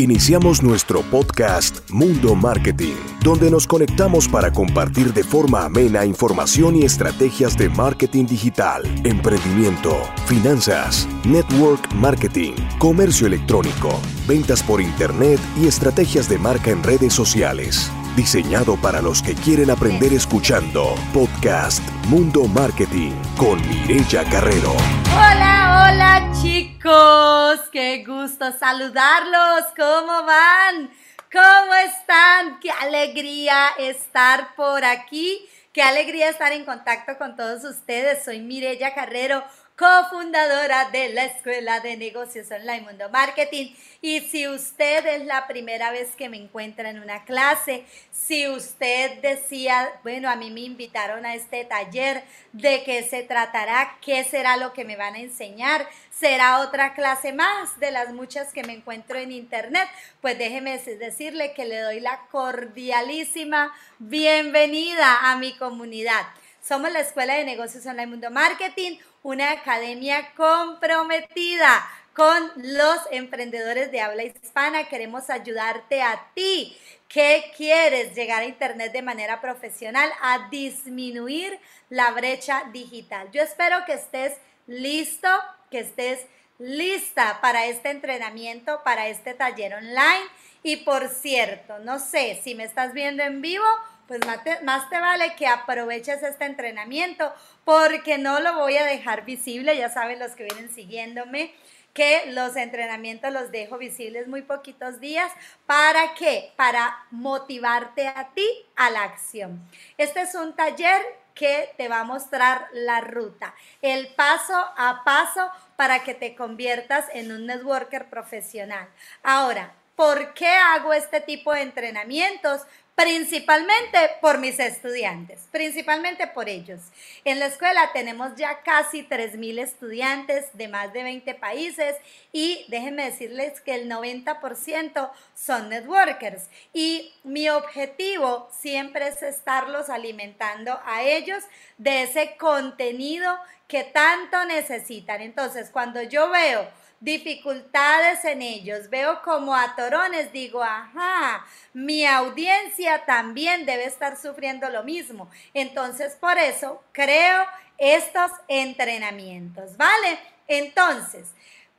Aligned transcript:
Iniciamos 0.00 0.62
nuestro 0.62 1.02
podcast 1.02 1.80
Mundo 1.90 2.34
Marketing, 2.34 2.94
donde 3.22 3.50
nos 3.50 3.66
conectamos 3.66 4.28
para 4.28 4.50
compartir 4.50 5.12
de 5.12 5.22
forma 5.22 5.66
amena 5.66 6.06
información 6.06 6.74
y 6.74 6.84
estrategias 6.84 7.58
de 7.58 7.68
marketing 7.68 8.24
digital, 8.24 8.82
emprendimiento, 9.04 9.94
finanzas, 10.24 11.06
network 11.24 11.92
marketing, 11.92 12.54
comercio 12.78 13.26
electrónico, 13.26 14.00
ventas 14.26 14.62
por 14.62 14.80
internet 14.80 15.38
y 15.60 15.66
estrategias 15.66 16.30
de 16.30 16.38
marca 16.38 16.70
en 16.70 16.82
redes 16.82 17.12
sociales. 17.12 17.92
Diseñado 18.16 18.76
para 18.76 19.02
los 19.02 19.20
que 19.20 19.34
quieren 19.34 19.68
aprender 19.68 20.14
escuchando. 20.14 20.94
Podcast 21.12 21.86
Mundo 22.08 22.46
Marketing 22.46 23.12
con 23.36 23.60
Mireya 23.68 24.24
Carrero. 24.30 24.72
Hola, 25.12 25.49
hola 25.80 26.30
chicos. 26.42 27.60
Qué 27.72 28.04
gusto 28.06 28.52
saludarlos. 28.52 29.64
¿Cómo 29.76 30.24
van? 30.24 30.90
¿Cómo 31.32 31.74
están? 31.74 32.60
Qué 32.60 32.70
alegría 32.70 33.68
estar 33.78 34.54
por 34.56 34.84
aquí. 34.84 35.48
Qué 35.72 35.82
alegría 35.82 36.28
estar 36.28 36.52
en 36.52 36.64
contacto 36.64 37.16
con 37.16 37.34
todos 37.34 37.64
ustedes. 37.64 38.24
Soy 38.24 38.40
Mireya 38.40 38.94
Carrero 38.94 39.42
cofundadora 39.80 40.90
de 40.90 41.08
la 41.08 41.24
Escuela 41.24 41.80
de 41.80 41.96
Negocios 41.96 42.50
Online 42.50 42.82
Mundo 42.82 43.08
Marketing. 43.08 43.72
Y 44.02 44.20
si 44.20 44.46
usted 44.46 45.06
es 45.06 45.24
la 45.24 45.46
primera 45.46 45.90
vez 45.90 46.14
que 46.16 46.28
me 46.28 46.36
encuentra 46.36 46.90
en 46.90 47.00
una 47.00 47.24
clase, 47.24 47.86
si 48.12 48.46
usted 48.46 49.22
decía, 49.22 49.90
bueno, 50.02 50.28
a 50.28 50.36
mí 50.36 50.50
me 50.50 50.60
invitaron 50.60 51.24
a 51.24 51.34
este 51.34 51.64
taller, 51.64 52.22
¿de 52.52 52.84
qué 52.84 53.02
se 53.04 53.22
tratará? 53.22 53.96
¿Qué 54.02 54.22
será 54.22 54.58
lo 54.58 54.74
que 54.74 54.84
me 54.84 54.96
van 54.96 55.14
a 55.14 55.20
enseñar? 55.20 55.88
¿Será 56.10 56.60
otra 56.60 56.92
clase 56.92 57.32
más 57.32 57.80
de 57.80 57.90
las 57.90 58.12
muchas 58.12 58.52
que 58.52 58.64
me 58.64 58.74
encuentro 58.74 59.18
en 59.18 59.32
internet? 59.32 59.88
Pues 60.20 60.36
déjeme 60.36 60.76
decirle 60.76 61.54
que 61.54 61.64
le 61.64 61.78
doy 61.78 62.00
la 62.00 62.20
cordialísima 62.30 63.72
bienvenida 63.98 65.30
a 65.30 65.36
mi 65.36 65.54
comunidad. 65.54 66.26
Somos 66.62 66.92
la 66.92 67.00
Escuela 67.00 67.34
de 67.34 67.44
Negocios 67.44 67.86
Online 67.86 68.06
Mundo 68.06 68.30
Marketing, 68.30 68.98
una 69.22 69.50
academia 69.50 70.30
comprometida 70.36 71.88
con 72.14 72.52
los 72.56 72.98
emprendedores 73.10 73.90
de 73.90 74.02
habla 74.02 74.24
hispana. 74.24 74.86
Queremos 74.86 75.30
ayudarte 75.30 76.02
a 76.02 76.28
ti 76.34 76.76
que 77.08 77.50
quieres 77.56 78.14
llegar 78.14 78.42
a 78.42 78.46
Internet 78.46 78.92
de 78.92 79.00
manera 79.00 79.40
profesional 79.40 80.10
a 80.20 80.48
disminuir 80.50 81.58
la 81.88 82.10
brecha 82.10 82.64
digital. 82.72 83.30
Yo 83.32 83.42
espero 83.42 83.84
que 83.86 83.94
estés 83.94 84.34
listo, 84.66 85.28
que 85.70 85.80
estés 85.80 86.26
lista 86.58 87.38
para 87.40 87.66
este 87.66 87.88
entrenamiento, 87.88 88.82
para 88.84 89.08
este 89.08 89.32
taller 89.32 89.74
online. 89.74 90.26
Y 90.62 90.76
por 90.76 91.08
cierto, 91.08 91.78
no 91.78 91.98
sé 91.98 92.38
si 92.44 92.54
me 92.54 92.64
estás 92.64 92.92
viendo 92.92 93.22
en 93.22 93.40
vivo 93.40 93.64
pues 94.10 94.26
más 94.64 94.90
te, 94.90 94.98
vale 94.98 95.36
que 95.36 95.46
aproveches 95.46 96.20
este 96.24 96.44
entrenamiento 96.44 97.32
porque 97.64 98.18
no 98.18 98.40
lo 98.40 98.56
voy 98.56 98.76
a 98.76 98.84
dejar 98.84 99.24
visible, 99.24 99.76
ya 99.76 99.88
saben 99.88 100.18
los 100.18 100.32
que 100.32 100.42
vienen 100.42 100.68
siguiéndome 100.68 101.54
que 101.94 102.24
los 102.32 102.56
entrenamientos 102.56 103.32
los 103.32 103.52
dejo 103.52 103.78
visibles 103.78 104.26
muy 104.26 104.42
poquitos 104.42 104.98
días. 104.98 105.30
¿Para 105.64 106.14
qué? 106.14 106.52
Para 106.56 107.06
motivarte 107.12 108.08
a 108.08 108.30
ti 108.34 108.48
a 108.74 108.90
la 108.90 109.04
acción. 109.04 109.60
Este 109.96 110.22
es 110.22 110.34
un 110.34 110.56
taller 110.56 111.00
que 111.32 111.72
te 111.76 111.86
va 111.86 112.00
a 112.00 112.04
mostrar 112.04 112.66
la 112.72 113.00
ruta, 113.00 113.54
el 113.80 114.08
paso 114.14 114.56
a 114.76 115.02
paso 115.04 115.52
para 115.76 116.02
que 116.02 116.14
te 116.14 116.34
conviertas 116.34 117.04
en 117.12 117.30
un 117.30 117.46
networker 117.46 118.10
profesional. 118.10 118.88
Ahora, 119.22 119.72
¿por 119.94 120.34
qué 120.34 120.48
hago 120.48 120.94
este 120.94 121.20
tipo 121.20 121.52
de 121.52 121.60
entrenamientos? 121.60 122.62
Principalmente 123.00 123.98
por 124.20 124.38
mis 124.38 124.58
estudiantes, 124.58 125.48
principalmente 125.50 126.26
por 126.26 126.50
ellos. 126.50 126.80
En 127.24 127.38
la 127.38 127.46
escuela 127.46 127.90
tenemos 127.94 128.34
ya 128.36 128.60
casi 128.62 129.04
3.000 129.04 129.58
estudiantes 129.60 130.46
de 130.52 130.68
más 130.68 130.92
de 130.92 131.02
20 131.04 131.34
países 131.36 131.96
y 132.30 132.66
déjenme 132.68 133.06
decirles 133.06 133.62
que 133.62 133.74
el 133.74 133.90
90% 133.90 135.10
son 135.34 135.70
networkers 135.70 136.48
y 136.74 137.14
mi 137.24 137.48
objetivo 137.48 138.50
siempre 138.52 139.08
es 139.08 139.22
estarlos 139.22 139.88
alimentando 139.88 140.78
a 140.84 141.02
ellos 141.02 141.42
de 141.78 142.02
ese 142.02 142.36
contenido 142.36 143.34
que 143.66 143.84
tanto 143.84 144.44
necesitan. 144.44 145.22
Entonces, 145.22 145.70
cuando 145.70 146.02
yo 146.02 146.28
veo 146.28 146.68
dificultades 147.00 148.24
en 148.26 148.42
ellos, 148.42 148.90
veo 148.90 149.22
como 149.22 149.54
atorones, 149.54 150.32
digo, 150.32 150.62
ajá, 150.62 151.46
mi 151.72 152.04
audiencia 152.06 153.04
también 153.06 153.64
debe 153.64 153.84
estar 153.84 154.20
sufriendo 154.20 154.68
lo 154.68 154.84
mismo. 154.84 155.30
Entonces, 155.54 156.14
por 156.14 156.38
eso 156.38 156.82
creo 156.92 157.46
estos 157.78 158.30
entrenamientos, 158.48 159.76
¿vale? 159.78 160.18
Entonces, 160.46 161.28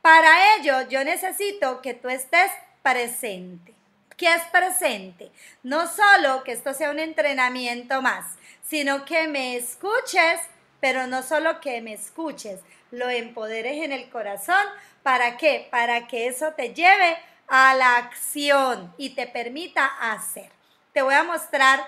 para 0.00 0.56
ello 0.56 0.88
yo 0.88 1.04
necesito 1.04 1.80
que 1.80 1.94
tú 1.94 2.08
estés 2.08 2.50
presente. 2.82 3.72
¿Qué 4.16 4.26
es 4.34 4.42
presente? 4.52 5.30
No 5.62 5.86
solo 5.86 6.42
que 6.42 6.52
esto 6.52 6.74
sea 6.74 6.90
un 6.90 6.98
entrenamiento 6.98 8.02
más, 8.02 8.36
sino 8.62 9.04
que 9.04 9.28
me 9.28 9.56
escuches, 9.56 10.40
pero 10.80 11.06
no 11.06 11.22
solo 11.22 11.60
que 11.60 11.80
me 11.80 11.92
escuches, 11.92 12.60
lo 12.92 13.10
empoderes 13.10 13.82
en 13.82 13.90
el 13.90 14.08
corazón 14.08 14.64
¿Para 15.02 15.36
qué? 15.36 15.66
Para 15.70 16.06
que 16.06 16.28
eso 16.28 16.52
te 16.52 16.74
lleve 16.74 17.16
a 17.48 17.74
la 17.74 17.96
acción 17.96 18.94
y 18.96 19.10
te 19.10 19.26
permita 19.26 19.86
hacer. 20.12 20.50
Te 20.92 21.02
voy 21.02 21.14
a 21.14 21.24
mostrar 21.24 21.80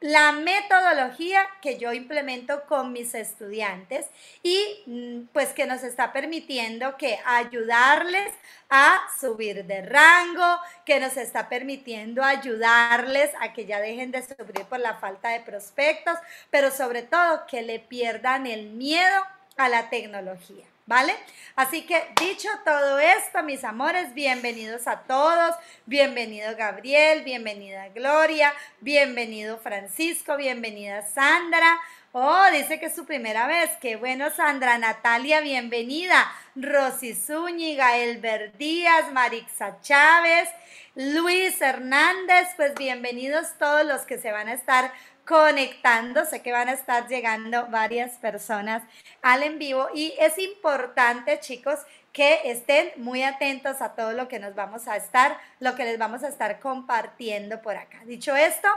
la 0.00 0.30
metodología 0.30 1.44
que 1.60 1.76
yo 1.76 1.92
implemento 1.92 2.62
con 2.66 2.92
mis 2.92 3.14
estudiantes 3.14 4.06
y 4.44 4.84
mm, 4.86 5.28
pues 5.32 5.48
que 5.54 5.66
nos 5.66 5.82
está 5.82 6.12
permitiendo 6.12 6.96
que 6.96 7.18
ayudarles 7.24 8.32
a 8.70 9.00
subir 9.18 9.64
de 9.64 9.82
rango, 9.82 10.60
que 10.84 11.00
nos 11.00 11.16
está 11.16 11.48
permitiendo 11.48 12.22
ayudarles 12.22 13.30
a 13.40 13.52
que 13.54 13.66
ya 13.66 13.80
dejen 13.80 14.12
de 14.12 14.22
sufrir 14.22 14.66
por 14.66 14.78
la 14.78 14.98
falta 14.98 15.30
de 15.30 15.40
prospectos, 15.40 16.16
pero 16.50 16.70
sobre 16.70 17.02
todo 17.02 17.46
que 17.46 17.62
le 17.62 17.80
pierdan 17.80 18.46
el 18.46 18.68
miedo 18.68 19.24
a 19.58 19.68
la 19.68 19.90
tecnología. 19.90 20.64
¿vale? 20.88 21.14
Así 21.54 21.82
que 21.82 22.02
dicho 22.18 22.48
todo 22.64 22.98
esto, 22.98 23.42
mis 23.42 23.62
amores, 23.62 24.14
bienvenidos 24.14 24.88
a 24.88 25.00
todos, 25.00 25.54
bienvenido 25.84 26.56
Gabriel, 26.56 27.22
bienvenida 27.24 27.88
Gloria, 27.90 28.54
bienvenido 28.80 29.58
Francisco, 29.58 30.36
bienvenida 30.38 31.02
Sandra. 31.02 31.78
Oh, 32.12 32.44
dice 32.50 32.80
que 32.80 32.86
es 32.86 32.94
su 32.94 33.04
primera 33.04 33.46
vez. 33.46 33.70
Qué 33.82 33.96
bueno, 33.96 34.30
Sandra. 34.30 34.78
Natalia, 34.78 35.42
bienvenida. 35.42 36.32
Rosy 36.56 37.14
Zúñiga, 37.14 37.98
Elber 37.98 38.56
Díaz, 38.56 39.12
Marixa 39.12 39.78
Chávez, 39.82 40.48
Luis 40.94 41.60
Hernández. 41.60 42.48
Pues 42.56 42.74
bienvenidos 42.76 43.48
todos 43.58 43.84
los 43.84 44.00
que 44.02 44.16
se 44.16 44.32
van 44.32 44.48
a 44.48 44.54
estar 44.54 44.90
conectando. 45.28 46.24
Sé 46.24 46.40
que 46.40 46.52
van 46.52 46.68
a 46.68 46.72
estar 46.72 47.06
llegando 47.06 47.66
varias 47.66 48.12
personas 48.12 48.82
al 49.20 49.42
en 49.42 49.58
vivo 49.58 49.88
y 49.94 50.14
es 50.18 50.38
importante, 50.38 51.38
chicos, 51.38 51.80
que 52.12 52.50
estén 52.50 52.90
muy 52.96 53.22
atentos 53.22 53.82
a 53.82 53.94
todo 53.94 54.12
lo 54.12 54.26
que 54.26 54.38
nos 54.38 54.54
vamos 54.54 54.88
a 54.88 54.96
estar, 54.96 55.38
lo 55.60 55.74
que 55.74 55.84
les 55.84 55.98
vamos 55.98 56.24
a 56.24 56.28
estar 56.28 56.58
compartiendo 56.60 57.60
por 57.60 57.76
acá. 57.76 57.98
Dicho 58.06 58.34
esto, 58.34 58.68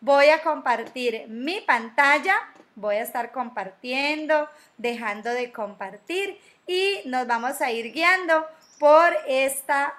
voy 0.00 0.30
a 0.30 0.42
compartir 0.42 1.26
mi 1.28 1.60
pantalla, 1.60 2.36
voy 2.74 2.96
a 2.96 3.02
estar 3.02 3.30
compartiendo, 3.30 4.48
dejando 4.78 5.30
de 5.30 5.52
compartir 5.52 6.40
y 6.66 7.02
nos 7.04 7.26
vamos 7.26 7.60
a 7.60 7.70
ir 7.70 7.92
guiando 7.92 8.46
por 8.78 9.14
esta 9.26 9.94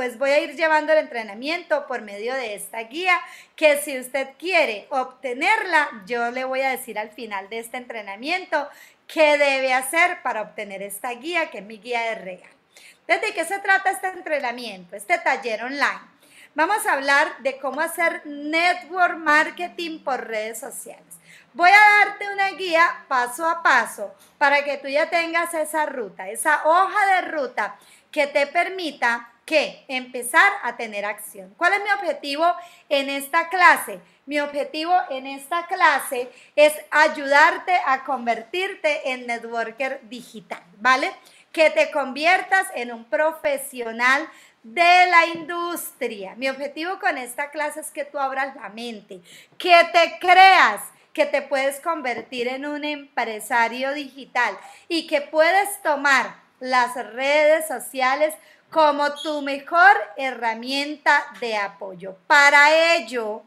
pues 0.00 0.16
voy 0.16 0.30
a 0.30 0.38
ir 0.38 0.56
llevando 0.56 0.94
el 0.94 1.00
entrenamiento 1.00 1.86
por 1.86 2.00
medio 2.00 2.32
de 2.32 2.54
esta 2.54 2.78
guía, 2.84 3.20
que 3.54 3.82
si 3.82 3.98
usted 3.98 4.28
quiere 4.38 4.86
obtenerla, 4.88 5.90
yo 6.06 6.30
le 6.30 6.44
voy 6.44 6.62
a 6.62 6.70
decir 6.70 6.98
al 6.98 7.10
final 7.10 7.50
de 7.50 7.58
este 7.58 7.76
entrenamiento 7.76 8.66
qué 9.06 9.36
debe 9.36 9.74
hacer 9.74 10.22
para 10.22 10.40
obtener 10.40 10.80
esta 10.80 11.10
guía, 11.10 11.50
que 11.50 11.58
es 11.58 11.64
mi 11.66 11.76
guía 11.76 12.00
de 12.00 12.14
regalo. 12.14 12.54
¿Desde 13.06 13.34
qué 13.34 13.44
se 13.44 13.58
trata 13.58 13.90
este 13.90 14.06
entrenamiento, 14.06 14.96
este 14.96 15.18
taller 15.18 15.64
online? 15.64 16.00
Vamos 16.54 16.86
a 16.86 16.94
hablar 16.94 17.36
de 17.40 17.58
cómo 17.58 17.82
hacer 17.82 18.22
network 18.24 19.18
marketing 19.18 20.02
por 20.02 20.26
redes 20.26 20.58
sociales. 20.58 21.12
Voy 21.52 21.68
a 21.68 22.06
darte 22.06 22.32
una 22.32 22.52
guía 22.52 23.04
paso 23.06 23.46
a 23.46 23.62
paso 23.62 24.14
para 24.38 24.64
que 24.64 24.78
tú 24.78 24.88
ya 24.88 25.10
tengas 25.10 25.52
esa 25.52 25.84
ruta, 25.84 26.30
esa 26.30 26.66
hoja 26.66 27.16
de 27.16 27.20
ruta 27.28 27.76
que 28.10 28.26
te 28.26 28.46
permita 28.46 29.29
que 29.50 29.84
empezar 29.88 30.52
a 30.62 30.76
tener 30.76 31.04
acción. 31.04 31.52
¿Cuál 31.56 31.72
es 31.72 31.80
mi 31.82 31.90
objetivo 31.90 32.46
en 32.88 33.10
esta 33.10 33.48
clase? 33.48 33.98
Mi 34.24 34.38
objetivo 34.38 34.94
en 35.10 35.26
esta 35.26 35.66
clase 35.66 36.30
es 36.54 36.72
ayudarte 36.92 37.72
a 37.84 38.04
convertirte 38.04 39.10
en 39.10 39.26
networker 39.26 40.02
digital, 40.08 40.62
¿vale? 40.78 41.10
que 41.50 41.68
te 41.70 41.90
conviertas 41.90 42.68
en 42.76 42.92
un 42.92 43.04
profesional 43.06 44.28
de 44.62 45.06
la 45.10 45.26
industria. 45.34 46.36
Mi 46.36 46.48
objetivo 46.48 47.00
con 47.00 47.18
esta 47.18 47.50
clase 47.50 47.80
es 47.80 47.90
que 47.90 48.04
tú 48.04 48.20
abras 48.20 48.54
la 48.54 48.68
mente, 48.68 49.20
que 49.58 49.74
te 49.92 50.16
creas 50.20 50.80
que 51.12 51.26
te 51.26 51.42
puedes 51.42 51.80
convertir 51.80 52.46
en 52.46 52.66
un 52.66 52.84
empresario 52.84 53.94
digital 53.94 54.56
y 54.86 55.08
que 55.08 55.22
puedes 55.22 55.82
tomar 55.82 56.36
las 56.60 56.94
redes 56.94 57.66
sociales 57.66 58.32
como 58.70 59.12
tu 59.14 59.42
mejor 59.42 59.96
herramienta 60.16 61.26
de 61.40 61.56
apoyo. 61.56 62.16
Para 62.26 62.94
ello, 62.96 63.42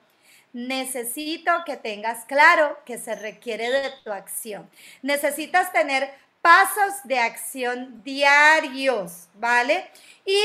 necesito 0.52 1.52
que 1.66 1.78
tengas 1.78 2.26
claro 2.26 2.78
que 2.86 2.98
se 2.98 3.16
requiere 3.16 3.70
de 3.70 3.92
tu 4.04 4.12
acción. 4.12 4.70
Necesitas 5.02 5.72
tener 5.72 6.14
pasos 6.42 6.94
de 7.06 7.20
acción 7.20 8.04
diarios, 8.04 9.30
¿vale? 9.36 9.90
Y 10.26 10.40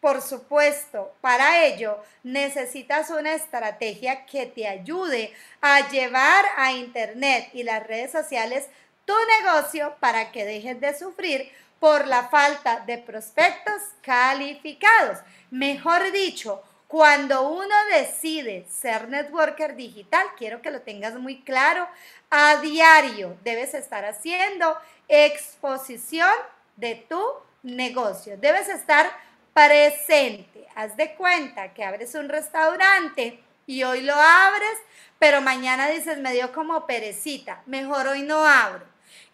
por 0.00 0.20
supuesto, 0.20 1.14
para 1.20 1.64
ello 1.64 1.98
necesitas 2.22 3.10
una 3.10 3.34
estrategia 3.34 4.26
que 4.26 4.46
te 4.46 4.68
ayude 4.68 5.32
a 5.60 5.88
llevar 5.88 6.44
a 6.56 6.72
Internet 6.72 7.48
y 7.54 7.62
las 7.62 7.84
redes 7.86 8.12
sociales 8.12 8.68
tu 9.04 9.14
negocio 9.40 9.96
para 10.00 10.30
que 10.32 10.44
dejes 10.44 10.80
de 10.80 10.96
sufrir 10.98 11.50
por 11.78 12.06
la 12.06 12.28
falta 12.28 12.80
de 12.80 12.98
prospectos 12.98 13.82
calificados. 14.02 15.18
Mejor 15.50 16.10
dicho, 16.12 16.62
cuando 16.88 17.48
uno 17.48 17.74
decide 17.90 18.64
ser 18.70 19.08
networker 19.08 19.74
digital, 19.74 20.24
quiero 20.38 20.62
que 20.62 20.70
lo 20.70 20.82
tengas 20.82 21.14
muy 21.14 21.42
claro, 21.42 21.88
a 22.30 22.56
diario 22.56 23.36
debes 23.42 23.74
estar 23.74 24.04
haciendo 24.04 24.76
exposición 25.08 26.30
de 26.76 27.06
tu 27.08 27.22
negocio. 27.62 28.36
Debes 28.38 28.68
estar 28.68 29.10
presente. 29.52 30.66
Haz 30.74 30.96
de 30.96 31.14
cuenta 31.14 31.72
que 31.74 31.84
abres 31.84 32.14
un 32.14 32.28
restaurante 32.28 33.42
y 33.66 33.82
hoy 33.82 34.02
lo 34.02 34.14
abres, 34.14 34.78
pero 35.18 35.40
mañana 35.40 35.88
dices, 35.88 36.18
me 36.18 36.32
dio 36.32 36.52
como 36.52 36.86
perecita, 36.86 37.62
mejor 37.66 38.06
hoy 38.06 38.22
no 38.22 38.46
abro. 38.46 38.84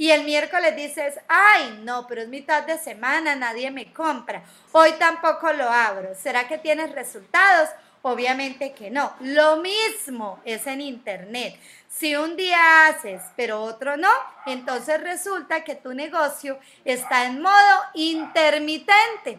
Y 0.03 0.11
el 0.11 0.25
miércoles 0.25 0.75
dices, 0.75 1.15
ay, 1.29 1.79
no, 1.85 2.09
pero 2.09 2.23
es 2.23 2.29
mitad 2.29 2.65
de 2.65 2.77
semana, 2.77 3.37
nadie 3.37 3.71
me 3.71 3.93
compra. 3.93 4.43
Hoy 4.73 4.91
tampoco 4.99 5.53
lo 5.53 5.71
abro. 5.71 6.17
¿Será 6.17 6.49
que 6.49 6.59
tienes 6.59 6.91
resultados? 6.91 7.69
Obviamente 8.03 8.73
que 8.73 8.91
no. 8.91 9.13
Lo 9.21 9.59
mismo 9.59 10.41
es 10.45 10.67
en 10.67 10.81
Internet. 10.81 11.57
Si 11.89 12.17
un 12.17 12.37
día 12.37 12.89
haces, 12.89 13.23
pero 13.37 13.63
otro 13.63 13.97
no, 13.97 14.11
entonces 14.45 15.01
resulta 15.01 15.63
que 15.63 15.77
tu 15.77 15.95
negocio 15.95 16.59
está 16.85 17.27
en 17.27 17.41
modo 17.41 17.83
intermitente. 17.95 19.39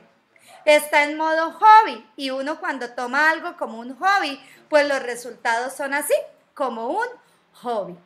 Está 0.63 1.03
en 1.03 1.17
modo 1.17 1.51
hobby. 1.51 2.09
Y 2.15 2.29
uno 2.29 2.61
cuando 2.61 2.89
toma 2.91 3.31
algo 3.31 3.57
como 3.57 3.81
un 3.81 3.97
hobby, 3.97 4.41
pues 4.69 4.87
los 4.87 5.03
resultados 5.03 5.73
son 5.73 5.93
así, 5.93 6.15
como 6.53 6.87
un 6.87 7.07
hobby. 7.51 7.97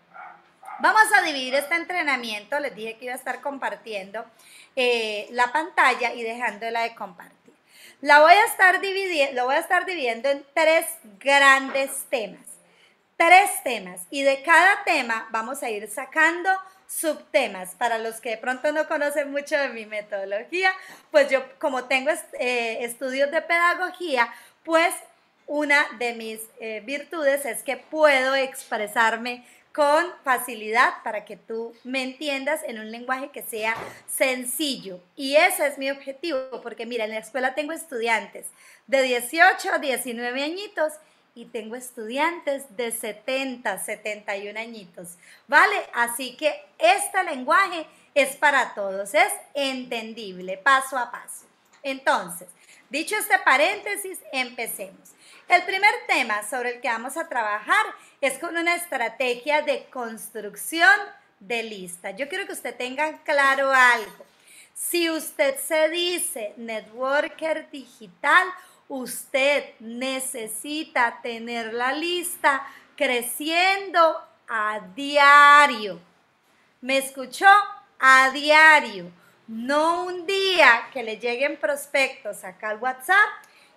Vamos 0.80 1.12
a 1.12 1.24
dividir 1.24 1.56
este 1.56 1.76
entrenamiento. 1.76 2.60
Les 2.60 2.76
dije 2.76 2.98
que 2.98 3.06
iba 3.06 3.14
a 3.14 3.18
estar 3.18 3.42
compartiendo 3.42 4.24
eh, 4.76 5.28
la 5.32 5.52
pantalla 5.52 6.14
y 6.14 6.22
dejándola 6.22 6.84
de 6.84 6.94
compartir. 6.94 7.54
La 8.02 8.20
voy 8.20 8.34
a 8.34 8.46
estar 8.46 8.80
dividiendo, 8.80 9.42
lo 9.42 9.46
voy 9.46 9.56
a 9.56 9.60
estar 9.60 9.86
dividiendo 9.88 10.30
en 10.30 10.46
tres 10.54 10.86
grandes 11.20 12.06
temas. 12.10 12.46
Tres 13.16 13.64
temas. 13.64 14.02
Y 14.12 14.22
de 14.22 14.44
cada 14.44 14.84
tema 14.84 15.28
vamos 15.32 15.64
a 15.64 15.70
ir 15.72 15.90
sacando 15.90 16.50
subtemas. 16.88 17.74
Para 17.74 17.98
los 17.98 18.22
que 18.22 18.32
de 18.32 18.38
pronto 18.38 18.72
no 18.72 18.88
conocen 18.88 19.32
mucho 19.32 19.58
de 19.58 19.70
mi 19.70 19.88
metodología, 19.88 20.72
pues 21.10 21.28
yo 21.32 21.44
como 21.58 21.86
tengo 21.86 22.12
eh, 22.40 22.78
estudios 22.82 23.32
de 23.32 23.42
pedagogía, 23.42 24.32
pues 24.64 24.94
una 25.48 25.88
de 25.98 26.14
mis 26.14 26.42
eh, 26.60 26.84
virtudes 26.86 27.46
es 27.46 27.64
que 27.64 27.78
puedo 27.78 28.36
expresarme 28.36 29.44
con 29.78 30.08
facilidad 30.24 31.04
para 31.04 31.24
que 31.24 31.38
tú 31.38 31.72
me 31.84 32.02
entiendas 32.02 32.62
en 32.64 32.80
un 32.80 32.90
lenguaje 32.92 33.30
que 33.30 33.44
sea 33.44 33.76
sencillo. 34.08 35.00
Y 35.16 35.36
ese 35.36 35.68
es 35.68 35.78
mi 35.78 35.92
objetivo, 35.92 36.40
porque 36.64 36.88
mira, 36.88 37.06
en 37.06 37.12
la 37.12 37.20
escuela 37.20 37.54
tengo 37.54 37.74
estudiantes 37.74 38.48
de 38.88 39.04
18 39.04 39.72
a 39.72 39.78
19 39.78 40.44
añitos 40.44 40.94
y 41.36 41.46
tengo 41.46 41.76
estudiantes 41.76 42.76
de 42.76 42.92
70, 42.92 43.78
71 43.78 44.60
añitos, 44.60 45.10
¿vale? 45.48 45.76
Así 45.94 46.36
que 46.36 46.60
este 46.80 47.24
lenguaje 47.26 47.86
es 48.16 48.36
para 48.36 48.74
todos, 48.74 49.14
es 49.14 49.32
entendible, 49.54 50.58
paso 50.58 50.98
a 50.98 51.12
paso. 51.12 51.46
Entonces, 51.84 52.48
dicho 52.90 53.16
este 53.16 53.38
paréntesis, 53.46 54.18
empecemos. 54.32 55.12
El 55.48 55.64
primer 55.64 55.94
tema 56.08 56.44
sobre 56.44 56.76
el 56.76 56.82
que 56.82 56.90
vamos 56.90 57.16
a 57.16 57.30
trabajar 57.30 57.86
es 58.20 58.38
con 58.38 58.58
una 58.58 58.76
estrategia 58.76 59.62
de 59.62 59.86
construcción 59.86 60.90
de 61.40 61.64
lista. 61.64 62.12
Yo 62.12 62.28
quiero 62.28 62.46
que 62.46 62.52
usted 62.52 62.76
tenga 62.76 63.24
claro 63.24 63.72
algo. 63.72 64.26
Si 64.74 65.10
usted 65.10 65.58
se 65.58 65.88
dice 65.88 66.54
networker 66.58 67.70
digital, 67.72 68.46
usted 68.90 69.74
necesita 69.80 71.22
tener 71.22 71.74
la 71.74 71.94
lista 71.94 72.68
creciendo 72.98 74.22
a 74.50 74.82
diario. 74.96 76.02
¿Me 76.82 76.98
escuchó? 76.98 77.50
A 78.00 78.32
diario. 78.32 79.10
No 79.48 80.04
un 80.04 80.28
día 80.28 80.90
que 80.92 81.04
le 81.04 81.18
lleguen 81.18 81.56
prospectos 81.56 82.44
acá 82.44 82.72
al 82.72 82.80
WhatsApp 82.80 83.30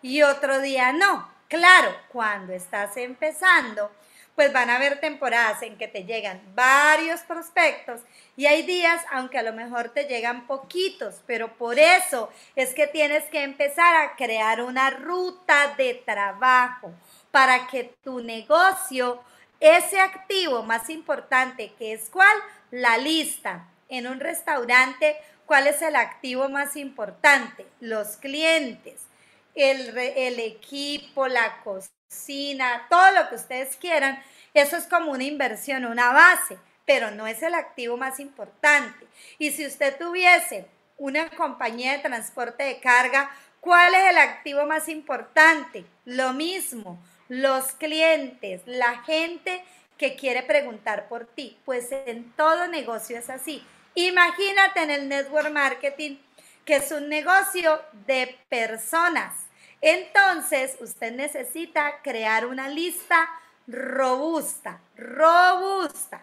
y 0.02 0.22
otro 0.22 0.60
día 0.60 0.92
no. 0.92 1.39
Claro, 1.50 1.92
cuando 2.12 2.52
estás 2.52 2.96
empezando, 2.96 3.90
pues 4.36 4.52
van 4.52 4.70
a 4.70 4.76
haber 4.76 5.00
temporadas 5.00 5.62
en 5.62 5.76
que 5.76 5.88
te 5.88 6.04
llegan 6.04 6.40
varios 6.54 7.22
prospectos 7.22 8.02
y 8.36 8.46
hay 8.46 8.62
días, 8.62 9.02
aunque 9.10 9.36
a 9.36 9.42
lo 9.42 9.52
mejor 9.52 9.88
te 9.88 10.04
llegan 10.04 10.46
poquitos, 10.46 11.22
pero 11.26 11.56
por 11.56 11.76
eso 11.76 12.30
es 12.54 12.72
que 12.72 12.86
tienes 12.86 13.24
que 13.24 13.42
empezar 13.42 13.96
a 13.96 14.14
crear 14.14 14.62
una 14.62 14.90
ruta 14.90 15.74
de 15.76 15.94
trabajo 15.94 16.92
para 17.32 17.66
que 17.66 17.96
tu 18.04 18.20
negocio, 18.20 19.20
ese 19.58 19.98
activo 19.98 20.62
más 20.62 20.88
importante 20.88 21.72
que 21.76 21.94
es 21.94 22.10
cuál, 22.10 22.38
la 22.70 22.96
lista 22.96 23.66
en 23.88 24.06
un 24.06 24.20
restaurante, 24.20 25.16
¿cuál 25.46 25.66
es 25.66 25.82
el 25.82 25.96
activo 25.96 26.48
más 26.48 26.76
importante? 26.76 27.66
Los 27.80 28.18
clientes 28.18 29.09
el, 29.54 30.38
equipo, 30.38 31.26
la 31.28 31.62
cocina, 31.62 32.86
todo 32.88 33.12
lo 33.12 33.28
que 33.28 33.36
ustedes 33.36 33.76
quieran, 33.76 34.22
eso 34.54 34.76
es 34.76 34.86
como 34.86 35.12
una 35.12 35.24
inversión, 35.24 35.84
una 35.84 36.12
base, 36.12 36.58
pero 36.84 37.10
no 37.10 37.26
es 37.26 37.42
el 37.42 37.54
activo 37.54 37.96
más 37.96 38.20
importante. 38.20 39.06
Y 39.38 39.52
si 39.52 39.66
usted 39.66 39.96
tuviese 39.96 40.66
una 40.96 41.30
compañía 41.30 41.92
de 41.92 41.98
transporte 42.00 42.64
de 42.64 42.80
carga, 42.80 43.30
¿cuál 43.60 43.94
es 43.94 44.10
el 44.10 44.18
activo 44.18 44.66
más 44.66 44.88
importante? 44.88 45.84
Lo 46.04 46.32
mismo, 46.32 47.00
los 47.28 47.72
clientes, 47.72 48.62
la 48.66 49.02
gente 49.02 49.62
que 49.96 50.16
quiere 50.16 50.42
preguntar 50.42 51.08
por 51.08 51.26
ti. 51.26 51.58
Pues 51.64 51.92
en 51.92 52.32
todo 52.32 52.68
negocio 52.68 53.18
es 53.18 53.28
así. 53.30 53.64
Imagínate 53.94 54.82
en 54.82 54.90
el 54.90 55.08
network 55.08 55.50
marketing 55.50 56.16
que 56.64 56.76
es 56.76 56.90
un 56.92 57.08
negocio 57.08 57.80
de 58.06 58.38
personas. 58.48 59.34
Entonces, 59.80 60.76
usted 60.80 61.12
necesita 61.12 62.00
crear 62.02 62.46
una 62.46 62.68
lista 62.68 63.28
robusta, 63.66 64.80
robusta. 64.96 66.22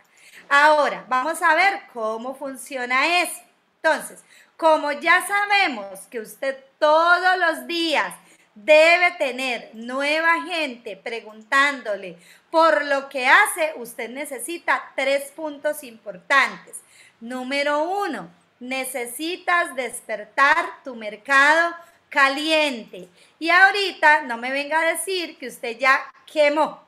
Ahora, 0.50 1.06
vamos 1.08 1.42
a 1.42 1.56
ver 1.56 1.82
cómo 1.94 2.36
funciona 2.36 3.22
eso. 3.22 3.42
Entonces, 3.82 4.24
como 4.56 4.92
ya 4.92 5.26
sabemos 5.26 6.02
que 6.10 6.20
usted 6.20 6.58
todos 6.80 7.38
los 7.38 7.68
días 7.68 8.14
debe 8.56 9.12
tener 9.20 9.70
nueva 9.74 10.42
gente 10.44 10.98
preguntándole 10.98 12.18
por 12.50 12.86
lo 12.86 13.08
que 13.10 13.28
hace, 13.28 13.74
usted 13.76 14.10
necesita 14.10 14.92
tres 14.96 15.32
puntos 15.32 15.84
importantes. 15.84 16.82
Número 17.20 17.84
uno, 17.84 18.30
necesitas 18.60 19.76
despertar 19.76 20.84
tu 20.84 20.96
mercado 20.96 21.76
caliente. 22.10 23.08
Y 23.40 23.50
ahorita 23.50 24.22
no 24.22 24.38
me 24.38 24.52
venga 24.52 24.80
a 24.80 24.94
decir 24.94 25.38
que 25.38 25.48
usted 25.48 25.78
ya 25.78 26.12
quemó, 26.26 26.82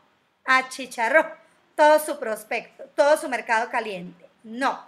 achicharró 0.46 1.32
todo 1.76 2.00
su 2.00 2.20
prospecto, 2.20 2.86
todo 2.96 3.18
su 3.18 3.30
mercado 3.30 3.70
caliente. 3.70 4.26
No. 4.44 4.88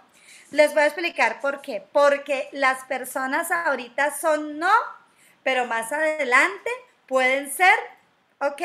Les 0.50 0.74
voy 0.74 0.82
a 0.82 0.86
explicar 0.86 1.40
por 1.40 1.62
qué. 1.62 1.82
Porque 1.92 2.48
las 2.52 2.84
personas 2.84 3.50
ahorita 3.50 4.16
son 4.18 4.58
no, 4.58 4.72
pero 5.42 5.66
más 5.66 5.92
adelante 5.92 6.70
pueden 7.06 7.50
ser, 7.50 7.74
ok, 8.38 8.62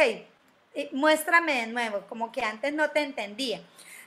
muéstrame 0.91 1.61
de 1.61 1.67
nuevo, 1.67 2.01
como 2.07 2.31
que 2.31 2.43
antes 2.43 2.73
no 2.73 2.89
te 2.89 3.01
entendía. 3.01 3.61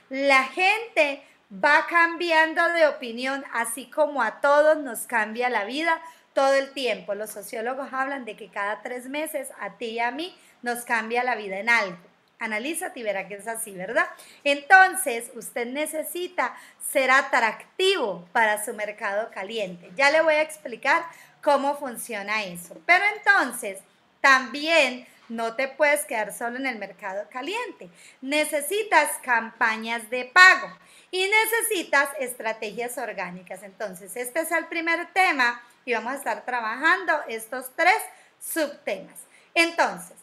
La 0.09 0.43
gente 0.43 1.23
va 1.51 1.85
cambiando 1.87 2.63
de 2.73 2.87
opinión, 2.87 3.43
así 3.53 3.89
como 3.89 4.21
a 4.21 4.41
todos 4.41 4.77
nos 4.77 5.01
cambia 5.01 5.49
la 5.49 5.65
vida 5.65 6.01
todo 6.33 6.53
el 6.53 6.71
tiempo. 6.73 7.15
Los 7.15 7.31
sociólogos 7.31 7.91
hablan 7.91 8.25
de 8.25 8.35
que 8.35 8.49
cada 8.49 8.81
tres 8.81 9.07
meses 9.07 9.49
a 9.59 9.77
ti 9.77 9.87
y 9.87 9.99
a 9.99 10.11
mí 10.11 10.35
nos 10.61 10.83
cambia 10.83 11.23
la 11.23 11.35
vida 11.35 11.59
en 11.59 11.69
algo. 11.69 11.97
Analízate 12.39 12.99
y 12.99 13.03
verá 13.03 13.27
que 13.27 13.35
es 13.35 13.47
así, 13.47 13.71
¿verdad? 13.71 14.07
Entonces, 14.43 15.31
usted 15.35 15.67
necesita 15.67 16.55
ser 16.91 17.11
atractivo 17.11 18.27
para 18.31 18.63
su 18.63 18.73
mercado 18.73 19.29
caliente. 19.31 19.91
Ya 19.95 20.09
le 20.09 20.21
voy 20.21 20.33
a 20.33 20.41
explicar 20.41 21.03
cómo 21.43 21.77
funciona 21.77 22.43
eso. 22.43 22.81
Pero 22.87 23.03
entonces, 23.15 23.79
también 24.21 25.05
no 25.29 25.55
te 25.55 25.67
puedes 25.67 26.03
quedar 26.05 26.33
solo 26.33 26.57
en 26.57 26.65
el 26.65 26.77
mercado 26.77 27.27
caliente. 27.29 27.89
Necesitas 28.21 29.11
campañas 29.21 30.09
de 30.09 30.25
pago 30.25 30.67
y 31.09 31.25
necesitas 31.27 32.09
estrategias 32.19 32.97
orgánicas. 32.97 33.63
Entonces, 33.63 34.15
este 34.15 34.41
es 34.41 34.51
el 34.51 34.65
primer 34.65 35.13
tema 35.13 35.61
y 35.85 35.93
vamos 35.93 36.13
a 36.13 36.17
estar 36.17 36.45
trabajando 36.45 37.13
estos 37.27 37.71
tres 37.75 38.01
subtemas. 38.39 39.19
Entonces, 39.53 40.17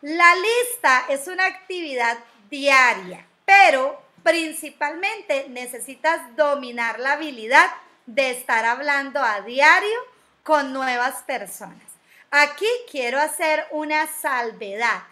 la 0.00 0.34
lista 0.36 1.04
es 1.08 1.26
una 1.26 1.46
actividad 1.46 2.18
diaria, 2.50 3.26
pero 3.44 4.00
principalmente 4.22 5.48
necesitas 5.48 6.36
dominar 6.36 7.00
la 7.00 7.12
habilidad 7.12 7.68
de 8.06 8.30
estar 8.30 8.64
hablando 8.64 9.22
a 9.22 9.40
diario 9.42 9.98
con 10.42 10.72
nuevas 10.72 11.22
personas. 11.22 11.82
Aquí 12.30 12.66
quiero 12.90 13.18
hacer 13.18 13.66
una 13.70 14.06
salvedad. 14.06 15.02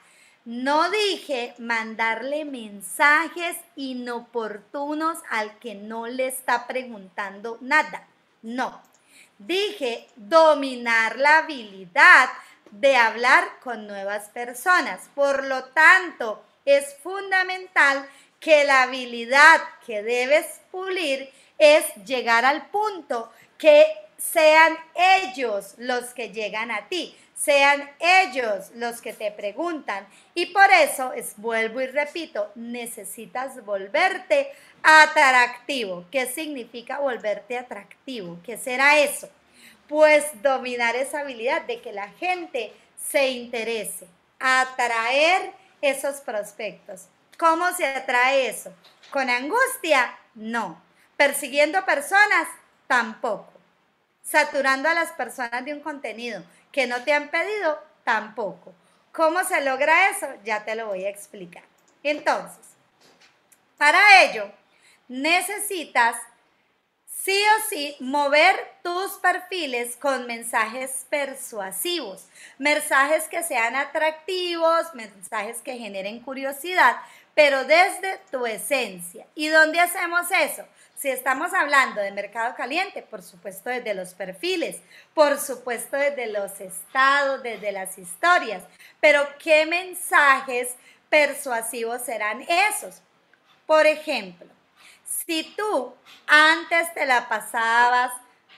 No 0.44 0.90
dije 0.90 1.54
mandarle 1.58 2.44
mensajes 2.44 3.56
inoportunos 3.74 5.18
al 5.30 5.58
que 5.58 5.74
no 5.74 6.06
le 6.06 6.28
está 6.28 6.66
preguntando 6.66 7.58
nada. 7.60 8.06
No. 8.42 8.86
Dije 9.38 10.09
dominar 10.16 11.19
la 11.19 11.38
habilidad 11.38 12.31
de 12.71 12.97
hablar 12.97 13.45
con 13.62 13.87
nuevas 13.87 14.28
personas. 14.31 15.09
Por 15.14 15.45
lo 15.45 15.64
tanto, 15.64 16.43
es 16.64 16.97
fundamental 17.02 18.09
que 18.40 18.64
la 18.64 18.83
habilidad 18.83 19.61
que 19.87 20.02
debes 20.02 20.47
pulir 20.71 21.31
es 21.59 21.85
llegar 22.05 22.45
al 22.45 22.66
punto 22.66 23.31
que 23.59 23.87
sean 24.18 24.76
ellos 24.94 25.75
los 25.78 26.14
que 26.14 26.30
llegan 26.30 26.70
a 26.70 26.88
ti, 26.88 27.16
sean 27.35 27.90
ellos 28.00 28.70
los 28.75 29.00
que 29.00 29.12
te 29.12 29.30
preguntan. 29.30 30.06
Y 30.35 30.46
por 30.46 30.70
eso, 30.70 31.12
es, 31.12 31.35
vuelvo 31.37 31.80
y 31.80 31.87
repito, 31.87 32.50
necesitas 32.54 33.64
volverte 33.64 34.52
atractivo. 34.82 36.06
¿Qué 36.11 36.26
significa 36.26 36.99
volverte 36.99 37.58
atractivo? 37.58 38.38
¿Qué 38.44 38.56
será 38.56 38.99
eso? 38.99 39.28
Pues 39.88 40.25
dominar 40.42 40.96
esa 40.96 41.20
habilidad 41.20 41.62
de 41.62 41.80
que 41.80 41.92
la 41.92 42.08
gente 42.08 42.73
se 42.96 43.28
interese, 43.28 44.06
atraer 44.40 45.52
esos 45.80 46.16
prospectos. 46.16 47.06
¿Cómo 47.38 47.70
se 47.75 47.87
atrae 47.87 48.49
eso? 48.49 48.73
¿Con 49.11 49.28
angustia? 49.28 50.18
No. 50.35 50.82
¿Persiguiendo 51.16 51.85
personas? 51.85 52.49
Tampoco 52.88 53.55
saturando 54.28 54.88
a 54.88 54.95
las 54.95 55.12
personas 55.12 55.64
de 55.64 55.73
un 55.73 55.80
contenido 55.80 56.42
que 56.73 56.87
no 56.87 57.02
te 57.04 57.12
han 57.12 57.28
pedido, 57.28 57.83
tampoco. 58.04 58.75
¿Cómo 59.12 59.42
se 59.45 59.62
logra 59.62 60.11
eso? 60.11 60.26
Ya 60.45 60.64
te 60.64 60.75
lo 60.75 60.88
voy 60.88 61.04
a 61.04 61.09
explicar. 61.09 61.62
Entonces, 62.02 62.64
para 63.78 64.23
ello, 64.23 64.50
necesitas 65.09 66.16
sí 67.06 67.40
o 67.56 67.68
sí 67.68 67.97
mover 68.00 68.54
tus 68.83 69.12
perfiles 69.14 69.97
con 69.97 70.26
mensajes 70.26 71.06
persuasivos, 71.09 72.26
mensajes 72.59 73.25
que 73.25 73.42
sean 73.42 73.75
atractivos, 73.75 74.95
mensajes 74.95 75.61
que 75.62 75.78
generen 75.78 76.21
curiosidad, 76.21 76.97
pero 77.35 77.64
desde 77.64 78.18
tu 78.30 78.47
esencia. 78.47 79.26
¿Y 79.35 79.49
dónde 79.49 79.80
hacemos 79.80 80.26
eso? 80.30 80.64
Si 80.96 81.10
estamos 81.10 81.52
hablando 81.52 82.00
de 82.00 82.10
mercado 82.10 82.54
caliente, 82.54 83.02
por 83.02 83.22
supuesto 83.22 83.68
desde 83.68 83.92
los 83.92 84.14
perfiles, 84.14 84.80
por 85.12 85.38
supuesto 85.38 85.94
desde 85.94 86.26
los 86.28 86.58
estados, 86.58 87.42
desde 87.42 87.70
las 87.70 87.98
historias, 87.98 88.62
pero 88.98 89.28
¿qué 89.38 89.66
mensajes 89.66 90.74
persuasivos 91.10 92.00
serán 92.00 92.40
esos? 92.48 93.02
Por 93.66 93.84
ejemplo, 93.84 94.46
si 95.04 95.44
tú 95.54 95.94
antes 96.26 96.94
te 96.94 97.04
la 97.04 97.28
pasabas 97.28 98.12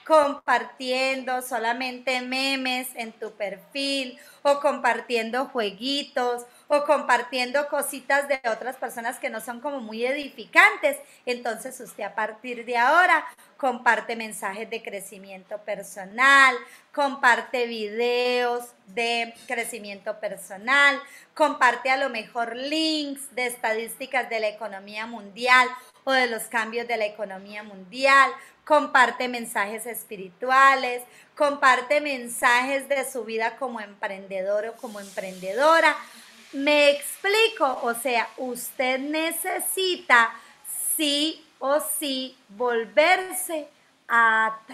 compartiendo 0.05 1.41
solamente 1.41 2.21
memes 2.21 2.87
en 2.95 3.11
tu 3.11 3.31
perfil 3.33 4.17
o 4.43 4.61
compartiendo 4.61 5.47
jueguitos 5.47 6.45
o 6.71 6.85
compartiendo 6.85 7.67
cositas 7.67 8.27
de 8.27 8.39
otras 8.47 8.75
personas 8.75 9.17
que 9.17 9.31
no 9.31 9.41
son 9.41 9.59
como 9.59 9.79
muy 9.79 10.05
edificantes. 10.05 10.97
Entonces 11.25 11.79
usted 11.79 12.03
a 12.03 12.13
partir 12.13 12.63
de 12.63 12.77
ahora 12.77 13.25
comparte 13.57 14.15
mensajes 14.15 14.69
de 14.69 14.83
crecimiento 14.83 15.57
personal, 15.63 16.55
comparte 16.93 17.65
videos 17.65 18.65
de 18.85 19.33
crecimiento 19.47 20.19
personal, 20.19 21.01
comparte 21.33 21.89
a 21.89 21.97
lo 21.97 22.09
mejor 22.09 22.55
links 22.55 23.33
de 23.35 23.47
estadísticas 23.47 24.29
de 24.29 24.39
la 24.39 24.49
economía 24.49 25.07
mundial 25.07 25.67
o 26.03 26.11
de 26.11 26.27
los 26.27 26.43
cambios 26.43 26.87
de 26.87 26.97
la 26.97 27.05
economía 27.05 27.63
mundial, 27.63 28.29
comparte 28.63 29.27
mensajes 29.27 29.87
espirituales, 29.87 31.01
comparte 31.35 31.99
mensajes 31.99 32.87
de 32.87 33.09
su 33.09 33.25
vida 33.25 33.57
como 33.57 33.81
emprendedor 33.81 34.67
o 34.67 34.73
como 34.73 34.99
emprendedora 34.99 35.95
me 36.53 36.91
explico, 36.91 37.79
o 37.83 37.93
sea, 37.93 38.27
usted 38.37 38.99
necesita 38.99 40.33
sí 40.95 41.45
o 41.59 41.79
sí 41.79 42.35
volverse 42.49 43.67
atractivo. 44.07 44.73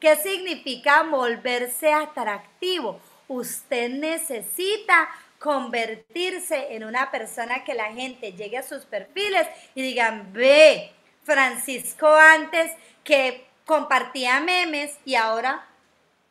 ¿Qué 0.00 0.16
significa 0.16 1.02
volverse 1.04 1.92
atractivo? 1.92 3.00
Usted 3.28 3.90
necesita 3.90 5.08
convertirse 5.38 6.74
en 6.74 6.84
una 6.84 7.10
persona 7.10 7.62
que 7.64 7.74
la 7.74 7.92
gente 7.92 8.32
llegue 8.32 8.58
a 8.58 8.62
sus 8.62 8.84
perfiles 8.84 9.46
y 9.74 9.82
digan, 9.82 10.32
ve, 10.32 10.92
Francisco 11.24 12.08
antes 12.08 12.72
que 13.04 13.46
compartía 13.64 14.40
memes 14.40 14.96
y 15.04 15.16
ahora 15.16 15.66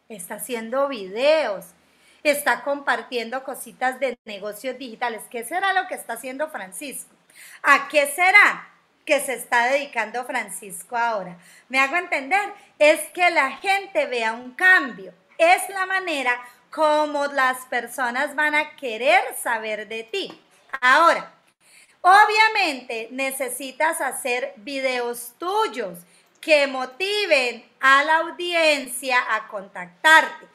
está 0.08 0.36
haciendo 0.36 0.88
videos 0.88 1.75
está 2.30 2.64
compartiendo 2.64 3.44
cositas 3.44 4.00
de 4.00 4.18
negocios 4.26 4.78
digitales. 4.78 5.24
¿Qué 5.30 5.44
será 5.44 5.74
lo 5.74 5.88
que 5.88 5.96
está 5.96 6.14
haciendo 6.14 6.50
Francisco? 6.50 7.16
¿A 7.62 7.88
qué 7.88 8.08
será 8.08 8.70
que 9.06 9.20
se 9.20 9.34
está 9.34 9.68
dedicando 9.68 10.26
Francisco 10.26 10.98
ahora? 10.98 11.38
Me 11.70 11.80
hago 11.80 11.96
entender, 11.98 12.54
es 12.80 13.02
que 13.12 13.30
la 13.30 13.52
gente 13.58 14.06
vea 14.08 14.34
un 14.34 14.52
cambio. 14.54 15.14
Es 15.38 15.70
la 15.70 15.86
manera 15.86 16.40
como 16.72 17.28
las 17.28 17.66
personas 17.68 18.36
van 18.36 18.56
a 18.56 18.76
querer 18.76 19.22
saber 19.42 19.88
de 19.88 20.04
ti. 20.04 20.42
Ahora, 20.82 21.32
obviamente 22.02 23.08
necesitas 23.12 24.02
hacer 24.02 24.54
videos 24.58 25.34
tuyos 25.38 26.00
que 26.46 26.68
motiven 26.68 27.66
a 27.82 28.04
la 28.04 28.18
audiencia 28.18 29.18
a 29.36 29.48
contactarte 29.48 30.46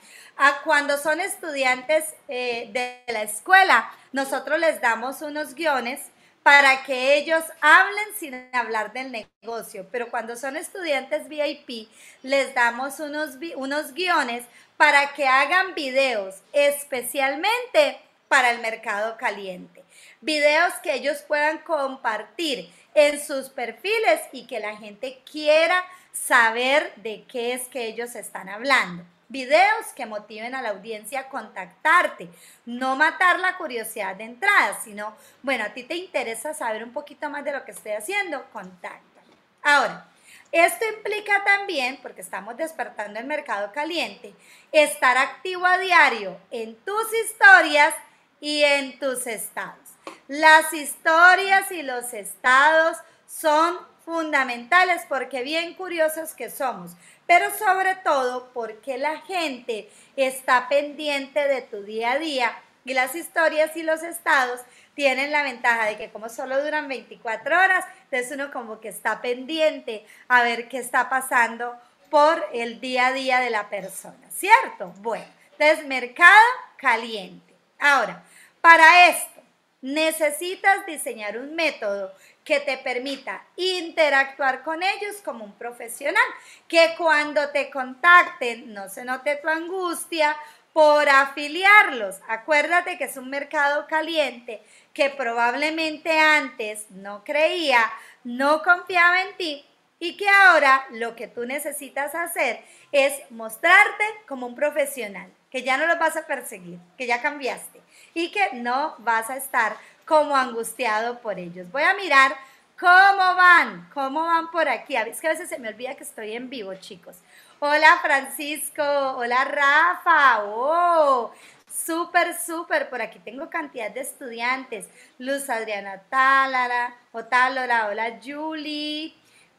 cuando 0.65 0.97
son 0.97 1.21
estudiantes 1.21 2.15
eh, 2.29 2.71
de 2.73 3.13
la 3.13 3.23
escuela, 3.23 3.91
nosotros 4.13 4.59
les 4.59 4.81
damos 4.81 5.21
unos 5.23 5.55
guiones 5.55 6.01
para 6.43 6.83
que 6.85 7.17
ellos 7.17 7.43
hablen 7.61 8.07
sin 8.19 8.49
hablar 8.53 8.93
del 8.95 9.13
negocio. 9.13 9.87
Pero 9.93 10.11
cuando 10.11 10.37
son 10.37 10.57
estudiantes 10.57 11.29
VIP, 11.29 11.89
les 12.23 12.55
damos 12.55 13.01
unos, 13.01 13.37
unos 13.57 13.93
guiones 13.93 14.45
para 14.79 15.13
que 15.13 15.29
hagan 15.29 15.75
videos 15.75 16.37
especialmente 16.55 18.01
para 18.29 18.51
el 18.51 18.61
mercado 18.61 19.19
caliente. 19.19 19.85
Videos 20.23 20.73
que 20.83 20.95
ellos 20.95 21.19
puedan 21.29 21.59
compartir 21.59 22.73
en 22.95 23.21
sus 23.21 23.49
perfiles 23.49 24.21
y 24.33 24.47
que 24.47 24.61
la 24.61 24.77
gente 24.77 25.23
quiera 25.31 25.85
saber 26.13 26.93
de 26.97 27.25
qué 27.25 27.53
es 27.53 27.69
que 27.69 27.87
ellos 27.87 28.15
están 28.15 28.49
hablando 28.49 29.05
videos 29.31 29.87
que 29.95 30.07
motiven 30.07 30.55
a 30.57 30.61
la 30.61 30.71
audiencia 30.71 31.21
a 31.21 31.29
contactarte, 31.29 32.29
no 32.67 32.97
matar 32.97 33.39
la 33.39 33.57
curiosidad 33.57 34.17
de 34.17 34.25
entrada, 34.25 34.79
sino, 34.83 35.15
bueno, 35.43 35.65
a 35.65 35.69
ti 35.73 35.85
te 35.85 35.95
interesa 35.95 36.53
saber 36.53 36.83
un 36.83 36.93
poquito 36.93 37.31
más 37.31 37.45
de 37.45 37.53
lo 37.53 37.65
que 37.65 37.71
estoy 37.71 37.93
haciendo, 37.93 38.45
contacta. 38.51 39.21
Ahora, 39.63 40.09
esto 40.51 40.85
implica 40.97 41.45
también, 41.45 42.01
porque 42.03 42.23
estamos 42.23 42.57
despertando 42.57 43.21
el 43.21 43.27
mercado 43.27 43.71
caliente, 43.73 44.35
estar 44.73 45.17
activo 45.17 45.65
a 45.65 45.79
diario 45.79 46.37
en 46.51 46.75
tus 46.75 47.07
historias 47.25 47.95
y 48.41 48.65
en 48.65 48.99
tus 48.99 49.29
estados. 49.29 49.90
Las 50.31 50.73
historias 50.73 51.73
y 51.73 51.83
los 51.83 52.15
estados 52.15 52.99
son 53.27 53.77
fundamentales 54.05 55.03
porque 55.09 55.43
bien 55.43 55.75
curiosos 55.75 56.35
que 56.35 56.51
somos, 56.51 56.93
pero 57.27 57.51
sobre 57.59 57.97
todo 57.97 58.53
porque 58.53 58.97
la 58.97 59.23
gente 59.23 59.91
está 60.15 60.69
pendiente 60.69 61.49
de 61.49 61.63
tu 61.63 61.83
día 61.83 62.13
a 62.13 62.19
día 62.21 62.57
y 62.85 62.95
las 62.95 63.17
historias 63.17 63.77
y 63.77 63.83
los 63.83 64.05
estados 64.05 64.61
tienen 64.95 65.33
la 65.33 65.43
ventaja 65.43 65.87
de 65.87 65.97
que 65.97 66.11
como 66.11 66.29
solo 66.29 66.63
duran 66.63 66.87
24 66.87 67.53
horas, 67.53 67.85
entonces 68.05 68.31
uno 68.31 68.53
como 68.53 68.79
que 68.79 68.91
está 68.91 69.21
pendiente 69.21 70.07
a 70.29 70.45
ver 70.45 70.69
qué 70.69 70.79
está 70.79 71.09
pasando 71.09 71.77
por 72.09 72.47
el 72.53 72.79
día 72.79 73.09
a 73.09 73.13
día 73.13 73.41
de 73.41 73.51
la 73.51 73.69
persona, 73.69 74.31
¿cierto? 74.31 74.95
Bueno, 74.99 75.27
entonces 75.59 75.85
mercado 75.89 76.39
caliente. 76.77 77.53
Ahora, 77.81 78.23
para 78.61 79.09
esto 79.09 79.40
necesitas 79.83 80.85
diseñar 80.87 81.39
un 81.39 81.55
método 81.55 82.13
que 82.45 82.61
te 82.61 82.79
permita 82.79 83.45
interactuar 83.57 84.63
con 84.63 84.83
ellos 84.83 85.17
como 85.25 85.45
un 85.45 85.55
profesional, 85.55 86.23
que 86.69 86.95
cuando 86.97 87.51
te 87.51 87.71
contacten 87.71 88.73
no 88.73 88.89
se 88.89 89.05
note 89.05 89.37
tu 89.37 89.49
angustia 89.49 90.37
por 90.73 91.09
afiliarlos. 91.09 92.17
Acuérdate 92.29 92.97
que 92.99 93.05
es 93.05 93.17
un 93.17 93.31
mercado 93.31 93.87
caliente 93.87 94.63
que 94.93 95.11
probablemente 95.11 96.19
antes 96.19 96.91
no 96.91 97.25
creía, 97.25 97.91
no 98.25 98.63
confiaba 98.63 99.23
en 99.23 99.37
ti 99.37 99.67
y 99.99 100.17
que 100.17 100.29
ahora 100.29 100.87
lo 100.91 101.15
que 101.17 101.29
tú 101.29 101.45
necesitas 101.45 102.15
hacer 102.15 102.65
es 102.93 103.13
mostrarte 103.31 104.05
como 104.27 104.47
un 104.47 104.55
profesional, 104.55 105.31
que 105.51 105.63
ya 105.63 105.77
no 105.77 105.87
los 105.87 105.99
vas 105.99 106.17
a 106.17 106.27
perseguir, 106.27 106.79
que 106.97 107.07
ya 107.07 107.21
cambiaste 107.21 107.80
y 108.14 108.31
que 108.31 108.55
no 108.55 108.95
vas 108.99 109.31
a 109.31 109.37
estar 109.37 109.76
como 110.05 110.37
angustiado 110.37 111.21
por 111.21 111.38
ellos. 111.38 111.71
Voy 111.71 111.83
a 111.83 111.95
mirar 111.95 112.37
cómo 112.79 113.35
van, 113.37 113.88
cómo 113.93 114.25
van 114.25 114.50
por 114.50 114.69
aquí. 114.69 114.97
Es 114.97 115.21
que 115.21 115.29
a 115.29 115.31
veces 115.31 115.49
se 115.49 115.59
me 115.59 115.69
olvida 115.69 115.95
que 115.95 116.05
estoy 116.05 116.33
en 116.33 116.49
vivo, 116.49 116.75
chicos. 116.75 117.17
Hola 117.62 117.99
Francisco, 118.00 118.83
hola 118.83 119.45
Rafa, 119.45 120.45
oh, 120.47 121.31
súper, 121.71 122.35
súper, 122.35 122.88
por 122.88 123.02
aquí 123.02 123.19
tengo 123.19 123.50
cantidad 123.50 123.90
de 123.90 124.00
estudiantes. 124.00 124.88
Luz 125.19 125.50
Adriana 125.50 126.00
Tálara, 126.09 126.97
Otálora, 127.12 127.88
hola 127.88 128.19
Julie, 128.25 129.14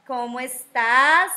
¿cómo 0.08 0.40
estás? 0.40 1.32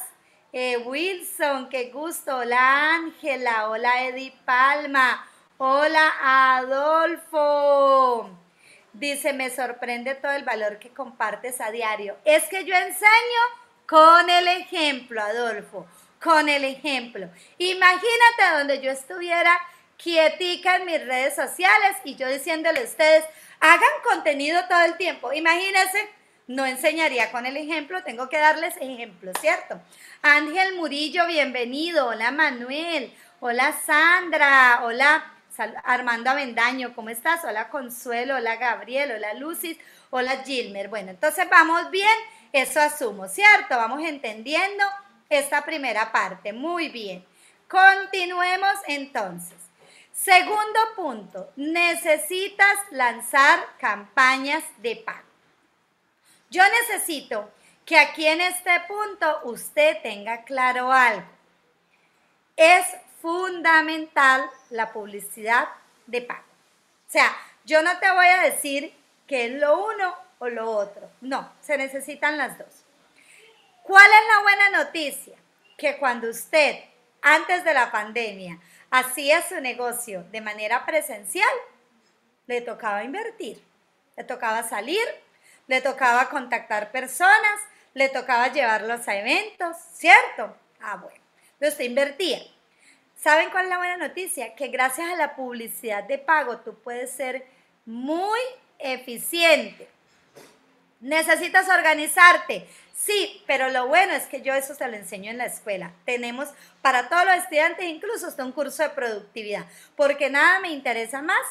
Eh, 0.54 0.78
Wilson, 0.78 1.68
qué 1.68 1.90
gusto, 1.90 2.38
hola 2.38 2.94
Ángela, 2.94 3.68
hola 3.68 4.04
Eddie 4.04 4.34
Palma, 4.46 5.22
hola 5.58 6.56
Adolfo. 6.56 8.30
Dice, 8.92 9.32
me 9.32 9.50
sorprende 9.50 10.14
todo 10.14 10.32
el 10.32 10.44
valor 10.44 10.78
que 10.78 10.90
compartes 10.90 11.60
a 11.60 11.70
diario. 11.70 12.16
Es 12.24 12.44
que 12.44 12.64
yo 12.64 12.74
enseño 12.74 13.40
con 13.86 14.30
el 14.30 14.48
ejemplo, 14.48 15.20
Adolfo 15.20 15.86
con 16.24 16.48
el 16.48 16.64
ejemplo. 16.64 17.28
Imagínate 17.58 18.56
donde 18.56 18.80
yo 18.80 18.90
estuviera 18.90 19.60
quietica 19.98 20.76
en 20.76 20.86
mis 20.86 21.06
redes 21.06 21.36
sociales 21.36 21.96
y 22.02 22.16
yo 22.16 22.26
diciéndole 22.28 22.80
a 22.80 22.84
ustedes, 22.84 23.24
hagan 23.60 23.90
contenido 24.02 24.60
todo 24.66 24.82
el 24.84 24.96
tiempo. 24.96 25.34
Imagínense, 25.34 26.08
no 26.46 26.64
enseñaría 26.64 27.30
con 27.30 27.44
el 27.44 27.58
ejemplo, 27.58 28.02
tengo 28.02 28.30
que 28.30 28.38
darles 28.38 28.74
ejemplo, 28.78 29.32
¿cierto? 29.38 29.80
Ángel 30.22 30.76
Murillo, 30.76 31.26
bienvenido. 31.26 32.08
Hola 32.08 32.30
Manuel. 32.30 33.14
Hola 33.40 33.74
Sandra. 33.84 34.80
Hola 34.82 35.33
Armando 35.58 36.30
Avendaño, 36.30 36.94
¿cómo 36.94 37.10
estás? 37.10 37.44
Hola 37.44 37.68
Consuelo. 37.68 38.36
Hola 38.36 38.56
Gabriel. 38.56 39.12
Hola 39.12 39.34
Lucis. 39.34 39.78
Hola 40.10 40.42
Gilmer. 40.44 40.88
Bueno, 40.88 41.10
entonces 41.10 41.48
vamos 41.48 41.90
bien. 41.90 42.16
Eso 42.52 42.80
asumo, 42.80 43.28
¿cierto? 43.28 43.76
Vamos 43.76 44.02
entendiendo 44.02 44.84
esta 45.28 45.64
primera 45.64 46.12
parte. 46.12 46.52
Muy 46.52 46.88
bien. 46.88 47.24
Continuemos 47.68 48.74
entonces. 48.86 49.58
Segundo 50.12 50.78
punto, 50.94 51.50
necesitas 51.56 52.76
lanzar 52.92 53.66
campañas 53.78 54.62
de 54.78 54.96
pago. 54.96 55.26
Yo 56.50 56.62
necesito 56.80 57.50
que 57.84 57.98
aquí 57.98 58.26
en 58.26 58.40
este 58.40 58.70
punto 58.86 59.40
usted 59.44 60.00
tenga 60.02 60.44
claro 60.44 60.92
algo. 60.92 61.26
Es 62.56 62.86
fundamental 63.24 64.50
la 64.68 64.92
publicidad 64.92 65.68
de 66.06 66.20
pago. 66.20 66.44
O 67.08 67.10
sea, 67.10 67.34
yo 67.64 67.82
no 67.82 67.98
te 67.98 68.10
voy 68.10 68.26
a 68.26 68.42
decir 68.42 68.94
que 69.26 69.46
es 69.46 69.52
lo 69.52 69.82
uno 69.82 70.14
o 70.40 70.48
lo 70.50 70.70
otro. 70.70 71.10
No, 71.22 71.50
se 71.62 71.78
necesitan 71.78 72.36
las 72.36 72.58
dos. 72.58 72.84
¿Cuál 73.82 74.04
es 74.04 74.28
la 74.28 74.42
buena 74.42 74.84
noticia? 74.84 75.38
Que 75.78 75.96
cuando 75.96 76.28
usted, 76.28 76.84
antes 77.22 77.64
de 77.64 77.72
la 77.72 77.90
pandemia, 77.90 78.58
hacía 78.90 79.40
su 79.40 79.58
negocio 79.58 80.24
de 80.24 80.42
manera 80.42 80.84
presencial, 80.84 81.48
le 82.46 82.60
tocaba 82.60 83.04
invertir, 83.04 83.58
le 84.18 84.24
tocaba 84.24 84.62
salir, 84.64 85.06
le 85.66 85.80
tocaba 85.80 86.28
contactar 86.28 86.92
personas, 86.92 87.60
le 87.94 88.10
tocaba 88.10 88.48
llevarlos 88.48 89.08
a 89.08 89.16
eventos, 89.16 89.78
¿cierto? 89.94 90.54
Ah, 90.82 90.96
bueno, 90.96 91.20
usted 91.58 91.84
invertía. 91.84 92.53
¿Saben 93.24 93.48
cuál 93.48 93.64
es 93.64 93.70
la 93.70 93.78
buena 93.78 93.96
noticia? 93.96 94.54
Que 94.54 94.68
gracias 94.68 95.08
a 95.08 95.16
la 95.16 95.34
publicidad 95.34 96.04
de 96.04 96.18
pago 96.18 96.58
tú 96.58 96.74
puedes 96.74 97.10
ser 97.10 97.46
muy 97.86 98.38
eficiente. 98.78 99.88
Necesitas 101.00 101.66
organizarte. 101.70 102.68
Sí, 102.94 103.42
pero 103.46 103.70
lo 103.70 103.86
bueno 103.86 104.12
es 104.12 104.26
que 104.26 104.42
yo 104.42 104.52
eso 104.52 104.74
se 104.74 104.86
lo 104.88 104.94
enseño 104.94 105.30
en 105.30 105.38
la 105.38 105.46
escuela. 105.46 105.92
Tenemos 106.04 106.50
para 106.82 107.08
todos 107.08 107.24
los 107.24 107.36
estudiantes 107.36 107.86
incluso 107.86 108.26
hasta 108.26 108.44
un 108.44 108.52
curso 108.52 108.82
de 108.82 108.90
productividad, 108.90 109.64
porque 109.96 110.28
nada 110.28 110.60
me 110.60 110.68
interesa 110.68 111.22
más 111.22 111.46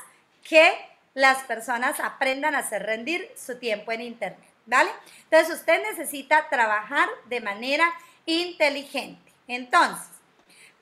que 0.47 0.71
las 1.15 1.41
personas 1.45 1.99
aprendan 1.99 2.53
a 2.53 2.59
hacer 2.59 2.83
rendir 2.83 3.27
su 3.35 3.57
tiempo 3.57 3.91
en 3.91 4.01
Internet, 4.01 4.47
¿vale? 4.67 4.91
Entonces 5.23 5.55
usted 5.55 5.81
necesita 5.81 6.49
trabajar 6.49 7.09
de 7.25 7.41
manera 7.41 7.91
inteligente. 8.27 9.33
Entonces, 9.47 10.12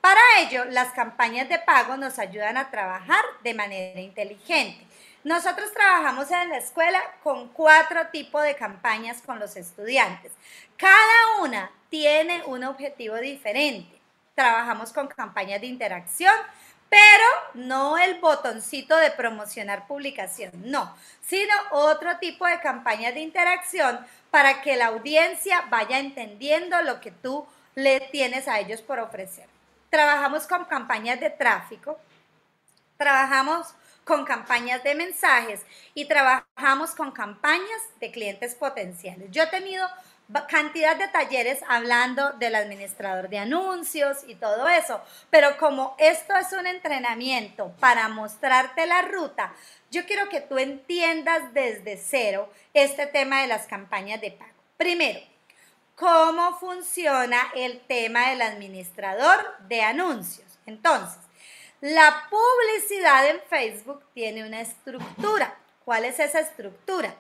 para 0.01 0.19
ello, 0.39 0.65
las 0.65 0.91
campañas 0.93 1.47
de 1.47 1.59
pago 1.59 1.95
nos 1.95 2.17
ayudan 2.17 2.57
a 2.57 2.71
trabajar 2.71 3.23
de 3.43 3.53
manera 3.53 4.01
inteligente. 4.01 4.85
Nosotros 5.23 5.71
trabajamos 5.71 6.31
en 6.31 6.49
la 6.49 6.57
escuela 6.57 6.99
con 7.23 7.49
cuatro 7.49 8.07
tipos 8.07 8.41
de 8.43 8.55
campañas 8.55 9.21
con 9.21 9.39
los 9.39 9.55
estudiantes. 9.55 10.31
Cada 10.75 11.43
una 11.43 11.71
tiene 11.91 12.41
un 12.45 12.63
objetivo 12.63 13.17
diferente. 13.17 14.01
Trabajamos 14.33 14.91
con 14.91 15.07
campañas 15.07 15.61
de 15.61 15.67
interacción, 15.67 16.33
pero 16.89 17.25
no 17.53 17.99
el 17.99 18.19
botoncito 18.19 18.97
de 18.97 19.11
promocionar 19.11 19.85
publicación, 19.85 20.51
no, 20.55 20.95
sino 21.21 21.53
otro 21.69 22.17
tipo 22.17 22.47
de 22.47 22.59
campañas 22.59 23.13
de 23.13 23.19
interacción 23.19 23.99
para 24.31 24.63
que 24.63 24.75
la 24.75 24.87
audiencia 24.87 25.61
vaya 25.69 25.99
entendiendo 25.99 26.81
lo 26.81 26.99
que 26.99 27.11
tú 27.11 27.45
le 27.75 27.99
tienes 28.11 28.47
a 28.47 28.59
ellos 28.59 28.81
por 28.81 28.97
ofrecer. 28.97 29.50
Trabajamos 29.91 30.47
con 30.47 30.63
campañas 30.63 31.19
de 31.19 31.30
tráfico, 31.30 31.99
trabajamos 32.95 33.75
con 34.06 34.23
campañas 34.23 34.82
de 34.84 34.95
mensajes 34.95 35.60
y 35.93 36.06
trabajamos 36.06 36.91
con 36.95 37.12
campañas 37.12 37.82
de 37.99 38.10
clientes 38.10 38.56
potenciales. 38.56 39.30
Yo 39.32 39.43
he 39.43 39.47
tenido 39.47 39.86
cantidad 40.47 40.95
de 40.95 41.10
talleres 41.10 41.60
hablando 41.67 42.32
del 42.39 42.56
administrador 42.56 43.27
de 43.27 43.39
anuncios 43.39 44.19
y 44.27 44.36
todo 44.36 44.69
eso, 44.69 45.01
pero 45.30 45.58
como 45.58 45.93
esto 45.97 46.38
es 46.38 46.54
un 46.54 46.67
entrenamiento 46.67 47.73
para 47.82 48.08
mostrarte 48.08 48.86
la 48.86 49.01
ruta, 49.01 49.54
yo 49.89 50.06
quiero 50.06 50.30
que 50.30 50.39
tú 50.39 50.58
entiendas 50.58 51.54
desde 51.54 51.97
cero 51.97 52.49
este 52.73 53.08
tema 53.08 53.41
de 53.41 53.47
las 53.47 53.67
campañas 53.67 54.21
de 54.21 54.32
pago. 54.32 54.51
Primero, 54.77 55.19
cómo 55.95 56.58
funciona 56.60 57.51
el 57.56 57.80
tema 57.82 58.30
del 58.30 58.41
administrador 58.41 59.58
de 59.67 59.82
anuncios. 59.82 60.60
Entonces, 60.65 61.19
la 61.82 62.27
publicidad 62.30 63.27
en 63.27 63.41
Facebook 63.49 64.04
tiene 64.13 64.45
una 64.45 64.62
estructura. 64.62 65.58
¿Cuál 65.84 66.06
es 66.06 66.19
esa 66.19 66.39
estructura? 66.39 67.15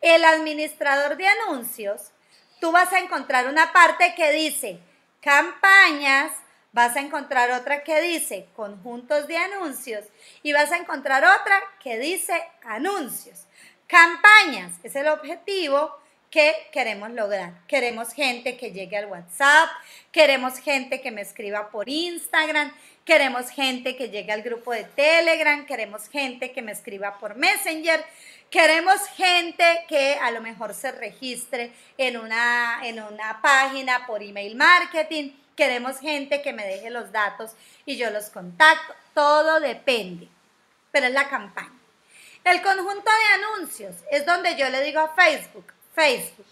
El 0.00 0.24
administrador 0.24 1.16
de 1.16 1.26
anuncios, 1.28 2.12
tú 2.60 2.72
vas 2.72 2.92
a 2.92 3.00
encontrar 3.00 3.48
una 3.48 3.72
parte 3.72 4.14
que 4.14 4.32
dice 4.32 4.80
campañas, 5.20 6.32
vas 6.72 6.96
a 6.96 7.00
encontrar 7.00 7.50
otra 7.50 7.82
que 7.82 8.00
dice 8.00 8.48
conjuntos 8.54 9.26
de 9.26 9.36
anuncios 9.36 10.06
y 10.42 10.52
vas 10.52 10.70
a 10.72 10.76
encontrar 10.76 11.24
otra 11.24 11.60
que 11.82 11.98
dice 11.98 12.40
anuncios. 12.64 13.46
Campañas 13.86 14.72
es 14.82 14.96
el 14.96 15.08
objetivo 15.08 15.98
¿Qué 16.30 16.54
queremos 16.72 17.10
lograr? 17.12 17.54
Queremos 17.66 18.12
gente 18.12 18.58
que 18.58 18.70
llegue 18.70 18.98
al 18.98 19.06
WhatsApp, 19.06 19.70
queremos 20.12 20.58
gente 20.58 21.00
que 21.00 21.10
me 21.10 21.22
escriba 21.22 21.70
por 21.70 21.88
Instagram, 21.88 22.70
queremos 23.06 23.48
gente 23.48 23.96
que 23.96 24.10
llegue 24.10 24.30
al 24.30 24.42
grupo 24.42 24.72
de 24.72 24.84
Telegram, 24.84 25.64
queremos 25.64 26.06
gente 26.10 26.52
que 26.52 26.60
me 26.60 26.72
escriba 26.72 27.18
por 27.18 27.34
Messenger, 27.36 28.04
queremos 28.50 29.06
gente 29.16 29.86
que 29.88 30.18
a 30.20 30.30
lo 30.30 30.42
mejor 30.42 30.74
se 30.74 30.92
registre 30.92 31.72
en 31.96 32.18
una, 32.18 32.80
en 32.84 33.00
una 33.02 33.40
página 33.40 34.06
por 34.06 34.22
email 34.22 34.54
marketing, 34.54 35.30
queremos 35.56 35.98
gente 35.98 36.42
que 36.42 36.52
me 36.52 36.66
deje 36.66 36.90
los 36.90 37.10
datos 37.10 37.52
y 37.86 37.96
yo 37.96 38.10
los 38.10 38.28
contacto, 38.28 38.92
todo 39.14 39.60
depende, 39.60 40.28
pero 40.90 41.06
es 41.06 41.12
la 41.12 41.30
campaña. 41.30 41.72
El 42.44 42.60
conjunto 42.60 43.10
de 43.10 43.44
anuncios 43.44 43.94
es 44.10 44.26
donde 44.26 44.56
yo 44.56 44.68
le 44.68 44.82
digo 44.82 45.00
a 45.00 45.14
Facebook, 45.14 45.72
Facebook, 45.98 46.46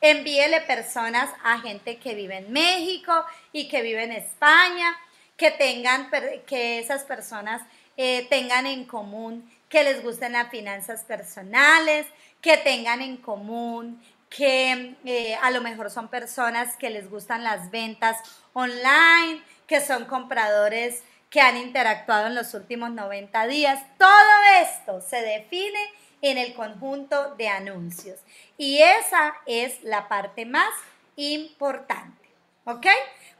envíele 0.00 0.60
personas 0.60 1.28
a 1.42 1.58
gente 1.58 1.98
que 1.98 2.14
vive 2.14 2.36
en 2.36 2.52
México 2.52 3.12
y 3.52 3.66
que 3.66 3.82
vive 3.82 4.04
en 4.04 4.12
España, 4.12 4.96
que 5.36 5.50
tengan, 5.50 6.08
que 6.46 6.78
esas 6.78 7.02
personas 7.02 7.62
eh, 7.96 8.28
tengan 8.30 8.64
en 8.64 8.84
común 8.84 9.50
que 9.68 9.82
les 9.82 10.04
gusten 10.04 10.34
las 10.34 10.50
finanzas 10.50 11.02
personales, 11.02 12.06
que 12.40 12.56
tengan 12.58 13.00
en 13.02 13.16
común 13.16 14.00
que 14.30 14.94
eh, 15.04 15.34
a 15.42 15.50
lo 15.50 15.62
mejor 15.62 15.90
son 15.90 16.06
personas 16.06 16.76
que 16.76 16.88
les 16.88 17.10
gustan 17.10 17.42
las 17.42 17.72
ventas 17.72 18.16
online, 18.52 19.42
que 19.66 19.80
son 19.80 20.04
compradores 20.04 21.02
que 21.28 21.40
han 21.40 21.56
interactuado 21.56 22.28
en 22.28 22.36
los 22.36 22.54
últimos 22.54 22.92
90 22.92 23.48
días. 23.48 23.82
Todo 23.98 24.62
esto 24.62 25.00
se 25.00 25.22
define 25.22 25.80
en 26.22 26.38
el 26.38 26.54
conjunto 26.54 27.34
de 27.34 27.48
anuncios. 27.48 28.20
Y 28.56 28.78
esa 28.78 29.34
es 29.44 29.82
la 29.82 30.08
parte 30.08 30.46
más 30.46 30.72
importante. 31.16 32.22
¿Ok? 32.64 32.86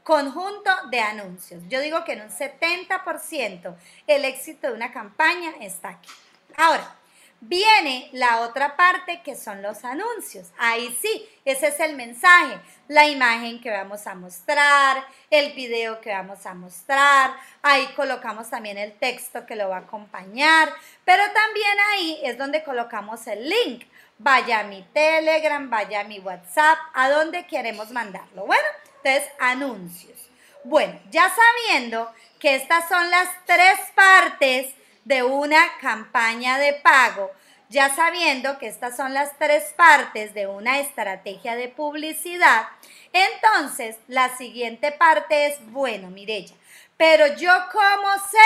Conjunto 0.03 0.69
de 0.91 0.99
anuncios. 0.99 1.63
Yo 1.69 1.79
digo 1.79 2.03
que 2.03 2.13
en 2.13 2.21
un 2.21 2.29
70% 2.29 3.75
el 4.05 4.25
éxito 4.25 4.67
de 4.67 4.73
una 4.73 4.91
campaña 4.91 5.53
está 5.61 5.89
aquí. 5.89 6.09
Ahora, 6.57 6.95
viene 7.39 8.09
la 8.11 8.41
otra 8.41 8.75
parte 8.75 9.21
que 9.23 9.35
son 9.35 9.61
los 9.61 9.85
anuncios. 9.85 10.51
Ahí 10.57 10.97
sí, 11.01 11.27
ese 11.45 11.67
es 11.67 11.79
el 11.79 11.95
mensaje, 11.95 12.59
la 12.87 13.07
imagen 13.07 13.61
que 13.61 13.71
vamos 13.71 14.05
a 14.07 14.15
mostrar, 14.15 15.05
el 15.29 15.53
video 15.53 16.01
que 16.01 16.11
vamos 16.11 16.45
a 16.45 16.53
mostrar, 16.53 17.33
ahí 17.61 17.87
colocamos 17.95 18.49
también 18.49 18.77
el 18.77 18.93
texto 18.93 19.45
que 19.45 19.55
lo 19.55 19.69
va 19.69 19.77
a 19.77 19.81
acompañar, 19.81 20.69
pero 21.05 21.23
también 21.33 21.77
ahí 21.91 22.19
es 22.23 22.37
donde 22.37 22.63
colocamos 22.63 23.25
el 23.27 23.49
link. 23.49 23.85
Vaya 24.19 24.59
a 24.59 24.63
mi 24.63 24.83
Telegram, 24.93 25.69
vaya 25.69 26.01
a 26.01 26.03
mi 26.03 26.19
WhatsApp, 26.19 26.77
a 26.93 27.09
dónde 27.09 27.47
queremos 27.47 27.89
mandarlo. 27.91 28.45
Bueno, 28.45 28.63
entonces 29.03 29.29
anuncios. 29.39 30.29
Bueno, 30.63 30.97
ya 31.09 31.29
sabiendo 31.29 32.11
que 32.39 32.55
estas 32.55 32.87
son 32.87 33.09
las 33.09 33.27
tres 33.45 33.79
partes 33.95 34.73
de 35.03 35.23
una 35.23 35.61
campaña 35.81 36.57
de 36.57 36.73
pago, 36.73 37.31
ya 37.73 37.89
sabiendo 37.95 38.59
que 38.59 38.67
estas 38.67 38.95
son 38.95 39.15
las 39.15 39.35
tres 39.39 39.73
partes 39.75 40.35
de 40.35 40.45
una 40.45 40.79
estrategia 40.79 41.55
de 41.55 41.69
publicidad, 41.69 42.67
entonces 43.11 43.97
la 44.07 44.37
siguiente 44.37 44.91
parte 44.91 45.47
es, 45.47 45.55
bueno, 45.71 46.11
Mirella, 46.11 46.53
pero 46.97 47.35
yo 47.35 47.51
cómo 47.71 48.13
sé 48.29 48.37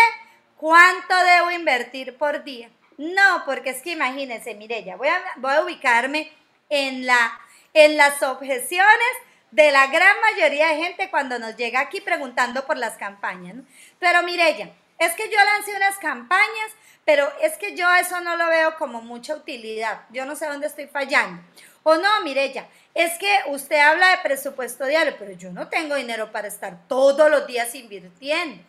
cuánto 0.56 1.13
debo 1.26 1.52
invertir 1.52 2.18
por 2.18 2.46
día. 2.46 2.70
No, 2.98 3.44
porque 3.46 3.72
es 3.72 3.82
que 3.82 3.92
imagínense, 3.92 4.56
Mirella, 4.56 4.96
voy 4.96 5.10
a, 5.10 5.22
voy 5.36 5.54
a 5.54 5.62
ubicarme 5.62 6.32
en, 6.70 7.06
la, 7.06 7.38
en 7.74 7.98
las 7.98 8.24
objeciones 8.24 9.13
de 9.52 9.72
la 9.72 9.88
gran 9.88 10.16
mayoría 10.22 10.70
de 10.70 10.78
gente 10.78 11.10
cuando 11.10 11.38
nos 11.38 11.58
llega 11.58 11.82
aquí 11.82 12.00
preguntando 12.00 12.66
por 12.66 12.78
las 12.78 12.98
campañas. 12.98 13.58
Pero 14.00 14.24
Mirella, 14.24 14.72
es 14.99 15.13
que 15.13 15.29
yo 15.29 15.38
lancé 15.38 15.75
unas 15.75 15.97
campañas, 15.97 16.71
pero 17.05 17.31
es 17.41 17.57
que 17.57 17.75
yo 17.75 17.89
eso 17.95 18.19
no 18.21 18.36
lo 18.36 18.47
veo 18.47 18.75
como 18.77 19.01
mucha 19.01 19.36
utilidad. 19.36 20.01
Yo 20.10 20.25
no 20.25 20.36
sé 20.36 20.47
dónde 20.47 20.67
estoy 20.67 20.88
fallando. 20.88 21.41
O 21.83 21.95
no, 21.95 22.21
Mirella, 22.23 22.67
es 22.93 23.17
que 23.17 23.31
usted 23.47 23.79
habla 23.79 24.10
de 24.10 24.17
presupuesto 24.17 24.86
diario, 24.86 25.15
pero 25.17 25.31
yo 25.31 25.51
no 25.51 25.69
tengo 25.69 25.95
dinero 25.95 26.31
para 26.31 26.47
estar 26.47 26.88
todos 26.88 27.31
los 27.31 27.47
días 27.47 27.73
invirtiendo. 27.75 28.62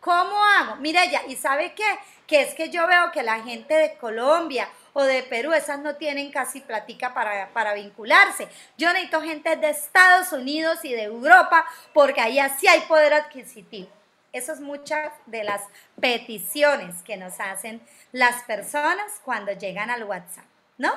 ¿Cómo 0.00 0.44
hago? 0.44 0.76
Mirella, 0.76 1.22
¿y 1.26 1.36
sabe 1.36 1.74
qué? 1.74 1.98
Que 2.26 2.42
es 2.42 2.54
que 2.54 2.70
yo 2.70 2.86
veo 2.86 3.10
que 3.10 3.22
la 3.22 3.42
gente 3.42 3.74
de 3.74 3.96
Colombia 3.96 4.68
o 4.92 5.02
de 5.02 5.22
Perú, 5.24 5.52
esas 5.52 5.80
no 5.80 5.96
tienen 5.96 6.30
casi 6.30 6.60
platica 6.60 7.12
para, 7.12 7.48
para 7.48 7.74
vincularse. 7.74 8.48
Yo 8.78 8.92
necesito 8.92 9.20
gente 9.20 9.56
de 9.56 9.70
Estados 9.70 10.32
Unidos 10.32 10.84
y 10.84 10.92
de 10.92 11.02
Europa 11.02 11.66
porque 11.92 12.20
ahí 12.20 12.38
así 12.38 12.66
hay 12.68 12.80
poder 12.82 13.12
adquisitivo. 13.14 13.90
Eso 14.32 14.52
es 14.52 14.60
muchas 14.60 15.12
de 15.26 15.44
las 15.44 15.62
peticiones 16.00 17.02
que 17.02 17.16
nos 17.16 17.40
hacen 17.40 17.80
las 18.12 18.42
personas 18.44 19.20
cuando 19.24 19.52
llegan 19.52 19.90
al 19.90 20.04
WhatsApp, 20.04 20.44
¿no? 20.78 20.92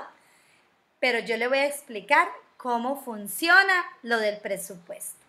Pero 1.00 1.20
yo 1.20 1.38
le 1.38 1.48
voy 1.48 1.58
a 1.60 1.68
explicar 1.68 2.30
cómo 2.58 3.02
funciona 3.02 3.86
lo 4.04 4.20
del 4.20 4.38
presupuesto 4.38 5.26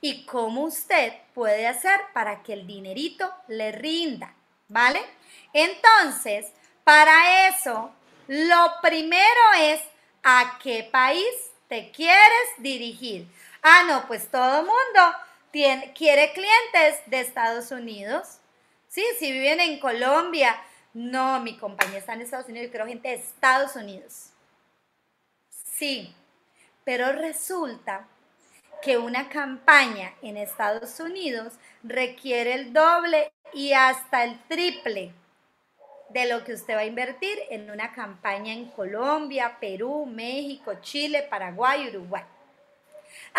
y 0.00 0.26
cómo 0.26 0.62
usted 0.62 1.12
puede 1.34 1.66
hacer 1.66 2.00
para 2.12 2.42
que 2.42 2.52
el 2.52 2.66
dinerito 2.66 3.32
le 3.48 3.72
rinda, 3.72 4.34
¿vale? 4.68 5.00
Entonces, 5.52 6.52
para 6.84 7.48
eso, 7.48 7.92
lo 8.26 8.72
primero 8.82 9.40
es 9.58 9.80
a 10.22 10.58
qué 10.62 10.88
país 10.90 11.26
te 11.68 11.90
quieres 11.92 12.48
dirigir. 12.58 13.26
Ah, 13.62 13.84
no, 13.86 14.06
pues 14.06 14.30
todo 14.30 14.62
mundo 14.62 15.16
quiere 15.52 16.32
clientes 16.32 17.02
de 17.06 17.20
Estados 17.20 17.70
Unidos. 17.70 18.38
Sí, 18.88 19.04
si 19.18 19.32
viven 19.32 19.60
en 19.60 19.78
Colombia, 19.80 20.56
no, 20.94 21.40
mi 21.40 21.56
compañía 21.58 21.98
está 21.98 22.14
en 22.14 22.22
Estados 22.22 22.48
Unidos, 22.48 22.66
yo 22.66 22.70
quiero 22.70 22.86
gente 22.86 23.08
de 23.08 23.14
Estados 23.16 23.76
Unidos. 23.76 24.30
Sí, 25.50 26.14
pero 26.84 27.12
resulta 27.12 28.08
que 28.82 28.98
una 28.98 29.28
campaña 29.28 30.14
en 30.22 30.36
Estados 30.36 31.00
Unidos 31.00 31.54
requiere 31.82 32.54
el 32.54 32.72
doble 32.72 33.32
y 33.52 33.72
hasta 33.72 34.24
el 34.24 34.38
triple 34.48 35.12
de 36.10 36.26
lo 36.26 36.44
que 36.44 36.54
usted 36.54 36.76
va 36.76 36.80
a 36.80 36.86
invertir 36.86 37.38
en 37.50 37.70
una 37.70 37.92
campaña 37.92 38.52
en 38.52 38.70
Colombia, 38.70 39.56
Perú, 39.60 40.06
México, 40.06 40.74
Chile, 40.80 41.26
Paraguay, 41.28 41.88
Uruguay. 41.88 42.22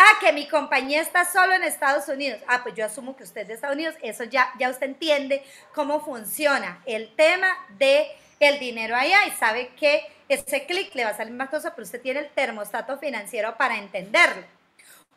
Ah, 0.00 0.18
que 0.20 0.32
mi 0.32 0.46
compañía 0.46 1.00
está 1.00 1.24
solo 1.24 1.54
en 1.54 1.64
Estados 1.64 2.06
Unidos. 2.06 2.40
Ah, 2.46 2.60
pues 2.62 2.76
yo 2.76 2.84
asumo 2.84 3.16
que 3.16 3.24
usted 3.24 3.40
es 3.42 3.48
de 3.48 3.54
Estados 3.54 3.74
Unidos. 3.74 3.96
Eso 4.00 4.22
ya, 4.22 4.48
ya 4.56 4.70
usted 4.70 4.86
entiende 4.86 5.42
cómo 5.74 6.00
funciona 6.00 6.80
el 6.86 7.12
tema 7.16 7.48
de 7.78 8.06
el 8.38 8.60
dinero 8.60 8.94
allá 8.94 9.26
y 9.26 9.32
sabe 9.32 9.70
que 9.74 10.06
ese 10.28 10.66
clic 10.66 10.94
le 10.94 11.04
va 11.04 11.10
a 11.10 11.16
salir 11.16 11.34
más 11.34 11.48
costoso, 11.48 11.74
pero 11.74 11.84
usted 11.84 12.00
tiene 12.00 12.20
el 12.20 12.30
termostato 12.30 12.96
financiero 12.98 13.56
para 13.56 13.76
entenderlo. 13.76 14.57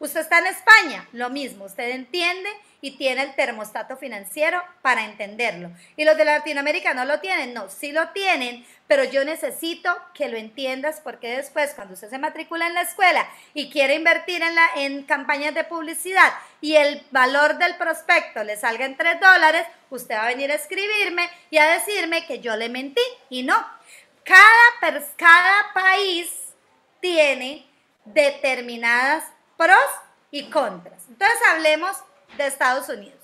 Usted 0.01 0.21
está 0.21 0.39
en 0.39 0.47
España, 0.47 1.07
lo 1.11 1.29
mismo, 1.29 1.65
usted 1.65 1.91
entiende 1.91 2.49
y 2.81 2.97
tiene 2.97 3.21
el 3.21 3.35
termostato 3.35 3.97
financiero 3.97 4.59
para 4.81 5.05
entenderlo. 5.05 5.69
Y 5.95 6.05
los 6.05 6.17
de 6.17 6.25
Latinoamérica 6.25 6.95
no 6.95 7.05
lo 7.05 7.19
tienen, 7.19 7.53
no, 7.53 7.69
sí 7.69 7.91
lo 7.91 8.09
tienen, 8.09 8.65
pero 8.87 9.03
yo 9.03 9.23
necesito 9.23 9.95
que 10.15 10.27
lo 10.27 10.37
entiendas 10.37 11.01
porque 11.01 11.37
después 11.37 11.75
cuando 11.75 11.93
usted 11.93 12.09
se 12.09 12.17
matricula 12.17 12.65
en 12.65 12.73
la 12.73 12.81
escuela 12.81 13.29
y 13.53 13.69
quiere 13.69 13.93
invertir 13.93 14.41
en, 14.41 14.55
en 14.77 15.03
campañas 15.03 15.53
de 15.53 15.65
publicidad 15.65 16.33
y 16.61 16.77
el 16.77 17.05
valor 17.11 17.59
del 17.59 17.75
prospecto 17.75 18.43
le 18.43 18.57
salga 18.57 18.85
en 18.85 18.97
3 18.97 19.19
dólares, 19.19 19.67
usted 19.91 20.15
va 20.15 20.23
a 20.23 20.29
venir 20.29 20.51
a 20.51 20.55
escribirme 20.55 21.29
y 21.51 21.59
a 21.59 21.73
decirme 21.73 22.25
que 22.25 22.39
yo 22.39 22.55
le 22.55 22.69
mentí 22.69 23.03
y 23.29 23.43
no. 23.43 23.63
Cada 24.23 25.73
país 25.75 26.31
tiene 27.01 27.67
determinadas 28.05 29.25
pros 29.61 29.77
y 30.31 30.49
contras. 30.49 31.03
Entonces 31.07 31.37
hablemos 31.51 31.95
de 32.35 32.47
Estados 32.47 32.89
Unidos. 32.89 33.19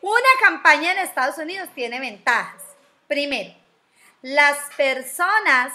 Una 0.00 0.16
campaña 0.40 0.90
en 0.90 0.98
Estados 0.98 1.38
Unidos 1.38 1.68
tiene 1.76 2.00
ventajas. 2.00 2.60
Primero, 3.06 3.54
las 4.20 4.58
personas 4.76 5.72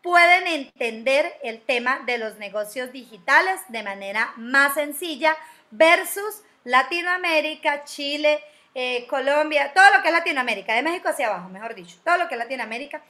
pueden 0.00 0.46
entender 0.46 1.34
el 1.42 1.60
tema 1.60 2.00
de 2.06 2.18
los 2.18 2.36
negocios 2.36 2.92
digitales 2.92 3.60
de 3.68 3.82
manera 3.82 4.32
más 4.36 4.74
sencilla 4.74 5.36
versus 5.72 6.42
Latinoamérica, 6.62 7.84
Chile, 7.84 8.44
eh, 8.76 9.08
Colombia, 9.08 9.72
todo 9.74 9.92
lo 9.92 10.02
que 10.02 10.08
es 10.08 10.14
Latinoamérica, 10.14 10.74
de 10.74 10.82
México 10.82 11.08
hacia 11.08 11.26
abajo, 11.26 11.48
mejor 11.48 11.74
dicho, 11.74 11.96
todo 12.04 12.16
lo 12.16 12.28
que 12.28 12.34
es 12.36 12.38
Latinoamérica 12.38 13.02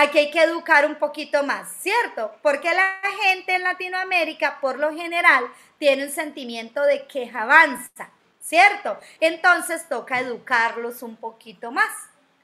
aquí 0.00 0.18
hay 0.18 0.30
que 0.30 0.42
educar 0.42 0.86
un 0.86 0.96
poquito 0.96 1.42
más, 1.42 1.68
¿cierto? 1.80 2.34
Porque 2.42 2.72
la 2.72 3.00
gente 3.22 3.54
en 3.54 3.62
Latinoamérica, 3.62 4.58
por 4.60 4.78
lo 4.78 4.92
general, 4.94 5.44
tiene 5.78 6.04
un 6.04 6.10
sentimiento 6.10 6.82
de 6.84 7.06
queja 7.06 7.42
avanza, 7.42 8.10
¿cierto? 8.40 8.98
Entonces 9.20 9.88
toca 9.88 10.20
educarlos 10.20 11.02
un 11.02 11.16
poquito 11.16 11.70
más, 11.70 11.90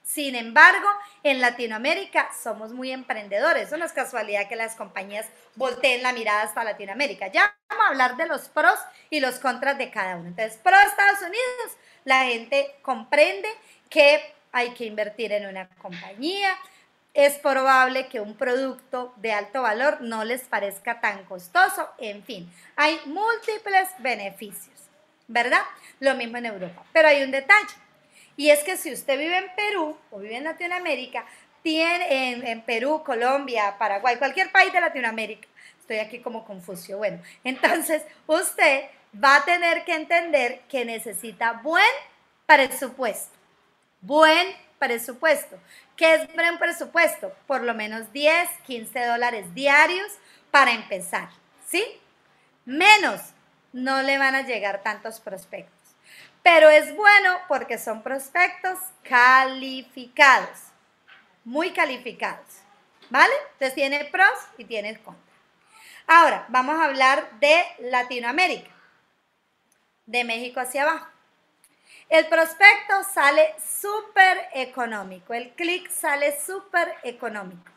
Sin 0.07 0.35
embargo, 0.35 0.87
en 1.21 1.41
Latinoamérica 1.41 2.29
somos 2.41 2.71
muy 2.71 2.91
emprendedores. 2.91 3.69
No 3.73 3.83
es 3.83 3.91
casualidad 3.91 4.47
que 4.47 4.55
las 4.55 4.75
compañías 4.75 5.25
volteen 5.55 6.01
la 6.01 6.13
mirada 6.13 6.43
hasta 6.43 6.63
Latinoamérica. 6.63 7.27
Ya 7.27 7.53
vamos 7.67 7.85
a 7.85 7.89
hablar 7.89 8.15
de 8.15 8.25
los 8.25 8.47
pros 8.47 8.79
y 9.09 9.19
los 9.19 9.37
contras 9.39 9.77
de 9.77 9.91
cada 9.91 10.15
uno. 10.15 10.29
Entonces, 10.29 10.57
pro 10.63 10.77
Estados 10.79 11.19
Unidos, 11.19 11.77
la 12.05 12.23
gente 12.23 12.77
comprende 12.81 13.49
que 13.89 14.33
hay 14.53 14.69
que 14.73 14.85
invertir 14.85 15.33
en 15.33 15.45
una 15.45 15.67
compañía. 15.67 16.57
Es 17.17 17.33
probable 17.39 18.09
que 18.09 18.19
un 18.19 18.35
producto 18.35 19.11
de 19.17 19.33
alto 19.33 19.63
valor 19.63 20.01
no 20.01 20.23
les 20.23 20.43
parezca 20.43 21.01
tan 21.01 21.25
costoso. 21.25 21.89
En 21.97 22.23
fin, 22.23 22.47
hay 22.75 23.01
múltiples 23.05 23.89
beneficios, 23.97 24.75
¿verdad? 25.27 25.63
Lo 25.99 26.13
mismo 26.13 26.37
en 26.37 26.45
Europa. 26.45 26.85
Pero 26.93 27.07
hay 27.07 27.23
un 27.23 27.31
detalle 27.31 27.73
y 28.35 28.51
es 28.51 28.59
que 28.63 28.77
si 28.77 28.93
usted 28.93 29.17
vive 29.17 29.35
en 29.35 29.55
Perú 29.55 29.97
o 30.11 30.19
vive 30.19 30.37
en 30.37 30.43
Latinoamérica, 30.43 31.25
tiene 31.63 32.51
en, 32.51 32.61
Perú, 32.61 33.01
Colombia, 33.03 33.75
Paraguay, 33.79 34.17
cualquier 34.17 34.51
país 34.51 34.71
de 34.71 34.79
Latinoamérica, 34.79 35.47
estoy 35.79 35.97
aquí 35.97 36.19
como 36.19 36.45
confuso. 36.45 36.97
Bueno, 36.97 37.19
entonces 37.43 38.03
usted 38.27 38.91
va 39.11 39.37
a 39.37 39.43
tener 39.43 39.83
que 39.85 39.95
entender 39.95 40.61
que 40.69 40.85
necesita 40.85 41.53
buen 41.63 41.83
presupuesto. 42.45 43.35
Buen 44.01 44.66
presupuesto. 44.79 45.57
¿Qué 45.95 46.15
es 46.15 46.33
buen 46.33 46.57
presupuesto? 46.57 47.33
Por 47.47 47.63
lo 47.63 47.73
menos 47.73 48.11
10, 48.13 48.49
15 48.65 49.05
dólares 49.05 49.53
diarios 49.53 50.11
para 50.51 50.71
empezar. 50.71 51.29
¿Sí? 51.67 51.83
Menos 52.65 53.21
no 53.73 54.01
le 54.01 54.17
van 54.17 54.35
a 54.35 54.41
llegar 54.41 54.81
tantos 54.83 55.19
prospectos 55.19 55.77
pero 56.47 56.69
es 56.69 56.95
bueno 56.95 57.39
porque 57.49 57.77
son 57.77 58.01
prospectos 58.01 58.79
calificados, 59.03 60.57
muy 61.43 61.71
calificados, 61.71 62.47
¿vale? 63.09 63.33
Entonces 63.51 63.75
tiene 63.75 64.05
pros 64.05 64.29
y 64.57 64.63
tiene 64.63 64.97
contras. 64.97 65.25
Ahora, 66.07 66.45
vamos 66.47 66.79
a 66.79 66.85
hablar 66.85 67.29
de 67.41 67.65
Latinoamérica, 67.79 68.69
de 70.05 70.23
México 70.23 70.61
hacia 70.61 70.83
abajo. 70.83 71.07
El 72.09 72.27
prospecto 72.27 73.03
sale 73.13 73.53
súper 73.81 74.49
económico, 74.53 75.33
el 75.33 75.51
clic 75.51 75.89
sale 75.89 76.39
súper 76.39 76.95
económico. 77.03 77.71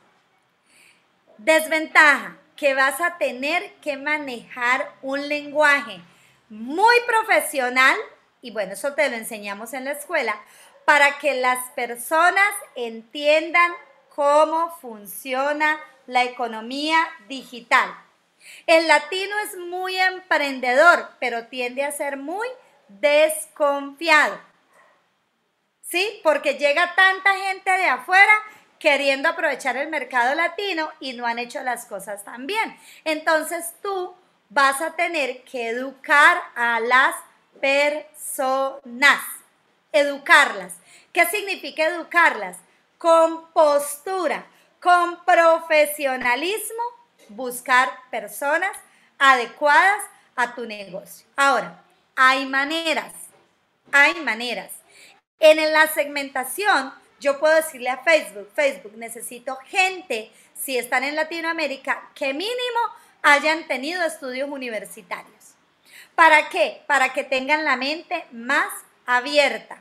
Desventaja, 1.38 2.36
que 2.56 2.74
vas 2.74 3.00
a 3.00 3.16
tener 3.18 3.72
que 3.76 3.96
manejar 3.96 4.92
un 5.02 5.28
lenguaje 5.28 6.00
muy 6.48 6.94
profesional 7.06 7.96
y 8.42 8.50
bueno, 8.50 8.72
eso 8.72 8.94
te 8.94 9.08
lo 9.10 9.16
enseñamos 9.16 9.72
en 9.72 9.84
la 9.84 9.92
escuela, 9.92 10.40
para 10.84 11.18
que 11.18 11.34
las 11.34 11.70
personas 11.70 12.52
entiendan 12.74 13.72
cómo 14.14 14.76
funciona 14.80 15.78
la 16.06 16.24
economía 16.24 16.98
digital. 17.28 17.94
El 18.66 18.88
latino 18.88 19.34
es 19.44 19.56
muy 19.58 19.96
emprendedor, 19.96 21.10
pero 21.20 21.46
tiende 21.46 21.84
a 21.84 21.92
ser 21.92 22.16
muy 22.16 22.48
desconfiado. 22.98 24.40
¿Sí? 25.82 26.20
Porque 26.22 26.54
llega 26.54 26.94
tanta 26.94 27.34
gente 27.34 27.70
de 27.70 27.86
afuera 27.86 28.32
queriendo 28.78 29.28
aprovechar 29.28 29.76
el 29.76 29.88
mercado 29.88 30.34
latino 30.34 30.90
y 31.00 31.12
no 31.12 31.26
han 31.26 31.38
hecho 31.38 31.62
las 31.62 31.84
cosas 31.86 32.24
tan 32.24 32.46
bien. 32.46 32.76
Entonces 33.04 33.74
tú 33.82 34.14
vas 34.48 34.80
a 34.80 34.96
tener 34.96 35.42
que 35.44 35.68
educar 35.68 36.42
a 36.56 36.80
las 36.80 37.14
personas. 37.60 39.20
Educarlas. 39.92 40.74
¿Qué 41.12 41.26
significa 41.26 41.86
educarlas? 41.86 42.56
Con 42.98 43.50
postura, 43.52 44.46
con 44.80 45.24
profesionalismo, 45.24 46.82
buscar 47.28 47.90
personas 48.10 48.76
adecuadas 49.18 50.02
a 50.36 50.54
tu 50.54 50.66
negocio. 50.66 51.26
Ahora, 51.36 51.82
hay 52.22 52.44
maneras, 52.44 53.14
hay 53.92 54.12
maneras. 54.20 54.70
En 55.38 55.56
la 55.72 55.86
segmentación, 55.86 56.92
yo 57.18 57.40
puedo 57.40 57.54
decirle 57.54 57.88
a 57.88 58.02
Facebook, 58.02 58.50
Facebook, 58.54 58.92
necesito 58.98 59.56
gente, 59.64 60.30
si 60.54 60.76
están 60.76 61.02
en 61.04 61.16
Latinoamérica, 61.16 62.10
que 62.14 62.34
mínimo 62.34 62.80
hayan 63.22 63.66
tenido 63.66 64.02
estudios 64.02 64.50
universitarios. 64.50 65.54
¿Para 66.14 66.50
qué? 66.50 66.82
Para 66.86 67.14
que 67.14 67.24
tengan 67.24 67.64
la 67.64 67.76
mente 67.76 68.26
más 68.32 68.70
abierta. 69.06 69.78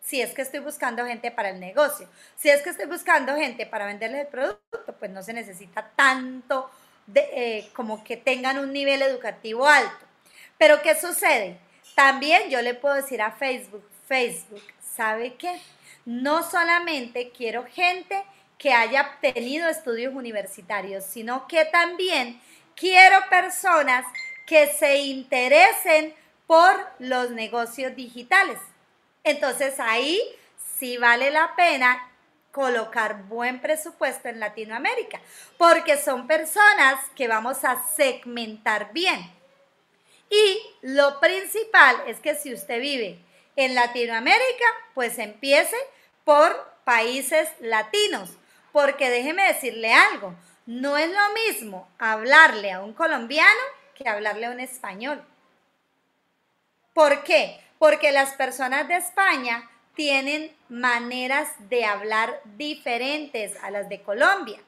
Si 0.00 0.22
es 0.22 0.30
que 0.34 0.42
estoy 0.42 0.60
buscando 0.60 1.04
gente 1.04 1.32
para 1.32 1.48
el 1.48 1.58
negocio. 1.58 2.08
Si 2.38 2.48
es 2.48 2.62
que 2.62 2.70
estoy 2.70 2.86
buscando 2.86 3.34
gente 3.34 3.66
para 3.66 3.86
venderles 3.86 4.20
el 4.20 4.28
producto, 4.28 4.94
pues 5.00 5.10
no 5.10 5.24
se 5.24 5.32
necesita 5.32 5.90
tanto 5.96 6.70
de, 7.08 7.28
eh, 7.32 7.70
como 7.72 8.04
que 8.04 8.16
tengan 8.16 8.60
un 8.60 8.72
nivel 8.72 9.02
educativo 9.02 9.66
alto. 9.66 10.06
Pero 10.58 10.80
¿qué 10.80 10.94
sucede? 10.94 11.58
También 11.94 12.50
yo 12.50 12.62
le 12.62 12.74
puedo 12.74 12.94
decir 12.94 13.20
a 13.22 13.32
Facebook, 13.32 13.88
Facebook, 14.06 14.62
¿sabe 14.80 15.34
qué? 15.34 15.60
No 16.04 16.48
solamente 16.48 17.30
quiero 17.30 17.64
gente 17.64 18.22
que 18.58 18.72
haya 18.72 19.18
tenido 19.20 19.68
estudios 19.68 20.14
universitarios, 20.14 21.04
sino 21.04 21.46
que 21.48 21.64
también 21.64 22.40
quiero 22.76 23.18
personas 23.28 24.06
que 24.46 24.68
se 24.68 24.98
interesen 24.98 26.14
por 26.46 26.74
los 26.98 27.30
negocios 27.30 27.96
digitales. 27.96 28.58
Entonces 29.24 29.78
ahí 29.80 30.20
sí 30.78 30.96
vale 30.96 31.30
la 31.30 31.54
pena 31.56 32.08
colocar 32.50 33.24
buen 33.24 33.60
presupuesto 33.60 34.28
en 34.28 34.38
Latinoamérica, 34.38 35.20
porque 35.56 35.96
son 35.96 36.26
personas 36.26 37.00
que 37.16 37.26
vamos 37.26 37.64
a 37.64 37.82
segmentar 37.96 38.92
bien. 38.92 39.41
Y 40.32 40.62
lo 40.80 41.20
principal 41.20 41.94
es 42.06 42.18
que 42.18 42.34
si 42.34 42.54
usted 42.54 42.80
vive 42.80 43.18
en 43.54 43.74
Latinoamérica, 43.74 44.64
pues 44.94 45.18
empiece 45.18 45.76
por 46.24 46.72
países 46.84 47.50
latinos, 47.60 48.30
porque 48.72 49.10
déjeme 49.10 49.46
decirle 49.46 49.92
algo, 49.92 50.34
no 50.64 50.96
es 50.96 51.10
lo 51.10 51.34
mismo 51.34 51.86
hablarle 51.98 52.72
a 52.72 52.80
un 52.80 52.94
colombiano 52.94 53.60
que 53.94 54.08
hablarle 54.08 54.48
un 54.48 54.60
español. 54.60 55.22
¿Por 56.94 57.24
qué? 57.24 57.60
Porque 57.78 58.10
las 58.10 58.32
personas 58.32 58.88
de 58.88 58.96
España 58.96 59.70
tienen 59.94 60.50
maneras 60.70 61.50
de 61.68 61.84
hablar 61.84 62.40
diferentes 62.56 63.54
a 63.62 63.70
las 63.70 63.90
de 63.90 64.00
Colombia. 64.00 64.60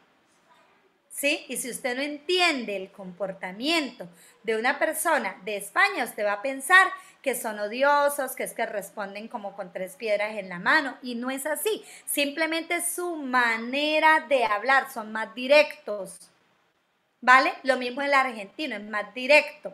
¿Sí? 1.14 1.44
Y 1.48 1.58
si 1.58 1.70
usted 1.70 1.94
no 1.94 2.02
entiende 2.02 2.74
el 2.74 2.90
comportamiento 2.90 4.08
de 4.42 4.56
una 4.56 4.80
persona 4.80 5.40
de 5.44 5.56
España, 5.56 6.02
usted 6.04 6.26
va 6.26 6.32
a 6.32 6.42
pensar 6.42 6.88
que 7.22 7.36
son 7.36 7.60
odiosos, 7.60 8.32
que 8.34 8.42
es 8.42 8.52
que 8.52 8.66
responden 8.66 9.28
como 9.28 9.54
con 9.54 9.72
tres 9.72 9.94
piedras 9.94 10.36
en 10.36 10.48
la 10.48 10.58
mano. 10.58 10.98
Y 11.02 11.14
no 11.14 11.30
es 11.30 11.46
así. 11.46 11.84
Simplemente 12.04 12.84
su 12.84 13.14
manera 13.14 14.26
de 14.28 14.44
hablar, 14.44 14.92
son 14.92 15.12
más 15.12 15.32
directos. 15.36 16.32
¿vale? 17.24 17.54
Lo 17.62 17.78
mismo 17.78 18.02
el 18.02 18.12
argentino, 18.12 18.76
es 18.76 18.82
más 18.82 19.14
directo. 19.14 19.72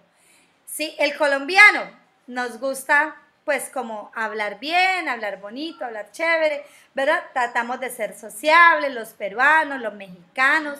¿sí? 0.66 0.94
El 0.98 1.16
colombiano 1.16 1.90
nos 2.26 2.61
gusta 2.61 3.16
pues 3.44 3.70
como 3.70 4.12
hablar 4.14 4.61
bien, 4.61 5.09
hablar 5.09 5.40
bonito, 5.40 5.85
hablar 5.85 6.12
chévere, 6.12 6.64
¿verdad? 6.94 7.24
Tratamos 7.33 7.81
de 7.81 7.90
ser 7.90 8.16
sociables, 8.16 8.94
los 8.94 9.09
peruanos, 9.09 9.81
los 9.81 9.94
mexicanos, 9.94 10.79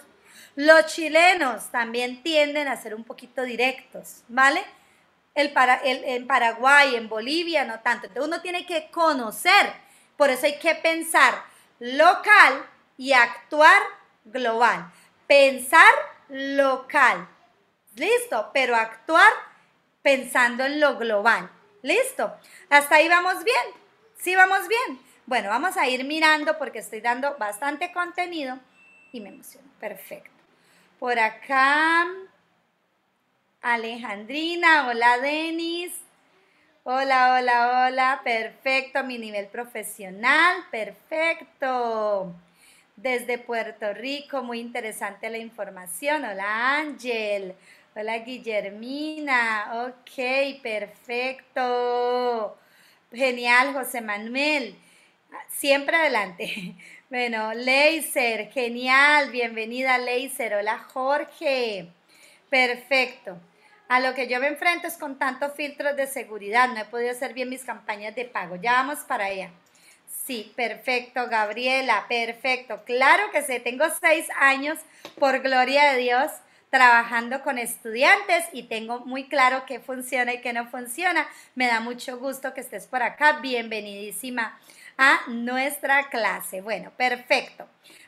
los 0.57 0.87
chilenos 0.87 1.71
también 1.71 2.23
tienden 2.23 2.69
a 2.69 2.77
ser 2.77 2.95
un 2.95 3.05
poquito 3.05 3.43
directos, 3.43 4.23
¿vale? 4.29 4.65
El 5.35 5.53
en 5.85 6.27
Paraguay, 6.27 6.97
en 6.97 7.09
Bolivia, 7.09 7.65
no 7.65 7.81
tanto. 7.81 8.07
Entonces 8.07 8.29
uno 8.29 8.43
tiene 8.43 8.67
que 8.67 8.91
conocer, 8.91 9.73
por 10.17 10.29
eso 10.31 10.47
hay 10.47 10.59
que 10.59 10.75
pensar 10.75 11.35
local 11.79 12.67
y 12.97 13.13
actuar 13.13 13.81
global. 14.25 14.93
Pensar 15.27 15.93
local. 16.29 17.29
Listo, 17.97 18.51
pero 18.53 18.77
actuar 18.77 19.33
pensando 20.03 20.65
en 20.65 20.81
lo 20.81 20.97
global. 20.99 21.51
Listo. 21.83 22.37
Hasta 22.69 22.97
ahí 22.97 23.09
vamos 23.09 23.43
bien. 23.45 23.65
Sí, 24.19 24.35
vamos 24.35 24.69
bien. 24.69 25.01
Bueno, 25.27 25.49
vamos 25.49 25.77
a 25.77 25.87
ir 25.87 26.05
mirando 26.05 26.59
porque 26.59 26.81
estoy 26.81 27.01
dando 27.01 27.37
bastante 27.39 27.93
contenido 27.93 28.59
y 29.13 29.21
me 29.21 29.31
emociono. 29.31 29.69
Perfecto. 29.79 30.40
Por 31.01 31.19
acá, 31.19 32.07
Alejandrina. 33.63 34.87
Hola, 34.87 35.17
Denis. 35.17 35.95
Hola, 36.85 37.37
hola, 37.39 37.87
hola. 37.87 38.21
Perfecto. 38.23 39.03
Mi 39.05 39.17
nivel 39.17 39.47
profesional. 39.47 40.67
Perfecto 40.71 42.35
desde 42.97 43.39
Puerto 43.39 43.95
Rico. 43.95 44.43
Muy 44.43 44.61
interesante 44.61 45.31
la 45.31 45.39
información. 45.39 46.23
Hola 46.23 46.77
Ángel. 46.81 47.55
Hola 47.97 48.19
Guillermina. 48.19 49.87
Ok, 49.87 50.61
perfecto. 50.63 52.59
Genial, 53.11 53.73
José 53.73 54.03
Manuel. 54.03 54.77
Siempre 55.49 55.97
adelante. 55.97 56.75
Bueno, 57.11 57.53
Leiser, 57.55 58.53
genial, 58.53 59.33
bienvenida 59.33 59.99
Leiser. 59.99 60.55
Hola 60.55 60.79
Jorge. 60.79 61.89
Perfecto. 62.49 63.37
A 63.89 63.99
lo 63.99 64.15
que 64.15 64.29
yo 64.29 64.39
me 64.39 64.47
enfrento 64.47 64.87
es 64.87 64.97
con 64.97 65.19
tantos 65.19 65.53
filtros 65.55 65.97
de 65.97 66.07
seguridad. 66.07 66.69
No 66.69 66.79
he 66.79 66.85
podido 66.85 67.11
hacer 67.11 67.35
bien 67.35 67.49
mis 67.49 67.65
campañas 67.65 68.15
de 68.15 68.27
pago. 68.27 68.55
Ya 68.63 68.75
vamos 68.75 69.01
para 69.01 69.25
allá. 69.25 69.51
Sí, 70.25 70.53
perfecto, 70.55 71.27
Gabriela, 71.29 72.07
perfecto. 72.09 72.85
Claro 72.87 73.25
que 73.33 73.43
sé, 73.43 73.59
tengo 73.59 73.87
seis 74.01 74.29
años, 74.39 74.79
por 75.19 75.41
gloria 75.41 75.91
de 75.91 75.99
Dios, 75.99 76.31
trabajando 76.71 77.43
con 77.43 77.59
estudiantes 77.59 78.45
y 78.53 78.69
tengo 78.69 79.01
muy 79.01 79.27
claro 79.27 79.65
qué 79.67 79.81
funciona 79.81 80.35
y 80.35 80.41
qué 80.41 80.53
no 80.53 80.69
funciona. 80.69 81.27
Me 81.57 81.67
da 81.67 81.81
mucho 81.81 82.19
gusto 82.19 82.55
que 82.55 82.61
estés 82.61 82.87
por 82.87 83.03
acá. 83.03 83.41
Bienvenidísima 83.41 84.57
a 85.01 85.23
nuestra 85.29 86.11
clase. 86.11 86.61
Bueno, 86.61 86.93
perfecto. 86.95 87.67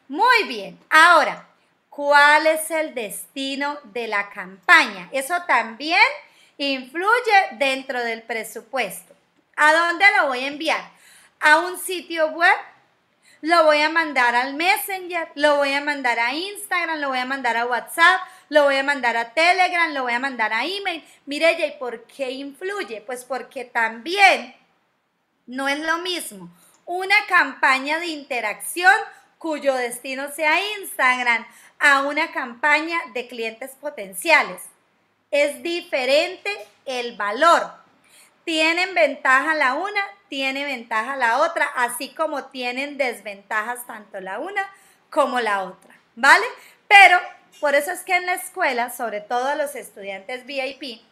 Muy 0.08 0.44
bien. 0.46 0.78
Ahora, 0.90 1.48
¿cuál 1.88 2.46
es 2.46 2.70
el 2.70 2.94
destino 2.94 3.78
de 3.84 4.08
la 4.08 4.28
campaña? 4.28 5.08
Eso 5.10 5.34
también 5.46 6.02
influye 6.58 7.48
dentro 7.52 8.04
del 8.04 8.20
presupuesto. 8.20 9.14
¿A 9.56 9.72
dónde 9.72 10.04
lo 10.18 10.26
voy 10.26 10.44
a 10.44 10.48
enviar? 10.48 10.90
¿A 11.40 11.60
un 11.60 11.78
sitio 11.78 12.28
web? 12.28 12.52
Lo 13.40 13.64
voy 13.64 13.80
a 13.80 13.88
mandar 13.88 14.34
al 14.34 14.52
Messenger, 14.52 15.28
lo 15.34 15.56
voy 15.56 15.72
a 15.72 15.80
mandar 15.80 16.20
a 16.20 16.34
Instagram, 16.34 17.00
lo 17.00 17.08
voy 17.08 17.18
a 17.18 17.24
mandar 17.24 17.56
a 17.56 17.64
WhatsApp, 17.64 18.20
lo 18.50 18.64
voy 18.64 18.76
a 18.76 18.82
mandar 18.82 19.16
a 19.16 19.32
Telegram, 19.32 19.94
lo 19.94 20.02
voy 20.02 20.12
a 20.12 20.18
mandar 20.18 20.52
a 20.52 20.66
email. 20.66 21.02
Mire, 21.24 21.52
¿y 21.52 21.78
por 21.78 22.04
qué 22.04 22.32
influye? 22.32 23.00
Pues 23.00 23.24
porque 23.24 23.64
también 23.64 24.54
no 25.46 25.68
es 25.68 25.78
lo 25.80 25.98
mismo 25.98 26.50
una 26.86 27.16
campaña 27.28 27.98
de 27.98 28.06
interacción 28.06 28.94
cuyo 29.38 29.74
destino 29.74 30.30
sea 30.32 30.60
Instagram 30.78 31.46
a 31.78 32.02
una 32.02 32.30
campaña 32.32 32.98
de 33.12 33.26
clientes 33.26 33.72
potenciales. 33.80 34.62
Es 35.30 35.62
diferente 35.62 36.50
el 36.84 37.16
valor. 37.16 37.72
Tienen 38.44 38.94
ventaja 38.94 39.54
la 39.54 39.74
una, 39.74 40.00
tiene 40.28 40.64
ventaja 40.64 41.16
la 41.16 41.38
otra, 41.38 41.66
así 41.76 42.10
como 42.14 42.44
tienen 42.46 42.98
desventajas 42.98 43.86
tanto 43.86 44.20
la 44.20 44.38
una 44.38 44.68
como 45.10 45.40
la 45.40 45.64
otra, 45.64 45.94
¿vale? 46.14 46.46
Pero 46.88 47.18
por 47.60 47.74
eso 47.74 47.90
es 47.90 48.00
que 48.00 48.16
en 48.16 48.26
la 48.26 48.34
escuela, 48.34 48.90
sobre 48.90 49.20
todo 49.20 49.46
a 49.46 49.54
los 49.54 49.74
estudiantes 49.74 50.46
VIP, 50.46 51.02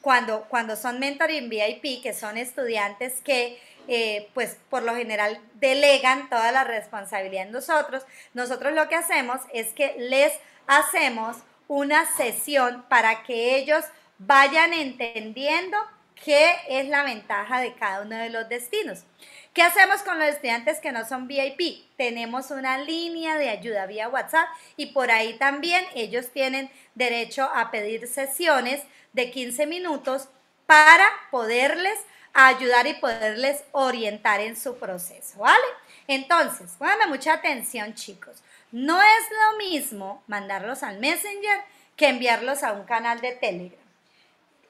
cuando, 0.00 0.42
cuando 0.48 0.76
son 0.76 1.00
mentoring 1.00 1.48
VIP, 1.48 2.02
que 2.02 2.14
son 2.14 2.36
estudiantes 2.36 3.20
que 3.22 3.60
eh, 3.88 4.28
pues 4.34 4.58
por 4.70 4.82
lo 4.82 4.94
general 4.94 5.40
delegan 5.54 6.28
toda 6.28 6.52
la 6.52 6.64
responsabilidad 6.64 7.46
en 7.46 7.52
nosotros, 7.52 8.04
nosotros 8.34 8.72
lo 8.74 8.88
que 8.88 8.96
hacemos 8.96 9.40
es 9.52 9.72
que 9.72 9.94
les 9.98 10.32
hacemos 10.66 11.36
una 11.68 12.06
sesión 12.16 12.84
para 12.88 13.22
que 13.22 13.56
ellos 13.56 13.84
vayan 14.18 14.72
entendiendo 14.72 15.76
qué 16.24 16.54
es 16.68 16.88
la 16.88 17.02
ventaja 17.02 17.60
de 17.60 17.74
cada 17.74 18.02
uno 18.02 18.16
de 18.16 18.30
los 18.30 18.48
destinos. 18.48 19.04
¿Qué 19.52 19.62
hacemos 19.62 20.02
con 20.02 20.18
los 20.18 20.28
estudiantes 20.28 20.80
que 20.80 20.92
no 20.92 21.06
son 21.06 21.28
VIP? 21.28 21.86
Tenemos 21.96 22.50
una 22.50 22.78
línea 22.78 23.36
de 23.38 23.48
ayuda 23.48 23.86
vía 23.86 24.08
WhatsApp 24.08 24.48
y 24.76 24.86
por 24.86 25.10
ahí 25.10 25.38
también 25.38 25.84
ellos 25.94 26.30
tienen 26.30 26.70
derecho 26.94 27.48
a 27.54 27.70
pedir 27.70 28.06
sesiones 28.06 28.82
de 29.12 29.30
15 29.30 29.66
minutos 29.66 30.28
para 30.66 31.06
poderles 31.30 31.98
ayudar 32.36 32.86
y 32.86 32.94
poderles 32.94 33.64
orientar 33.72 34.40
en 34.40 34.56
su 34.56 34.76
proceso, 34.78 35.38
¿vale? 35.38 35.64
Entonces, 36.06 36.74
pónganme 36.78 37.06
mucha 37.06 37.32
atención, 37.32 37.94
chicos. 37.94 38.42
No 38.70 39.00
es 39.00 39.24
lo 39.30 39.58
mismo 39.58 40.22
mandarlos 40.26 40.82
al 40.82 40.98
Messenger 40.98 41.62
que 41.96 42.08
enviarlos 42.08 42.62
a 42.62 42.72
un 42.72 42.84
canal 42.84 43.20
de 43.20 43.32
Telegram. 43.32 43.80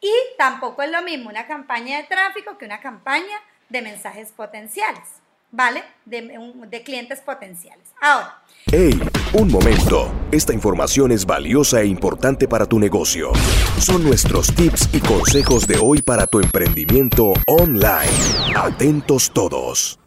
Y 0.00 0.12
tampoco 0.38 0.82
es 0.82 0.90
lo 0.90 1.02
mismo 1.02 1.28
una 1.28 1.46
campaña 1.46 1.96
de 1.96 2.04
tráfico 2.04 2.56
que 2.56 2.66
una 2.66 2.80
campaña 2.80 3.40
de 3.68 3.82
mensajes 3.82 4.30
potenciales, 4.30 5.08
¿vale? 5.50 5.84
De, 6.04 6.82
clientes 6.84 7.20
potenciales. 7.20 7.88
Ahora. 8.00 8.42
¡Hey! 8.66 9.00
Un 9.32 9.50
momento. 9.50 10.12
Esta 10.32 10.52
información 10.52 11.12
es 11.12 11.24
valiosa 11.24 11.80
e 11.82 11.86
importante 11.86 12.48
para 12.48 12.66
tu 12.66 12.78
negocio. 12.78 13.32
Son 13.78 14.02
nuestros 14.02 14.54
tips 14.54 14.88
y 14.92 15.00
consejos 15.00 15.66
de 15.66 15.78
hoy 15.78 16.02
para 16.02 16.26
tu 16.26 16.40
emprendimiento 16.40 17.34
online. 17.46 18.10
Atentos 18.56 19.30
todos. 19.32 19.98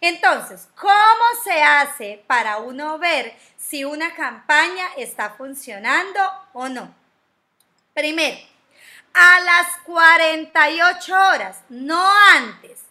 Entonces, 0.00 0.68
¿cómo 0.78 1.24
se 1.42 1.62
hace 1.62 2.22
para 2.26 2.58
uno 2.58 2.98
ver 2.98 3.34
si 3.56 3.84
una 3.84 4.14
campaña 4.14 4.84
está 4.96 5.30
funcionando 5.30 6.20
o 6.52 6.68
no? 6.68 6.94
Primero, 7.94 8.36
a 9.14 9.40
las 9.40 9.66
48 9.84 11.14
horas, 11.14 11.62
no 11.70 12.06
antes, 12.34 12.85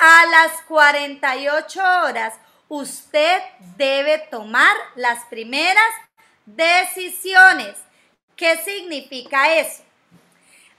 a 0.00 0.24
las 0.26 0.62
48 0.62 1.78
horas 2.04 2.34
usted 2.68 3.42
debe 3.76 4.16
tomar 4.30 4.74
las 4.96 5.26
primeras 5.26 5.92
decisiones. 6.46 7.76
¿Qué 8.34 8.56
significa 8.64 9.58
eso? 9.58 9.84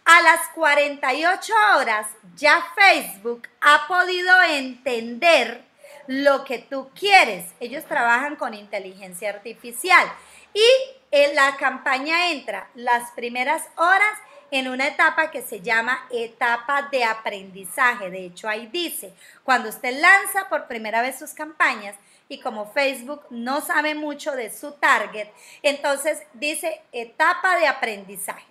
A 0.06 0.22
las 0.24 0.48
48 0.56 1.54
horas 1.78 2.08
ya 2.36 2.66
Facebook 2.74 3.48
ha 3.62 3.86
podido 3.88 4.42
entender 4.42 5.64
lo 6.08 6.44
que 6.44 6.58
tú 6.58 6.90
quieres. 6.96 7.46
Ellos 7.60 7.86
trabajan 7.86 8.36
con 8.36 8.56
inteligencia 8.56 9.30
artificial 9.30 10.12
y 10.56 10.66
en 11.12 11.36
la 11.36 11.58
campaña 11.58 12.32
entra 12.32 12.72
las 12.74 13.12
primeras 13.12 13.68
horas 13.76 14.18
en 14.52 14.68
una 14.68 14.88
etapa 14.88 15.32
que 15.32 15.42
se 15.42 15.62
llama 15.62 16.06
etapa 16.12 16.90
de 16.92 17.06
aprendizaje. 17.06 18.12
De 18.12 18.26
hecho, 18.26 18.50
ahí 18.50 18.68
dice, 18.68 19.14
cuando 19.44 19.70
usted 19.70 20.00
lanza 20.00 20.50
por 20.50 20.68
primera 20.68 21.02
vez 21.02 21.18
sus 21.18 21.32
campañas 21.32 21.96
y 22.28 22.40
como 22.42 22.72
Facebook 22.72 23.26
no 23.30 23.62
sabe 23.62 23.96
mucho 23.96 24.34
de 24.34 24.52
su 24.52 24.74
target, 24.74 25.30
entonces 25.64 26.22
dice 26.34 26.82
etapa 26.92 27.58
de 27.58 27.68
aprendizaje. 27.68 28.46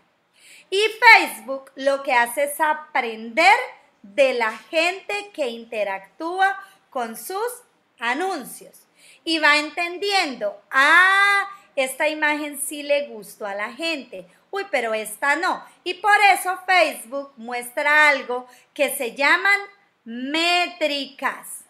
Y 0.71 0.81
Facebook 1.19 1.71
lo 1.75 2.03
que 2.03 2.15
hace 2.15 2.45
es 2.45 2.61
aprender 2.61 3.57
de 4.03 4.35
la 4.35 4.57
gente 4.57 5.31
que 5.35 5.49
interactúa 5.49 6.59
con 6.89 7.17
sus 7.17 7.63
anuncios 7.99 8.87
y 9.25 9.39
va 9.39 9.59
entendiendo, 9.59 10.59
ah, 10.71 11.47
esta 11.77 12.09
imagen 12.09 12.61
sí 12.61 12.83
le 12.83 13.09
gustó 13.09 13.47
a 13.47 13.55
la 13.55 13.73
gente 13.73 14.27
uy, 14.51 14.67
pero 14.71 14.95
esta 14.95 15.37
no. 15.37 15.65
Y 15.85 15.95
por 15.95 16.17
eso 16.33 16.59
Facebook 16.67 17.33
muestra 17.37 18.09
algo 18.09 18.47
que 18.75 18.95
se 18.97 19.15
llaman 19.15 19.61
métricas. 20.05 21.65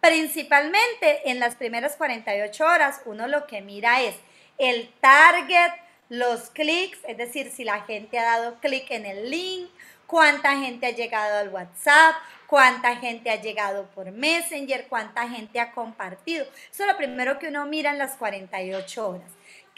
Principalmente 0.00 1.30
en 1.30 1.40
las 1.40 1.56
primeras 1.56 1.96
48 1.96 2.64
horas, 2.64 3.02
uno 3.04 3.26
lo 3.26 3.46
que 3.46 3.60
mira 3.60 4.00
es 4.00 4.16
el 4.56 4.90
target, 5.00 5.72
los 6.08 6.50
clics, 6.50 6.98
es 7.06 7.16
decir, 7.16 7.50
si 7.50 7.64
la 7.64 7.82
gente 7.82 8.18
ha 8.18 8.24
dado 8.24 8.60
clic 8.60 8.90
en 8.90 9.06
el 9.06 9.30
link, 9.30 9.70
cuánta 10.06 10.56
gente 10.56 10.86
ha 10.86 10.90
llegado 10.90 11.38
al 11.38 11.50
WhatsApp, 11.50 12.16
cuánta 12.46 12.96
gente 12.96 13.30
ha 13.30 13.40
llegado 13.40 13.86
por 13.90 14.10
Messenger, 14.10 14.88
cuánta 14.88 15.28
gente 15.28 15.60
ha 15.60 15.70
compartido. 15.70 16.44
Eso 16.70 16.82
es 16.82 16.86
lo 16.86 16.96
primero 16.96 17.38
que 17.38 17.48
uno 17.48 17.64
mira 17.66 17.90
en 17.90 17.98
las 17.98 18.16
48 18.16 19.08
horas. 19.08 19.30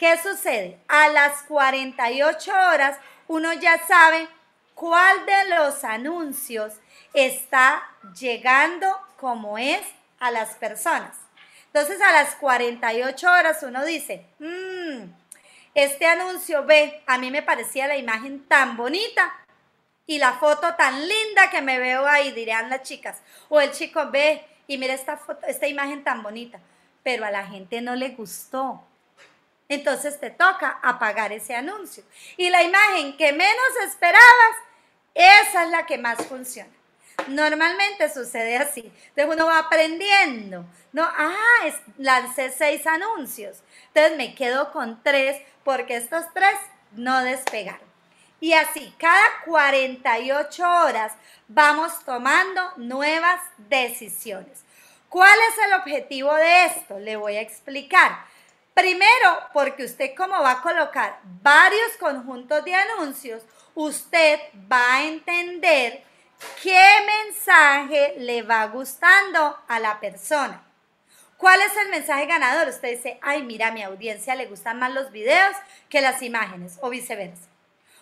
¿Qué 0.03 0.17
sucede? 0.17 0.77
A 0.89 1.07
las 1.07 1.43
48 1.43 2.51
horas 2.51 2.97
uno 3.29 3.53
ya 3.53 3.77
sabe 3.87 4.27
cuál 4.75 5.25
de 5.25 5.55
los 5.55 5.85
anuncios 5.85 6.73
está 7.13 7.81
llegando 8.19 8.85
como 9.15 9.57
es 9.57 9.79
a 10.19 10.29
las 10.29 10.55
personas. 10.55 11.15
Entonces 11.67 12.01
a 12.01 12.11
las 12.11 12.35
48 12.35 13.31
horas 13.31 13.63
uno 13.63 13.85
dice, 13.85 14.25
mmm, 14.39 15.05
este 15.73 16.05
anuncio 16.05 16.65
ve, 16.65 17.01
a 17.07 17.17
mí 17.17 17.31
me 17.31 17.41
parecía 17.41 17.87
la 17.87 17.95
imagen 17.95 18.45
tan 18.45 18.75
bonita 18.75 19.33
y 20.05 20.17
la 20.17 20.33
foto 20.33 20.75
tan 20.75 20.99
linda 20.99 21.49
que 21.49 21.61
me 21.61 21.79
veo 21.79 22.05
ahí, 22.05 22.33
dirán 22.33 22.69
las 22.69 22.83
chicas. 22.83 23.21
O 23.47 23.61
el 23.61 23.71
chico 23.71 24.11
ve 24.11 24.45
y 24.67 24.77
mira 24.77 24.95
esta, 24.95 25.15
foto, 25.15 25.47
esta 25.47 25.67
imagen 25.67 26.03
tan 26.03 26.23
bonita, 26.23 26.59
pero 27.03 27.23
a 27.23 27.31
la 27.31 27.47
gente 27.47 27.79
no 27.79 27.95
le 27.95 28.09
gustó 28.09 28.83
entonces 29.73 30.19
te 30.19 30.29
toca 30.29 30.79
apagar 30.81 31.31
ese 31.31 31.55
anuncio. 31.55 32.03
Y 32.37 32.49
la 32.49 32.63
imagen 32.63 33.17
que 33.17 33.31
menos 33.33 33.81
esperabas, 33.85 34.55
esa 35.13 35.63
es 35.63 35.69
la 35.69 35.85
que 35.85 35.97
más 35.97 36.25
funciona. 36.25 36.71
Normalmente 37.27 38.11
sucede 38.11 38.57
así. 38.57 38.91
Entonces 39.09 39.35
uno 39.35 39.45
va 39.45 39.59
aprendiendo. 39.59 40.65
No, 40.91 41.03
ah, 41.03 41.69
lancé 41.97 42.51
seis 42.51 42.85
anuncios. 42.87 43.57
Entonces 43.87 44.17
me 44.17 44.35
quedo 44.35 44.71
con 44.71 45.01
tres 45.03 45.41
porque 45.63 45.97
estos 45.97 46.25
tres 46.33 46.55
no 46.91 47.23
despegaron. 47.23 47.93
Y 48.39 48.53
así, 48.53 48.93
cada 48.97 49.23
48 49.45 50.63
horas 50.69 51.13
vamos 51.47 52.03
tomando 52.03 52.61
nuevas 52.75 53.39
decisiones. 53.57 54.63
¿Cuál 55.07 55.37
es 55.49 55.65
el 55.65 55.73
objetivo 55.73 56.33
de 56.33 56.65
esto? 56.65 56.99
Le 56.99 57.15
voy 57.15 57.37
a 57.37 57.41
explicar. 57.41 58.25
Primero, 58.73 59.49
porque 59.53 59.85
usted 59.85 60.15
como 60.15 60.41
va 60.41 60.51
a 60.51 60.61
colocar 60.61 61.19
varios 61.23 61.91
conjuntos 61.99 62.65
de 62.65 62.73
anuncios, 62.73 63.43
usted 63.75 64.39
va 64.71 64.95
a 64.95 65.03
entender 65.03 66.03
qué 66.61 66.81
mensaje 67.23 68.15
le 68.17 68.41
va 68.41 68.65
gustando 68.67 69.59
a 69.67 69.79
la 69.79 69.99
persona. 69.99 70.63
¿Cuál 71.37 71.61
es 71.61 71.75
el 71.77 71.89
mensaje 71.89 72.25
ganador? 72.25 72.69
Usted 72.69 72.91
dice, 72.91 73.19
ay, 73.21 73.43
mira, 73.43 73.67
a 73.67 73.71
mi 73.71 73.83
audiencia 73.83 74.33
le 74.33 74.45
gustan 74.45 74.79
más 74.79 74.93
los 74.93 75.11
videos 75.11 75.55
que 75.89 76.01
las 76.01 76.21
imágenes 76.21 76.77
o 76.81 76.89
viceversa. 76.89 77.49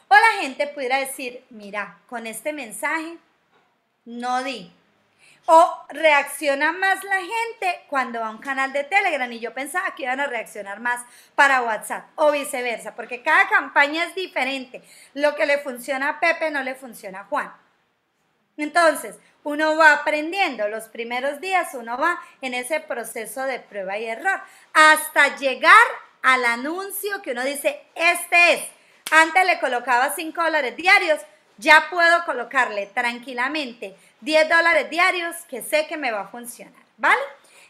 O 0.07 0.13
la 0.13 0.41
gente 0.41 0.67
pudiera 0.67 0.97
decir, 0.97 1.43
mira, 1.49 1.97
con 2.07 2.27
este 2.27 2.53
mensaje 2.53 3.17
no 4.05 4.43
di. 4.43 4.71
O 5.47 5.85
reacciona 5.89 6.71
más 6.71 7.03
la 7.03 7.17
gente 7.17 7.83
cuando 7.89 8.19
va 8.19 8.27
a 8.27 8.31
un 8.31 8.37
canal 8.37 8.71
de 8.73 8.83
Telegram 8.83 9.31
y 9.31 9.39
yo 9.39 9.53
pensaba 9.53 9.95
que 9.95 10.03
iban 10.03 10.19
a 10.19 10.27
reaccionar 10.27 10.79
más 10.79 11.01
para 11.35 11.63
WhatsApp 11.63 12.05
o 12.15 12.31
viceversa, 12.31 12.95
porque 12.95 13.23
cada 13.23 13.49
campaña 13.49 14.05
es 14.05 14.15
diferente. 14.15 14.81
Lo 15.13 15.35
que 15.35 15.45
le 15.45 15.57
funciona 15.57 16.09
a 16.09 16.19
Pepe 16.19 16.51
no 16.51 16.61
le 16.63 16.75
funciona 16.75 17.21
a 17.21 17.25
Juan. 17.25 17.51
Entonces, 18.57 19.17
uno 19.43 19.75
va 19.75 19.93
aprendiendo, 19.93 20.67
los 20.67 20.87
primeros 20.87 21.41
días 21.41 21.73
uno 21.73 21.97
va 21.97 22.21
en 22.41 22.53
ese 22.53 22.79
proceso 22.79 23.43
de 23.43 23.59
prueba 23.59 23.97
y 23.97 24.05
error, 24.05 24.39
hasta 24.73 25.35
llegar 25.37 25.73
al 26.21 26.45
anuncio 26.45 27.21
que 27.23 27.31
uno 27.31 27.43
dice, 27.43 27.81
este 27.95 28.53
es. 28.53 28.61
Antes 29.11 29.45
le 29.45 29.59
colocaba 29.59 30.13
5 30.15 30.43
dólares 30.43 30.75
diarios, 30.77 31.19
ya 31.57 31.87
puedo 31.89 32.23
colocarle 32.25 32.87
tranquilamente 32.87 33.95
10 34.21 34.49
dólares 34.49 34.89
diarios 34.89 35.35
que 35.49 35.61
sé 35.61 35.87
que 35.87 35.97
me 35.97 36.11
va 36.11 36.21
a 36.21 36.27
funcionar, 36.27 36.83
¿vale? 36.97 37.21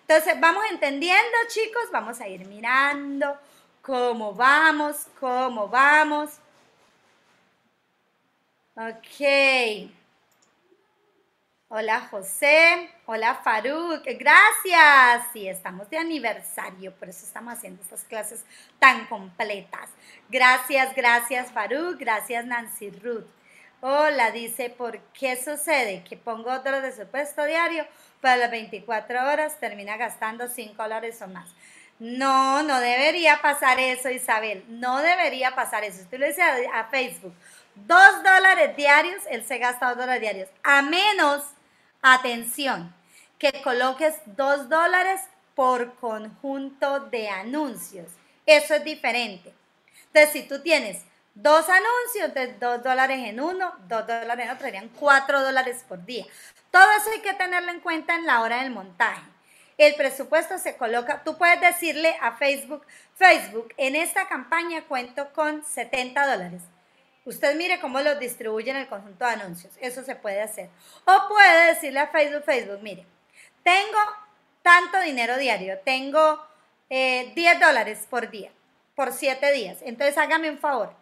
Entonces 0.02 0.40
vamos 0.40 0.64
entendiendo 0.70 1.38
chicos, 1.48 1.84
vamos 1.92 2.20
a 2.20 2.28
ir 2.28 2.46
mirando 2.48 3.38
cómo 3.82 4.34
vamos, 4.34 5.08
cómo 5.20 5.68
vamos. 5.68 6.32
Ok. 8.76 9.90
Hola 11.74 12.02
José, 12.12 12.90
hola 13.06 13.36
Faruk, 13.36 14.04
gracias. 14.04 15.32
Sí, 15.32 15.48
estamos 15.48 15.90
de 15.90 15.98
aniversario, 15.98 16.94
por 16.96 17.08
eso 17.08 17.26
estamos 17.26 17.54
haciendo 17.54 17.82
estas 17.82 18.04
clases 18.04 18.44
tan 18.78 19.06
completas. 19.06 19.90
Gracias, 20.28 20.94
gracias 20.94 21.50
Faruk, 21.54 21.98
gracias 21.98 22.46
Nancy 22.46 22.90
Ruth. 22.90 23.26
Hola, 23.84 24.30
dice, 24.30 24.70
¿por 24.70 25.00
qué 25.14 25.42
sucede 25.42 26.04
que 26.08 26.16
pongo 26.16 26.52
otro 26.52 26.82
de 26.82 26.96
supuesto 26.96 27.44
diario 27.46 27.86
para 28.22 28.38
las 28.38 28.52
24 28.52 29.28
horas 29.28 29.60
termina 29.60 29.98
gastando 29.98 30.48
5 30.48 30.82
dólares 30.82 31.20
o 31.22 31.28
más? 31.28 31.50
No, 31.98 32.62
no 32.62 32.80
debería 32.80 33.42
pasar 33.42 33.80
eso, 33.80 34.10
Isabel. 34.10 34.64
No 34.68 35.00
debería 35.02 35.56
pasar 35.56 35.84
eso. 35.84 36.02
Usted 36.02 36.20
le 36.20 36.28
dice 36.28 36.44
a, 36.44 36.86
Facebook, 36.92 37.34
2 37.76 38.24
dólares 38.24 38.76
diarios, 38.76 39.24
él 39.30 39.44
se 39.46 39.58
gasta 39.58 39.88
2 39.88 39.98
dólares 39.98 40.22
diarios. 40.22 40.50
A 40.64 40.84
menos 40.84 41.44
Atención, 42.04 42.92
que 43.38 43.62
coloques 43.62 44.16
dos 44.26 44.68
dólares 44.70 45.22
por 45.54 45.94
conjunto 45.96 47.00
de 47.00 47.30
anuncios. 47.30 48.08
Eso 48.44 48.74
es 48.74 48.84
diferente. 48.84 49.54
Entonces, 50.08 50.32
si 50.32 50.48
tú 50.48 50.64
tienes 50.64 51.04
dos 51.34 51.66
anuncios, 51.70 52.34
de 52.34 52.54
dos 52.54 52.84
dólares 52.84 53.20
en 53.24 53.40
uno, 53.40 53.74
dos 53.88 54.06
dólares 54.08 54.46
en 54.46 54.52
otro, 54.52 54.66
serían 54.66 54.90
cuatro 54.90 55.42
dólares 55.42 55.84
por 55.88 56.04
día. 56.06 56.26
Todo 56.72 56.90
eso 56.98 57.12
hay 57.12 57.22
que 57.22 57.34
tenerlo 57.34 57.72
en 57.72 57.80
cuenta 57.80 58.16
en 58.16 58.26
la 58.26 58.42
hora 58.42 58.62
del 58.62 58.72
montaje. 58.72 59.22
El 59.78 59.96
presupuesto 59.96 60.58
se 60.58 60.78
coloca, 60.78 61.24
tú 61.24 61.38
puedes 61.38 61.60
decirle 61.60 62.16
a 62.22 62.34
Facebook, 62.34 62.86
Facebook, 63.16 63.74
en 63.78 63.96
esta 63.96 64.28
campaña 64.28 64.84
cuento 64.84 65.34
con 65.34 65.64
70 65.66 66.28
dólares. 66.28 66.62
Usted 67.26 67.56
mire 67.56 67.80
cómo 67.80 68.00
los 68.02 68.20
distribuye 68.20 68.72
en 68.72 68.78
el 68.78 68.88
conjunto 68.88 69.26
de 69.26 69.32
anuncios. 69.32 69.74
Eso 69.80 70.04
se 70.04 70.16
puede 70.16 70.42
hacer. 70.42 70.70
O 71.06 71.28
puede 71.28 71.74
decirle 71.74 72.00
a 72.00 72.08
Facebook, 72.08 72.44
Facebook, 72.44 72.80
mire, 72.82 73.06
tengo 73.64 73.98
tanto 74.62 75.00
dinero 75.02 75.38
diario, 75.38 75.80
tengo 75.80 76.46
10 76.90 77.36
eh, 77.36 77.60
dólares 77.60 78.08
por 78.10 78.30
día, 78.30 78.52
por 78.96 79.14
7 79.14 79.52
días. 79.52 79.78
Entonces 79.82 80.18
hágame 80.18 80.50
un 80.50 80.58
favor, 80.58 80.94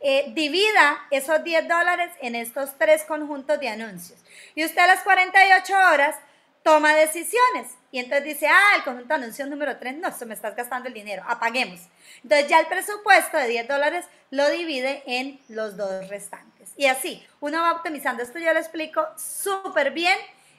eh, 0.00 0.32
divida 0.34 0.98
esos 1.10 1.42
10 1.44 1.68
dólares 1.68 2.10
en 2.20 2.34
estos 2.34 2.76
tres 2.78 3.04
conjuntos 3.04 3.60
de 3.60 3.68
anuncios. 3.68 4.18
Y 4.54 4.64
usted 4.64 4.80
a 4.80 4.86
las 4.88 5.00
48 5.02 5.72
horas 5.92 6.16
toma 6.62 6.94
decisiones. 6.94 7.68
Y 7.90 7.98
entonces 7.98 8.24
dice, 8.24 8.48
ah, 8.48 8.76
el 8.76 8.84
conjunto 8.84 9.08
de 9.08 9.14
anuncios 9.14 9.48
número 9.48 9.76
3, 9.76 9.96
no, 9.96 10.08
eso 10.08 10.26
me 10.26 10.34
estás 10.34 10.56
gastando 10.56 10.88
el 10.88 10.94
dinero, 10.94 11.22
apaguemos. 11.26 11.80
Entonces 12.22 12.48
ya 12.48 12.60
el 12.60 12.66
presupuesto 12.66 13.36
de 13.36 13.48
10 13.48 13.68
dólares 13.68 14.06
lo 14.30 14.48
divide 14.50 15.02
en 15.06 15.40
los 15.48 15.76
dos 15.76 16.08
restantes. 16.08 16.70
Y 16.76 16.86
así, 16.86 17.24
uno 17.40 17.60
va 17.60 17.72
optimizando. 17.72 18.22
Esto 18.22 18.38
yo 18.38 18.52
lo 18.52 18.58
explico 18.58 19.06
súper 19.16 19.90
bien 19.90 20.16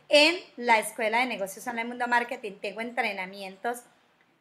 en 0.09 0.37
la 0.57 0.79
Escuela 0.79 1.19
de 1.19 1.25
Negocios 1.25 1.65
el 1.65 1.87
Mundo 1.87 2.07
Marketing. 2.07 2.53
Tengo 2.61 2.81
entrenamientos 2.81 3.79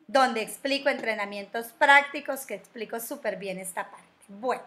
donde 0.07 0.43
explico 0.43 0.91
entrenamientos 0.91 1.69
prácticos 1.79 2.45
que 2.45 2.55
explico 2.55 3.01
súper 3.01 3.37
bien 3.37 3.59
esta 3.59 3.91
parte. 3.91 4.12
Bueno, 4.29 4.63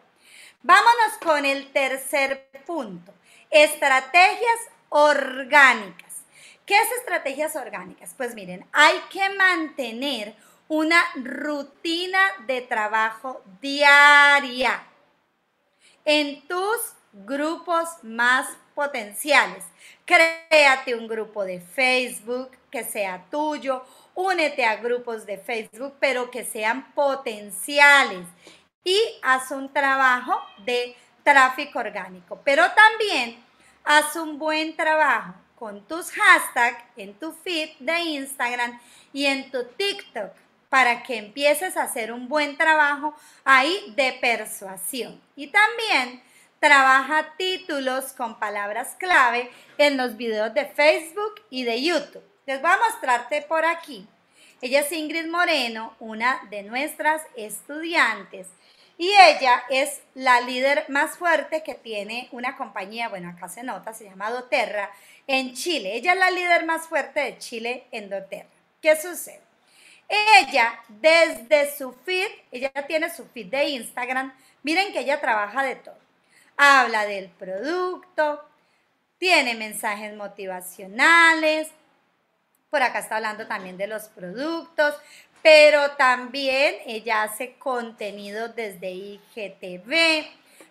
vámonos 0.63 1.17
con 1.23 1.45
el 1.45 1.71
tercer 1.71 2.49
punto. 2.65 3.13
Estrategias 3.49 4.59
orgánicas. 4.89 6.23
¿Qué 6.65 6.75
es 6.75 6.91
estrategias 6.99 7.55
orgánicas? 7.55 8.13
Pues 8.17 8.33
miren, 8.35 8.65
hay 8.71 8.99
que 9.11 9.29
mantener 9.29 10.35
una 10.67 10.99
rutina 11.15 12.19
de 12.47 12.61
trabajo 12.61 13.43
diaria 13.61 14.83
en 16.03 16.47
tus 16.47 16.93
grupos 17.13 17.87
más 18.03 18.47
potenciales. 18.73 19.63
Créate 20.05 20.95
un 20.95 21.07
grupo 21.07 21.45
de 21.45 21.61
Facebook 21.61 22.51
que 22.71 22.83
sea 22.83 23.25
tuyo, 23.29 23.85
únete 24.15 24.65
a 24.65 24.77
grupos 24.77 25.25
de 25.25 25.37
Facebook, 25.37 25.95
pero 25.99 26.29
que 26.29 26.43
sean 26.43 26.91
potenciales 26.93 28.25
y 28.85 28.97
haz 29.21 29.51
un 29.51 29.73
trabajo 29.73 30.41
de 30.59 30.95
tráfico 31.23 31.79
orgánico, 31.79 32.39
pero 32.45 32.63
también 32.71 33.43
haz 33.83 34.15
un 34.15 34.39
buen 34.39 34.77
trabajo 34.77 35.33
con 35.55 35.85
tus 35.87 36.11
hashtags 36.11 36.83
en 36.95 37.13
tu 37.15 37.33
feed 37.33 37.71
de 37.79 37.99
Instagram 37.99 38.79
y 39.11 39.25
en 39.25 39.51
tu 39.51 39.65
TikTok 39.65 40.31
para 40.69 41.03
que 41.03 41.17
empieces 41.17 41.77
a 41.77 41.83
hacer 41.83 42.11
un 42.11 42.27
buen 42.27 42.57
trabajo 42.57 43.15
ahí 43.43 43.93
de 43.95 44.17
persuasión. 44.21 45.19
Y 45.35 45.47
también 45.47 46.21
trabaja 46.59 47.33
títulos 47.37 48.13
con 48.13 48.37
palabras 48.39 48.95
clave 48.99 49.49
en 49.77 49.97
los 49.97 50.17
videos 50.17 50.53
de 50.53 50.65
Facebook 50.65 51.41
y 51.49 51.63
de 51.63 51.81
YouTube. 51.81 52.23
Les 52.45 52.61
voy 52.61 52.71
a 52.71 52.77
mostrarte 52.77 53.41
por 53.43 53.65
aquí. 53.65 54.07
Ella 54.61 54.81
es 54.81 54.91
Ingrid 54.91 55.27
Moreno, 55.27 55.95
una 55.99 56.41
de 56.49 56.63
nuestras 56.63 57.21
estudiantes. 57.35 58.47
Y 58.97 59.09
ella 59.09 59.63
es 59.69 60.01
la 60.13 60.39
líder 60.41 60.85
más 60.87 61.17
fuerte 61.17 61.63
que 61.63 61.75
tiene 61.75 62.29
una 62.31 62.55
compañía, 62.55 63.09
bueno, 63.09 63.29
acá 63.29 63.49
se 63.49 63.63
nota, 63.63 63.93
se 63.93 64.05
llama 64.05 64.31
Doterra, 64.31 64.89
en 65.27 65.53
Chile. 65.53 65.95
Ella 65.95 66.13
es 66.13 66.19
la 66.19 66.31
líder 66.31 66.65
más 66.65 66.87
fuerte 66.87 67.19
de 67.19 67.37
Chile 67.37 67.87
en 67.91 68.09
doTERRA. 68.09 68.49
¿Qué 68.81 68.95
sucede? 68.95 69.41
Ella, 70.07 70.79
desde 70.87 71.75
su 71.75 71.91
feed, 71.91 72.27
ella 72.51 72.71
tiene 72.87 73.13
su 73.13 73.25
feed 73.25 73.47
de 73.47 73.65
Instagram, 73.69 74.33
miren 74.63 74.93
que 74.93 74.99
ella 74.99 75.19
trabaja 75.19 75.63
de 75.63 75.75
todo. 75.75 75.97
Habla 76.57 77.05
del 77.05 77.29
producto, 77.29 78.47
tiene 79.17 79.55
mensajes 79.55 80.15
motivacionales, 80.15 81.69
por 82.69 82.83
acá 82.83 82.99
está 82.99 83.15
hablando 83.15 83.47
también 83.47 83.77
de 83.77 83.87
los 83.87 84.03
productos, 84.09 84.95
pero 85.45 85.91
también 85.91 86.77
ella 86.87 87.21
hace 87.21 87.53
contenido 87.59 88.49
desde 88.49 88.89
IGTV, 88.89 90.25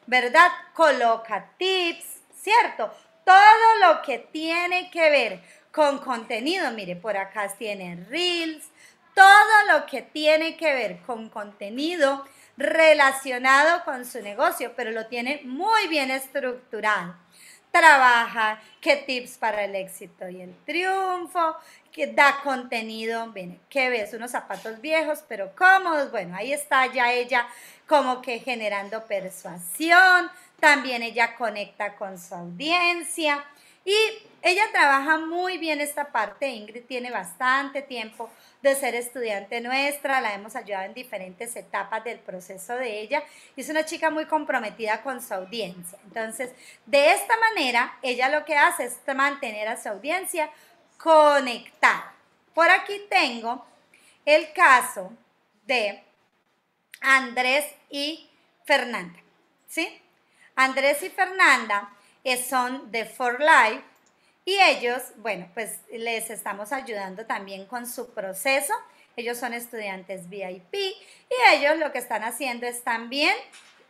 ¿verdad? 0.08 0.50
Coloca 0.74 1.52
tips, 1.56 2.04
¿cierto? 2.34 2.92
todo 3.24 3.76
lo 3.80 4.02
que 4.02 4.18
tiene 4.18 4.90
que 4.90 5.10
ver 5.10 5.40
con 5.72 5.98
contenido, 5.98 6.70
mire, 6.72 6.94
por 6.94 7.16
acá 7.16 7.48
tiene 7.56 8.04
Reels, 8.08 8.64
todo 9.14 9.72
lo 9.72 9.86
que 9.86 10.02
tiene 10.02 10.56
que 10.56 10.72
ver 10.72 10.98
con 11.02 11.28
contenido 11.28 12.24
relacionado 12.56 13.84
con 13.84 14.04
su 14.04 14.20
negocio, 14.22 14.72
pero 14.76 14.92
lo 14.92 15.06
tiene 15.06 15.40
muy 15.44 15.88
bien 15.88 16.10
estructurado. 16.10 17.16
Trabaja 17.72 18.60
qué 18.80 18.96
tips 18.96 19.38
para 19.38 19.64
el 19.64 19.74
éxito 19.74 20.28
y 20.28 20.42
el 20.42 20.54
triunfo, 20.64 21.56
que 21.94 22.08
da 22.08 22.40
contenido, 22.42 23.28
viene, 23.28 23.60
¿qué 23.70 23.88
ves? 23.88 24.12
Unos 24.12 24.32
zapatos 24.32 24.80
viejos 24.80 25.24
pero 25.28 25.54
cómodos. 25.54 26.10
Bueno, 26.10 26.34
ahí 26.36 26.52
está 26.52 26.92
ya 26.92 27.12
ella 27.12 27.46
como 27.86 28.20
que 28.20 28.40
generando 28.40 29.06
persuasión, 29.06 30.28
también 30.58 31.02
ella 31.02 31.36
conecta 31.36 31.94
con 31.94 32.18
su 32.18 32.34
audiencia 32.34 33.44
y 33.84 33.94
ella 34.42 34.64
trabaja 34.72 35.18
muy 35.18 35.58
bien 35.58 35.80
esta 35.80 36.10
parte, 36.10 36.48
Ingrid 36.48 36.84
tiene 36.84 37.10
bastante 37.10 37.80
tiempo 37.80 38.28
de 38.60 38.74
ser 38.74 38.94
estudiante 38.94 39.60
nuestra, 39.60 40.20
la 40.20 40.34
hemos 40.34 40.56
ayudado 40.56 40.86
en 40.86 40.94
diferentes 40.94 41.54
etapas 41.54 42.02
del 42.02 42.18
proceso 42.18 42.74
de 42.74 43.00
ella 43.00 43.22
y 43.54 43.60
es 43.60 43.68
una 43.68 43.84
chica 43.84 44.10
muy 44.10 44.24
comprometida 44.24 45.02
con 45.02 45.22
su 45.22 45.32
audiencia. 45.32 45.98
Entonces, 46.04 46.50
de 46.86 47.12
esta 47.12 47.34
manera, 47.36 47.96
ella 48.02 48.30
lo 48.30 48.44
que 48.44 48.56
hace 48.56 48.86
es 48.86 48.98
mantener 49.14 49.68
a 49.68 49.80
su 49.80 49.90
audiencia 49.90 50.50
conectada. 50.98 52.14
Por 52.54 52.70
aquí 52.70 53.00
tengo 53.08 53.66
el 54.24 54.52
caso 54.52 55.12
de 55.66 56.02
Andrés 57.00 57.66
y 57.90 58.28
Fernanda, 58.64 59.18
¿sí? 59.68 60.00
Andrés 60.56 61.02
y 61.02 61.10
Fernanda 61.10 61.90
son 62.48 62.90
de 62.90 63.04
For 63.04 63.38
Life 63.40 63.82
y 64.44 64.58
ellos, 64.60 65.02
bueno, 65.16 65.48
pues 65.54 65.78
les 65.90 66.30
estamos 66.30 66.72
ayudando 66.72 67.26
también 67.26 67.66
con 67.66 67.86
su 67.86 68.12
proceso. 68.12 68.74
Ellos 69.16 69.38
son 69.38 69.54
estudiantes 69.54 70.28
VIP 70.28 70.74
y 70.74 70.96
ellos 71.52 71.78
lo 71.78 71.92
que 71.92 71.98
están 71.98 72.24
haciendo 72.24 72.66
es 72.66 72.82
también 72.82 73.34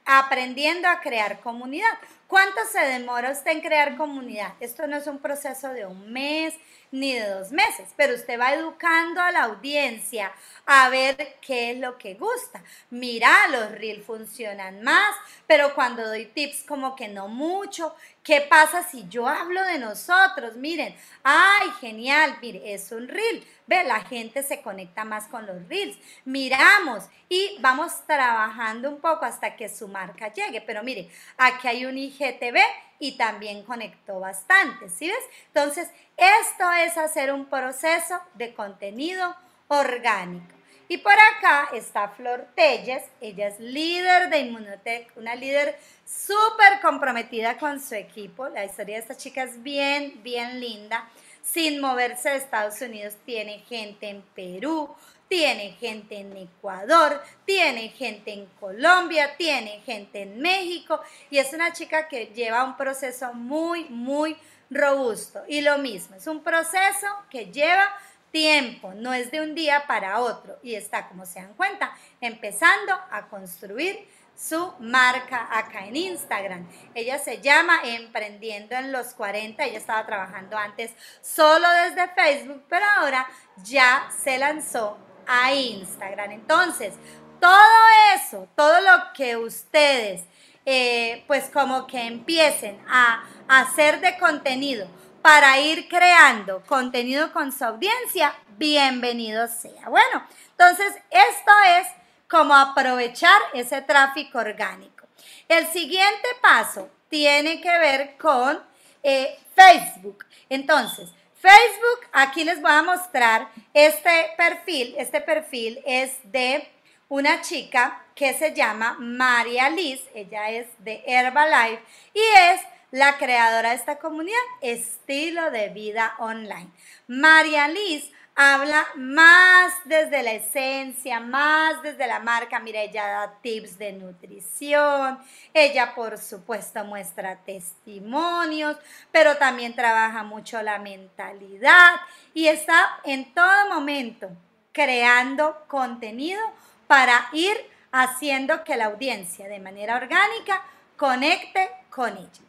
aprendiendo 0.04 0.88
a 0.88 1.00
crear 1.00 1.40
comunidad. 1.40 1.92
¿Cuánto 2.28 2.60
se 2.70 2.80
demora 2.80 3.30
usted 3.30 3.52
en 3.52 3.60
crear 3.60 3.96
comunidad? 3.96 4.54
Esto 4.60 4.86
no 4.86 4.96
es 4.96 5.06
un 5.06 5.18
proceso 5.18 5.68
de 5.68 5.86
un 5.86 6.12
mes 6.12 6.54
ni 6.94 7.12
de 7.12 7.28
dos 7.28 7.50
meses, 7.50 7.88
pero 7.96 8.14
usted 8.14 8.38
va 8.38 8.54
educando 8.54 9.20
a 9.20 9.32
la 9.32 9.42
audiencia 9.44 10.32
a 10.64 10.88
ver 10.90 11.38
qué 11.40 11.72
es 11.72 11.78
lo 11.78 11.98
que 11.98 12.14
gusta. 12.14 12.62
Mira, 12.88 13.48
los 13.48 13.72
reels 13.72 14.04
funcionan 14.04 14.80
más, 14.82 15.14
pero 15.48 15.74
cuando 15.74 16.06
doy 16.06 16.26
tips 16.26 16.62
como 16.62 16.94
que 16.94 17.08
no 17.08 17.26
mucho. 17.26 17.96
¿Qué 18.22 18.40
pasa 18.42 18.84
si 18.84 19.08
yo 19.08 19.26
hablo 19.26 19.62
de 19.64 19.78
nosotros? 19.78 20.54
Miren, 20.56 20.94
ay, 21.24 21.68
genial, 21.80 22.38
mire, 22.40 22.72
es 22.72 22.92
un 22.92 23.08
reel. 23.08 23.44
Ve, 23.66 23.82
la 23.82 24.00
gente 24.00 24.44
se 24.44 24.62
conecta 24.62 25.04
más 25.04 25.26
con 25.26 25.46
los 25.46 25.68
reels. 25.68 25.98
Miramos 26.24 27.04
y 27.28 27.56
vamos 27.58 27.92
trabajando 28.06 28.88
un 28.88 29.00
poco 29.00 29.24
hasta 29.24 29.56
que 29.56 29.68
su 29.68 29.88
marca 29.88 30.32
llegue. 30.32 30.60
Pero 30.60 30.84
mire, 30.84 31.10
aquí 31.36 31.66
hay 31.66 31.86
un 31.86 31.98
IGTV 31.98 32.58
y 33.04 33.12
también 33.18 33.64
conectó 33.64 34.18
bastante, 34.18 34.88
¿sí 34.88 35.08
ves? 35.08 35.24
Entonces, 35.48 35.90
esto 36.16 36.72
es 36.72 36.96
hacer 36.96 37.34
un 37.34 37.44
proceso 37.44 38.18
de 38.32 38.54
contenido 38.54 39.36
orgánico. 39.68 40.46
Y 40.88 40.96
por 40.96 41.12
acá 41.12 41.68
está 41.74 42.08
Flor 42.08 42.48
Telles, 42.54 43.02
ella 43.20 43.48
es 43.48 43.60
líder 43.60 44.30
de 44.30 44.38
Inmunotech, 44.38 45.14
una 45.18 45.34
líder 45.34 45.78
súper 46.06 46.80
comprometida 46.80 47.58
con 47.58 47.78
su 47.78 47.94
equipo. 47.94 48.48
La 48.48 48.64
historia 48.64 48.94
de 48.94 49.02
esta 49.02 49.18
chica 49.18 49.42
es 49.42 49.62
bien, 49.62 50.22
bien 50.22 50.58
linda. 50.58 51.06
Sin 51.42 51.82
moverse 51.82 52.30
de 52.30 52.36
Estados 52.36 52.80
Unidos, 52.80 53.16
tiene 53.26 53.58
gente 53.68 54.08
en 54.08 54.22
Perú, 54.34 54.88
tiene 55.34 55.72
gente 55.80 56.18
en 56.20 56.36
Ecuador, 56.36 57.20
tiene 57.44 57.88
gente 57.88 58.32
en 58.32 58.46
Colombia, 58.60 59.34
tiene 59.36 59.80
gente 59.80 60.22
en 60.22 60.40
México 60.40 61.00
y 61.28 61.38
es 61.38 61.52
una 61.52 61.72
chica 61.72 62.06
que 62.06 62.26
lleva 62.26 62.62
un 62.62 62.76
proceso 62.76 63.34
muy, 63.34 63.86
muy 63.86 64.36
robusto. 64.70 65.42
Y 65.48 65.62
lo 65.62 65.78
mismo, 65.78 66.14
es 66.14 66.28
un 66.28 66.40
proceso 66.44 67.08
que 67.30 67.46
lleva 67.46 67.84
tiempo, 68.30 68.94
no 68.94 69.12
es 69.12 69.32
de 69.32 69.40
un 69.40 69.56
día 69.56 69.88
para 69.88 70.20
otro 70.20 70.56
y 70.62 70.76
está, 70.76 71.08
como 71.08 71.26
se 71.26 71.40
dan 71.40 71.54
cuenta, 71.54 71.92
empezando 72.20 72.92
a 73.10 73.26
construir 73.28 74.06
su 74.36 74.72
marca 74.78 75.48
acá 75.50 75.84
en 75.84 75.96
Instagram. 75.96 76.68
Ella 76.94 77.18
se 77.18 77.40
llama 77.40 77.80
Emprendiendo 77.82 78.76
en 78.76 78.92
los 78.92 79.14
40. 79.14 79.64
Ella 79.64 79.78
estaba 79.78 80.06
trabajando 80.06 80.56
antes 80.56 80.92
solo 81.22 81.66
desde 81.82 82.06
Facebook, 82.14 82.62
pero 82.68 82.86
ahora 83.00 83.26
ya 83.64 84.08
se 84.22 84.38
lanzó 84.38 85.03
a 85.26 85.52
Instagram. 85.52 86.32
Entonces, 86.32 86.94
todo 87.40 87.84
eso, 88.14 88.48
todo 88.56 88.80
lo 88.80 89.12
que 89.14 89.36
ustedes, 89.36 90.22
eh, 90.64 91.24
pues 91.26 91.50
como 91.50 91.86
que 91.86 92.06
empiecen 92.06 92.78
a 92.88 93.24
hacer 93.48 94.00
de 94.00 94.16
contenido, 94.18 94.88
para 95.24 95.58
ir 95.58 95.88
creando 95.88 96.62
contenido 96.66 97.32
con 97.32 97.50
su 97.50 97.64
audiencia, 97.64 98.34
bienvenido 98.58 99.48
sea. 99.48 99.88
Bueno, 99.88 100.22
entonces 100.50 100.94
esto 101.10 101.52
es 101.78 101.88
como 102.28 102.54
aprovechar 102.54 103.40
ese 103.54 103.80
tráfico 103.80 104.38
orgánico. 104.38 105.06
El 105.48 105.66
siguiente 105.68 106.28
paso 106.42 106.90
tiene 107.08 107.62
que 107.62 107.78
ver 107.78 108.18
con 108.18 108.62
eh, 109.02 109.38
Facebook. 109.54 110.26
Entonces, 110.50 111.08
Facebook, 111.44 112.08
aquí 112.10 112.42
les 112.42 112.62
voy 112.62 112.70
a 112.70 112.82
mostrar 112.82 113.48
este 113.74 114.30
perfil. 114.34 114.94
Este 114.96 115.20
perfil 115.20 115.78
es 115.84 116.10
de 116.24 116.66
una 117.10 117.42
chica 117.42 118.02
que 118.14 118.32
se 118.32 118.54
llama 118.54 118.96
María 118.98 119.68
Liz. 119.68 120.00
Ella 120.14 120.50
es 120.50 120.66
de 120.78 121.04
Herbalife 121.06 121.82
y 122.14 122.20
es 122.50 122.62
la 122.92 123.18
creadora 123.18 123.70
de 123.70 123.76
esta 123.76 123.98
comunidad, 123.98 124.38
Estilo 124.62 125.50
de 125.50 125.68
Vida 125.68 126.14
Online. 126.18 126.70
María 127.08 127.68
Liz 127.68 128.10
habla 128.34 128.84
más 128.96 129.72
desde 129.84 130.22
la 130.22 130.32
esencia, 130.32 131.20
más 131.20 131.82
desde 131.82 132.06
la 132.06 132.20
marca. 132.20 132.58
Mira, 132.58 132.80
ella 132.80 133.06
da 133.06 133.34
tips 133.40 133.78
de 133.78 133.92
nutrición, 133.92 135.18
ella 135.52 135.94
por 135.94 136.18
supuesto 136.18 136.84
muestra 136.84 137.36
testimonios, 137.36 138.76
pero 139.12 139.36
también 139.36 139.74
trabaja 139.74 140.22
mucho 140.22 140.60
la 140.62 140.78
mentalidad 140.78 141.92
y 142.32 142.48
está 142.48 142.98
en 143.04 143.32
todo 143.32 143.68
momento 143.72 144.28
creando 144.72 145.64
contenido 145.68 146.40
para 146.86 147.28
ir 147.32 147.56
haciendo 147.92 148.64
que 148.64 148.76
la 148.76 148.86
audiencia 148.86 149.48
de 149.48 149.60
manera 149.60 149.96
orgánica 149.96 150.62
conecte 150.96 151.70
con 151.90 152.16
ella. 152.16 152.43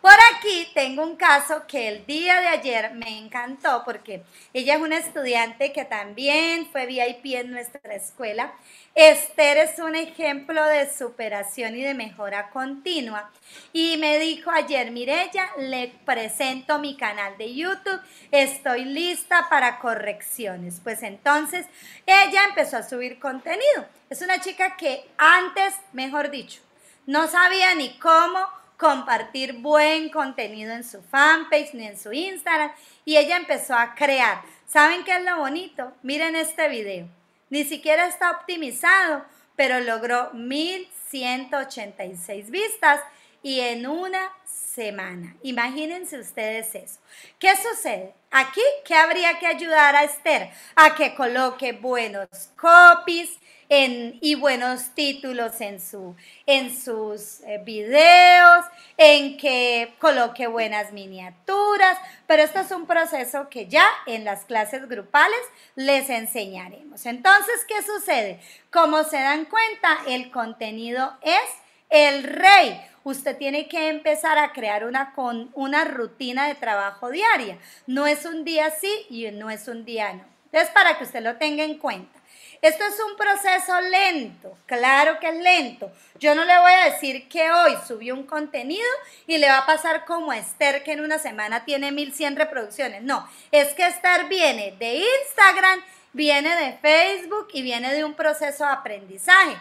Por 0.00 0.14
aquí 0.34 0.66
tengo 0.72 1.02
un 1.02 1.16
caso 1.16 1.66
que 1.66 1.88
el 1.88 2.06
día 2.06 2.40
de 2.40 2.48
ayer 2.48 2.94
me 2.94 3.18
encantó 3.18 3.82
porque 3.84 4.22
ella 4.54 4.76
es 4.76 4.80
una 4.80 4.96
estudiante 4.96 5.72
que 5.72 5.84
también 5.84 6.66
fue 6.72 6.86
VIP 6.86 7.34
en 7.34 7.50
nuestra 7.50 7.94
escuela. 7.94 8.54
Esther 8.94 9.58
es 9.58 9.78
un 9.78 9.94
ejemplo 9.94 10.64
de 10.64 10.90
superación 10.90 11.76
y 11.76 11.82
de 11.82 11.92
mejora 11.92 12.48
continua. 12.48 13.30
Y 13.74 13.98
me 13.98 14.18
dijo 14.18 14.50
ayer, 14.50 14.90
Mirella, 14.90 15.50
le 15.58 15.92
presento 16.06 16.78
mi 16.78 16.96
canal 16.96 17.36
de 17.36 17.54
YouTube, 17.54 18.00
estoy 18.30 18.86
lista 18.86 19.48
para 19.50 19.78
correcciones. 19.80 20.80
Pues 20.82 21.02
entonces 21.02 21.66
ella 22.06 22.44
empezó 22.48 22.78
a 22.78 22.88
subir 22.88 23.18
contenido. 23.18 23.86
Es 24.08 24.22
una 24.22 24.40
chica 24.40 24.76
que 24.78 25.06
antes, 25.18 25.74
mejor 25.92 26.30
dicho, 26.30 26.62
no 27.06 27.28
sabía 27.28 27.74
ni 27.74 27.98
cómo 27.98 28.59
compartir 28.80 29.52
buen 29.58 30.08
contenido 30.08 30.72
en 30.72 30.82
su 30.82 31.00
fanpage 31.02 31.74
ni 31.74 31.86
en 31.86 31.96
su 31.98 32.14
Instagram 32.14 32.72
y 33.04 33.18
ella 33.18 33.36
empezó 33.36 33.74
a 33.74 33.94
crear. 33.94 34.40
¿Saben 34.66 35.04
qué 35.04 35.16
es 35.16 35.22
lo 35.22 35.36
bonito? 35.36 35.92
Miren 36.02 36.34
este 36.34 36.66
video. 36.68 37.06
Ni 37.50 37.64
siquiera 37.64 38.06
está 38.06 38.30
optimizado, 38.30 39.26
pero 39.54 39.80
logró 39.80 40.30
1186 40.32 42.50
vistas 42.50 43.00
y 43.42 43.60
en 43.60 43.86
una 43.86 44.32
semana. 44.46 45.36
Imagínense 45.42 46.18
ustedes 46.18 46.74
eso. 46.74 47.00
¿Qué 47.38 47.54
sucede? 47.56 48.14
Aquí, 48.30 48.62
¿qué 48.86 48.94
habría 48.94 49.38
que 49.38 49.46
ayudar 49.46 49.94
a 49.94 50.04
Esther? 50.04 50.48
A 50.74 50.94
que 50.94 51.14
coloque 51.14 51.72
buenos 51.72 52.28
copies, 52.56 53.28
y 53.72 54.34
buenos 54.34 54.96
títulos 54.96 55.60
en, 55.60 55.80
su, 55.80 56.16
en 56.44 56.76
sus 56.76 57.40
eh, 57.42 57.62
videos, 57.64 58.64
en 58.96 59.36
que 59.36 59.94
coloque 60.00 60.48
buenas 60.48 60.92
miniaturas, 60.92 61.96
pero 62.26 62.42
esto 62.42 62.58
es 62.58 62.72
un 62.72 62.86
proceso 62.86 63.48
que 63.48 63.68
ya 63.68 63.86
en 64.06 64.24
las 64.24 64.44
clases 64.44 64.88
grupales 64.88 65.38
les 65.76 66.10
enseñaremos. 66.10 67.06
Entonces, 67.06 67.64
¿qué 67.68 67.80
sucede? 67.82 68.40
Como 68.72 69.04
se 69.04 69.18
dan 69.18 69.44
cuenta, 69.44 69.98
el 70.08 70.32
contenido 70.32 71.16
es 71.22 71.50
el 71.90 72.24
rey. 72.24 72.80
Usted 73.04 73.38
tiene 73.38 73.68
que 73.68 73.88
empezar 73.88 74.36
a 74.38 74.52
crear 74.52 74.84
una, 74.84 75.12
con, 75.12 75.52
una 75.54 75.84
rutina 75.84 76.48
de 76.48 76.56
trabajo 76.56 77.08
diaria. 77.10 77.56
No 77.86 78.08
es 78.08 78.24
un 78.24 78.44
día 78.44 78.72
sí 78.72 78.92
y 79.08 79.30
no 79.30 79.48
es 79.48 79.68
un 79.68 79.84
día 79.84 80.12
no. 80.12 80.24
Entonces, 80.46 80.70
para 80.74 80.98
que 80.98 81.04
usted 81.04 81.22
lo 81.22 81.36
tenga 81.36 81.62
en 81.62 81.78
cuenta. 81.78 82.19
Esto 82.62 82.84
es 82.84 83.00
un 83.00 83.16
proceso 83.16 83.80
lento, 83.80 84.58
claro 84.66 85.18
que 85.18 85.30
es 85.30 85.36
lento. 85.36 85.90
Yo 86.18 86.34
no 86.34 86.44
le 86.44 86.58
voy 86.58 86.72
a 86.72 86.90
decir 86.90 87.26
que 87.26 87.50
hoy 87.50 87.74
subió 87.88 88.14
un 88.14 88.24
contenido 88.24 88.86
y 89.26 89.38
le 89.38 89.48
va 89.48 89.58
a 89.58 89.66
pasar 89.66 90.04
como 90.04 90.30
a 90.30 90.36
Esther 90.36 90.82
que 90.82 90.92
en 90.92 91.00
una 91.00 91.18
semana 91.18 91.64
tiene 91.64 91.90
1100 91.90 92.36
reproducciones. 92.36 93.02
No, 93.02 93.26
es 93.50 93.72
que 93.72 93.86
Esther 93.86 94.26
viene 94.26 94.74
de 94.78 95.02
Instagram, 95.22 95.82
viene 96.12 96.54
de 96.54 96.76
Facebook 96.78 97.48
y 97.54 97.62
viene 97.62 97.94
de 97.94 98.04
un 98.04 98.12
proceso 98.12 98.66
de 98.66 98.72
aprendizaje. 98.72 99.56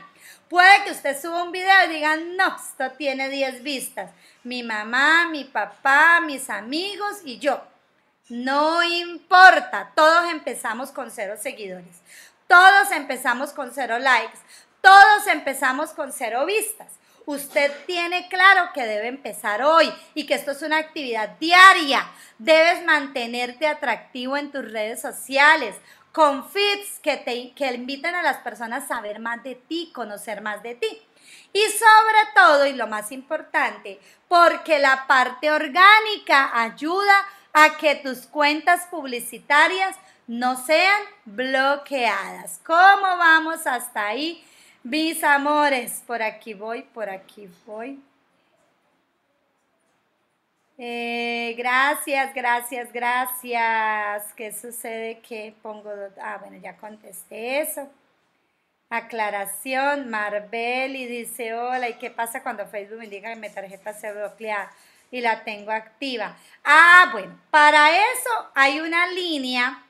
Puede 0.49 0.83
que 0.83 0.91
usted 0.91 1.17
suba 1.21 1.43
un 1.43 1.53
video 1.53 1.85
y 1.85 1.93
diga, 1.93 2.17
no, 2.17 2.57
esto 2.57 2.91
tiene 2.97 3.29
10 3.29 3.63
vistas. 3.63 4.11
Mi 4.43 4.61
mamá, 4.61 5.29
mi 5.29 5.45
papá, 5.45 6.19
mis 6.19 6.49
amigos 6.49 7.21
y 7.23 7.39
yo. 7.39 7.61
No 8.29 8.83
importa, 8.83 9.91
todos 9.95 10.31
empezamos 10.31 10.91
con 10.91 11.09
cero 11.09 11.35
seguidores. 11.39 11.99
Todos 12.49 12.91
empezamos 12.93 13.53
con 13.53 13.71
cero 13.75 13.99
likes. 13.99 14.39
Todos 14.81 15.27
empezamos 15.27 15.91
con 15.91 16.11
cero 16.11 16.47
vistas. 16.47 16.87
Usted 17.27 17.71
tiene 17.85 18.27
claro 18.27 18.71
que 18.73 18.87
debe 18.87 19.07
empezar 19.07 19.61
hoy 19.61 19.93
y 20.15 20.25
que 20.25 20.33
esto 20.33 20.49
es 20.49 20.63
una 20.63 20.77
actividad 20.77 21.37
diaria. 21.39 22.09
Debes 22.39 22.83
mantenerte 22.85 23.67
atractivo 23.67 24.35
en 24.35 24.51
tus 24.51 24.71
redes 24.71 24.99
sociales 24.99 25.75
con 26.11 26.49
feeds 26.49 26.97
que, 27.03 27.17
te, 27.17 27.53
que 27.53 27.71
inviten 27.71 28.15
a 28.15 28.23
las 28.23 28.37
personas 28.37 28.85
a 28.85 28.95
saber 28.95 29.19
más 29.19 29.43
de 29.43 29.53
ti, 29.53 29.91
conocer 29.93 30.41
más 30.41 30.63
de 30.63 30.73
ti. 30.73 30.87
Y 31.53 31.61
sobre 31.61 32.33
todo, 32.33 32.65
y 32.65 32.73
lo 32.73 32.87
más 32.87 33.11
importante, 33.11 33.99
porque 34.27 34.79
la 34.79 35.05
parte 35.05 35.51
orgánica 35.51 36.49
ayuda 36.59 37.13
a 37.53 37.77
que 37.77 37.93
tus 37.93 38.25
cuentas 38.25 38.87
publicitarias 38.89 39.95
no 40.29 40.63
sean 40.63 41.01
bloqueadas. 41.25 42.61
¿Cómo 42.63 43.01
vamos 43.01 43.65
hasta 43.65 44.09
ahí? 44.09 44.45
Mis 44.83 45.23
amores, 45.23 46.03
por 46.05 46.21
aquí 46.21 46.53
voy, 46.53 46.83
por 46.83 47.09
aquí 47.09 47.49
voy. 47.65 47.99
Eh, 50.77 51.55
gracias, 51.57 52.31
gracias, 52.35 52.93
gracias. 52.93 54.31
¿Qué 54.33 54.53
sucede? 54.53 55.19
que 55.27 55.55
pongo? 55.63 55.91
Ah, 56.21 56.37
bueno, 56.39 56.57
ya 56.57 56.77
contesté 56.77 57.61
eso. 57.61 57.89
Aclaración, 58.91 60.11
Marbeli 60.11 61.07
dice, 61.07 61.55
hola, 61.55 61.89
¿y 61.89 61.95
qué 61.95 62.11
pasa 62.11 62.43
cuando 62.43 62.67
Facebook 62.67 62.99
me 62.99 63.07
diga 63.07 63.33
que 63.33 63.35
mi 63.35 63.49
tarjeta 63.49 63.93
se 63.93 64.13
bloquea 64.13 64.69
y 65.09 65.21
la 65.21 65.43
tengo 65.43 65.71
activa? 65.71 66.37
Ah, 66.63 67.09
bueno, 67.11 67.35
para 67.49 67.89
eso 67.89 68.51
hay 68.53 68.79
una 68.79 69.07
línea, 69.07 69.85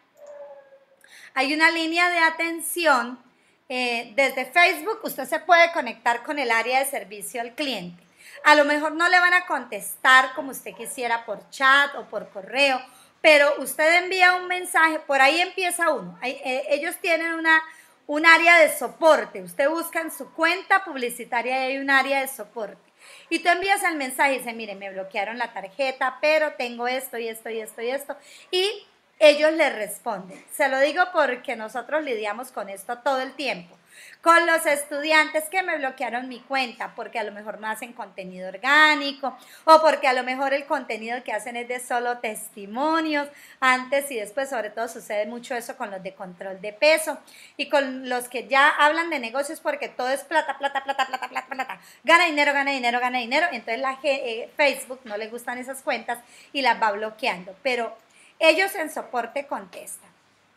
hay 1.33 1.53
una 1.53 1.71
línea 1.71 2.09
de 2.09 2.19
atención. 2.19 3.19
Eh, 3.67 4.13
desde 4.15 4.45
Facebook 4.45 4.99
usted 5.03 5.25
se 5.25 5.39
puede 5.39 5.71
conectar 5.71 6.23
con 6.23 6.39
el 6.39 6.51
área 6.51 6.79
de 6.79 6.85
servicio 6.85 7.41
al 7.41 7.53
cliente. 7.53 8.03
A 8.43 8.55
lo 8.55 8.65
mejor 8.65 8.93
no 8.93 9.07
le 9.09 9.19
van 9.19 9.33
a 9.33 9.45
contestar 9.45 10.33
como 10.33 10.51
usted 10.51 10.73
quisiera 10.73 11.25
por 11.25 11.49
chat 11.49 11.93
o 11.95 12.05
por 12.07 12.29
correo, 12.29 12.81
pero 13.21 13.53
usted 13.59 14.03
envía 14.03 14.35
un 14.35 14.47
mensaje, 14.47 14.99
por 14.99 15.21
ahí 15.21 15.41
empieza 15.41 15.93
uno. 15.93 16.17
Eh, 16.23 16.65
ellos 16.69 16.95
tienen 17.01 17.33
una, 17.33 17.61
un 18.07 18.25
área 18.25 18.57
de 18.59 18.75
soporte. 18.75 19.41
Usted 19.41 19.69
busca 19.69 20.01
en 20.01 20.11
su 20.11 20.31
cuenta 20.33 20.83
publicitaria 20.83 21.59
y 21.59 21.71
hay 21.71 21.77
un 21.77 21.89
área 21.89 22.21
de 22.21 22.27
soporte. 22.27 22.89
Y 23.29 23.39
tú 23.39 23.49
envías 23.49 23.83
el 23.83 23.95
mensaje 23.95 24.35
y 24.35 24.37
dice, 24.39 24.53
mire, 24.53 24.75
me 24.75 24.89
bloquearon 24.89 25.37
la 25.37 25.53
tarjeta, 25.53 26.17
pero 26.21 26.53
tengo 26.53 26.87
esto 26.87 27.17
y 27.17 27.27
esto 27.27 27.49
y 27.49 27.59
esto 27.59 27.81
y 27.81 27.89
esto. 27.89 28.17
Y 28.51 28.87
ellos 29.19 29.53
le 29.53 29.69
responden. 29.69 30.43
Se 30.51 30.69
lo 30.69 30.79
digo 30.79 31.03
porque 31.13 31.55
nosotros 31.55 32.03
lidiamos 32.03 32.51
con 32.51 32.69
esto 32.69 32.99
todo 32.99 33.19
el 33.21 33.33
tiempo 33.33 33.79
con 34.21 34.45
los 34.45 34.65
estudiantes 34.65 35.45
que 35.49 35.63
me 35.63 35.77
bloquearon 35.77 36.27
mi 36.27 36.39
cuenta 36.41 36.93
porque 36.95 37.19
a 37.19 37.23
lo 37.23 37.31
mejor 37.31 37.59
no 37.59 37.67
hacen 37.67 37.93
contenido 37.93 38.49
orgánico 38.49 39.37
o 39.63 39.81
porque 39.81 40.07
a 40.07 40.13
lo 40.13 40.23
mejor 40.23 40.53
el 40.53 40.65
contenido 40.65 41.23
que 41.23 41.31
hacen 41.31 41.55
es 41.55 41.67
de 41.67 41.79
solo 41.79 42.17
testimonios 42.17 43.27
antes 43.59 44.11
y 44.11 44.15
después, 44.15 44.49
sobre 44.49 44.71
todo 44.71 44.87
sucede 44.87 45.25
mucho 45.25 45.55
eso 45.55 45.77
con 45.77 45.91
los 45.91 46.03
de 46.03 46.13
control 46.13 46.59
de 46.61 46.73
peso 46.73 47.17
y 47.55 47.69
con 47.69 48.09
los 48.09 48.27
que 48.27 48.47
ya 48.47 48.67
hablan 48.67 49.09
de 49.09 49.19
negocios 49.19 49.61
porque 49.61 49.87
todo 49.87 50.09
es 50.09 50.23
plata, 50.23 50.57
plata, 50.57 50.83
plata, 50.83 51.07
plata, 51.07 51.29
plata, 51.29 51.47
plata. 51.49 51.79
Gana 52.03 52.25
dinero, 52.25 52.53
gana 52.53 52.71
dinero, 52.71 52.99
gana 52.99 53.19
dinero. 53.19 53.47
Entonces 53.51 53.79
la 53.79 53.97
eh, 54.03 54.49
Facebook 54.57 54.99
no 55.05 55.17
le 55.17 55.27
gustan 55.27 55.57
esas 55.57 55.81
cuentas 55.81 56.19
y 56.51 56.61
las 56.61 56.81
va 56.81 56.91
bloqueando, 56.91 57.55
pero 57.63 57.95
ellos 58.39 58.73
en 58.75 58.89
soporte 58.89 59.45
contestan. 59.47 60.09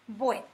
Bueno, 0.07 0.45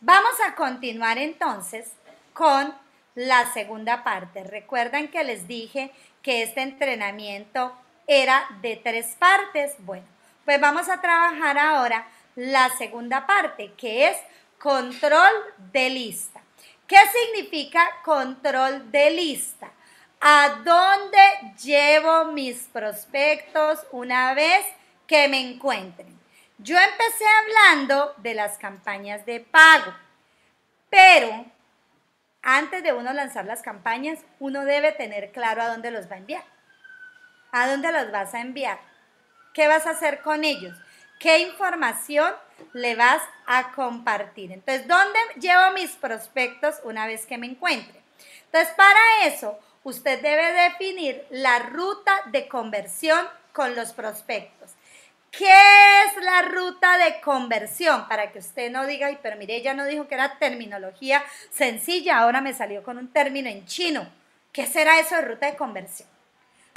vamos 0.00 0.34
a 0.46 0.54
continuar 0.54 1.18
entonces 1.18 1.90
con 2.32 2.74
la 3.14 3.52
segunda 3.52 4.04
parte. 4.04 4.44
Recuerdan 4.44 5.08
que 5.08 5.24
les 5.24 5.48
dije 5.48 5.90
que 6.22 6.42
este 6.42 6.60
entrenamiento 6.62 7.72
era 8.06 8.46
de 8.60 8.76
tres 8.76 9.16
partes. 9.18 9.74
Bueno, 9.78 10.06
pues 10.44 10.60
vamos 10.60 10.88
a 10.88 11.00
trabajar 11.00 11.58
ahora 11.58 12.06
la 12.36 12.68
segunda 12.76 13.26
parte, 13.26 13.72
que 13.76 14.08
es 14.08 14.16
control 14.58 15.32
de 15.72 15.90
lista. 15.90 16.40
¿Qué 16.86 16.98
significa 17.12 17.84
control 18.04 18.92
de 18.92 19.10
lista? 19.10 19.70
¿A 20.20 20.60
dónde 20.64 21.54
llevo 21.62 22.26
mis 22.26 22.64
prospectos 22.64 23.80
una 23.90 24.34
vez 24.34 24.64
que 25.06 25.26
me 25.28 25.40
encuentren? 25.40 26.15
Yo 26.58 26.78
empecé 26.78 27.24
hablando 27.42 28.14
de 28.18 28.34
las 28.34 28.56
campañas 28.56 29.26
de 29.26 29.40
pago, 29.40 29.92
pero 30.88 31.44
antes 32.42 32.82
de 32.82 32.94
uno 32.94 33.12
lanzar 33.12 33.44
las 33.44 33.60
campañas, 33.60 34.20
uno 34.38 34.64
debe 34.64 34.92
tener 34.92 35.32
claro 35.32 35.60
a 35.60 35.68
dónde 35.68 35.90
los 35.90 36.10
va 36.10 36.14
a 36.14 36.18
enviar. 36.18 36.44
¿A 37.52 37.68
dónde 37.68 37.92
los 37.92 38.10
vas 38.10 38.32
a 38.32 38.40
enviar? 38.40 38.78
¿Qué 39.52 39.68
vas 39.68 39.86
a 39.86 39.90
hacer 39.90 40.22
con 40.22 40.44
ellos? 40.44 40.74
¿Qué 41.18 41.40
información 41.40 42.32
le 42.72 42.94
vas 42.94 43.22
a 43.46 43.72
compartir? 43.72 44.52
Entonces, 44.52 44.88
¿dónde 44.88 45.18
llevo 45.38 45.72
mis 45.72 45.90
prospectos 45.92 46.76
una 46.84 47.06
vez 47.06 47.26
que 47.26 47.36
me 47.36 47.48
encuentre? 47.48 48.00
Entonces, 48.46 48.72
para 48.74 49.24
eso, 49.24 49.58
usted 49.84 50.22
debe 50.22 50.52
definir 50.52 51.26
la 51.30 51.58
ruta 51.58 52.22
de 52.26 52.48
conversión 52.48 53.28
con 53.52 53.74
los 53.74 53.92
prospectos. 53.92 54.65
¿Qué 55.36 55.44
es 55.44 56.24
la 56.24 56.42
ruta 56.42 56.96
de 56.96 57.20
conversión? 57.20 58.08
Para 58.08 58.32
que 58.32 58.38
usted 58.38 58.70
no 58.70 58.86
diga, 58.86 59.08
Ay, 59.08 59.18
pero 59.22 59.36
mire, 59.36 59.56
ella 59.56 59.74
no 59.74 59.84
dijo 59.84 60.08
que 60.08 60.14
era 60.14 60.38
terminología 60.38 61.22
sencilla, 61.50 62.18
ahora 62.18 62.40
me 62.40 62.54
salió 62.54 62.82
con 62.82 62.96
un 62.96 63.12
término 63.12 63.50
en 63.50 63.66
chino. 63.66 64.08
¿Qué 64.52 64.66
será 64.66 64.98
eso 64.98 65.16
de 65.16 65.22
ruta 65.22 65.46
de 65.46 65.56
conversión? 65.56 66.08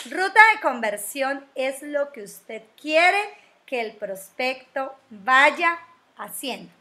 Ruta 0.09 0.41
de 0.53 0.61
conversión 0.61 1.45
es 1.55 1.81
lo 1.81 2.11
que 2.11 2.23
usted 2.23 2.63
quiere 2.81 3.19
que 3.65 3.79
el 3.79 3.93
prospecto 3.93 4.93
vaya 5.09 5.79
haciendo. 6.17 6.71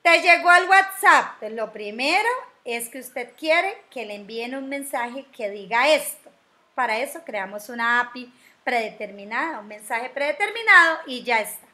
Te 0.00 0.22
llegó 0.22 0.48
al 0.48 0.68
WhatsApp. 0.68 1.42
Lo 1.50 1.70
primero 1.72 2.28
es 2.64 2.88
que 2.88 3.00
usted 3.00 3.32
quiere 3.36 3.76
que 3.90 4.06
le 4.06 4.14
envíen 4.14 4.54
un 4.54 4.70
mensaje 4.70 5.26
que 5.36 5.50
diga 5.50 5.88
esto. 5.92 6.30
Para 6.74 6.98
eso 6.98 7.22
creamos 7.24 7.68
una 7.68 8.00
API 8.00 8.32
predeterminada, 8.66 9.60
un 9.60 9.68
mensaje 9.68 10.10
predeterminado 10.10 10.98
y 11.06 11.22
ya 11.22 11.40
está. 11.40 11.64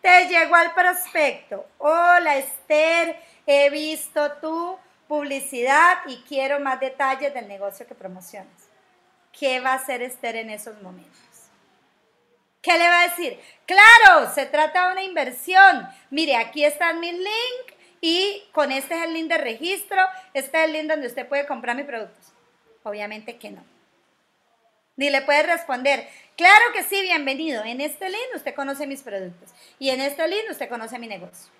Te 0.00 0.28
llegó 0.28 0.54
al 0.54 0.72
prospecto. 0.72 1.66
Hola 1.76 2.38
Esther, 2.38 3.20
he 3.46 3.68
visto 3.68 4.32
tu 4.40 4.78
publicidad 5.06 5.98
y 6.06 6.22
quiero 6.26 6.58
más 6.58 6.80
detalles 6.80 7.34
del 7.34 7.48
negocio 7.48 7.86
que 7.86 7.94
promocionas. 7.94 8.48
¿Qué 9.38 9.60
va 9.60 9.72
a 9.72 9.74
hacer 9.74 10.00
Esther 10.00 10.36
en 10.36 10.48
esos 10.48 10.80
momentos? 10.80 11.20
¿Qué 12.62 12.78
le 12.78 12.88
va 12.88 13.02
a 13.02 13.08
decir? 13.08 13.38
Claro, 13.66 14.32
se 14.32 14.46
trata 14.46 14.86
de 14.86 14.92
una 14.92 15.02
inversión. 15.02 15.86
Mire, 16.08 16.36
aquí 16.36 16.64
está 16.64 16.94
mi 16.94 17.12
link 17.12 17.76
y 18.00 18.42
con 18.52 18.72
este 18.72 18.94
es 18.94 19.02
el 19.04 19.12
link 19.12 19.28
de 19.28 19.36
registro. 19.36 20.00
Este 20.32 20.56
es 20.56 20.64
el 20.64 20.72
link 20.72 20.88
donde 20.88 21.08
usted 21.08 21.28
puede 21.28 21.46
comprar 21.46 21.76
mis 21.76 21.84
productos. 21.84 22.32
Obviamente 22.84 23.36
que 23.36 23.50
no. 23.50 23.62
Ni 24.96 25.10
le 25.10 25.22
puede 25.22 25.42
responder, 25.42 26.08
claro 26.36 26.72
que 26.72 26.82
sí, 26.82 27.00
bienvenido. 27.02 27.64
En 27.64 27.80
este 27.80 28.08
link 28.08 28.34
usted 28.34 28.54
conoce 28.54 28.86
mis 28.86 29.02
productos. 29.02 29.50
Y 29.78 29.90
en 29.90 30.00
este 30.00 30.26
link 30.28 30.50
usted 30.50 30.68
conoce 30.68 30.98
mi 30.98 31.08
negocio. 31.08 31.52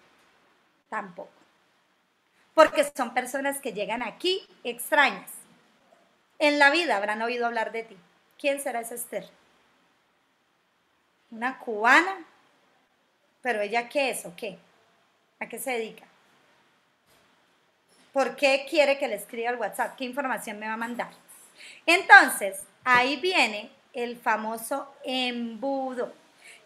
Tampoco. 0.88 1.30
Porque 2.54 2.84
son 2.94 3.14
personas 3.14 3.60
que 3.60 3.72
llegan 3.72 4.02
aquí 4.02 4.46
extrañas. 4.64 5.30
En 6.38 6.58
la 6.58 6.70
vida 6.70 6.96
habrán 6.96 7.22
oído 7.22 7.46
hablar 7.46 7.72
de 7.72 7.84
ti. 7.84 7.96
¿Quién 8.38 8.60
será 8.60 8.80
esa 8.80 8.94
Esther? 8.94 9.28
¿Una 11.30 11.58
cubana? 11.58 12.26
¿Pero 13.40 13.60
ella 13.60 13.88
qué 13.88 14.10
es 14.10 14.26
o 14.26 14.34
qué? 14.36 14.58
¿A 15.40 15.48
qué 15.48 15.58
se 15.58 15.70
dedica? 15.70 16.04
¿Por 18.12 18.36
qué 18.36 18.66
quiere 18.68 18.98
que 18.98 19.08
le 19.08 19.14
escriba 19.14 19.50
al 19.50 19.56
WhatsApp? 19.56 19.96
¿Qué 19.96 20.04
información 20.04 20.58
me 20.58 20.66
va 20.66 20.74
a 20.74 20.76
mandar? 20.76 21.10
Entonces, 21.86 22.64
ahí 22.84 23.16
viene 23.16 23.70
el 23.92 24.16
famoso 24.16 24.92
embudo, 25.04 26.12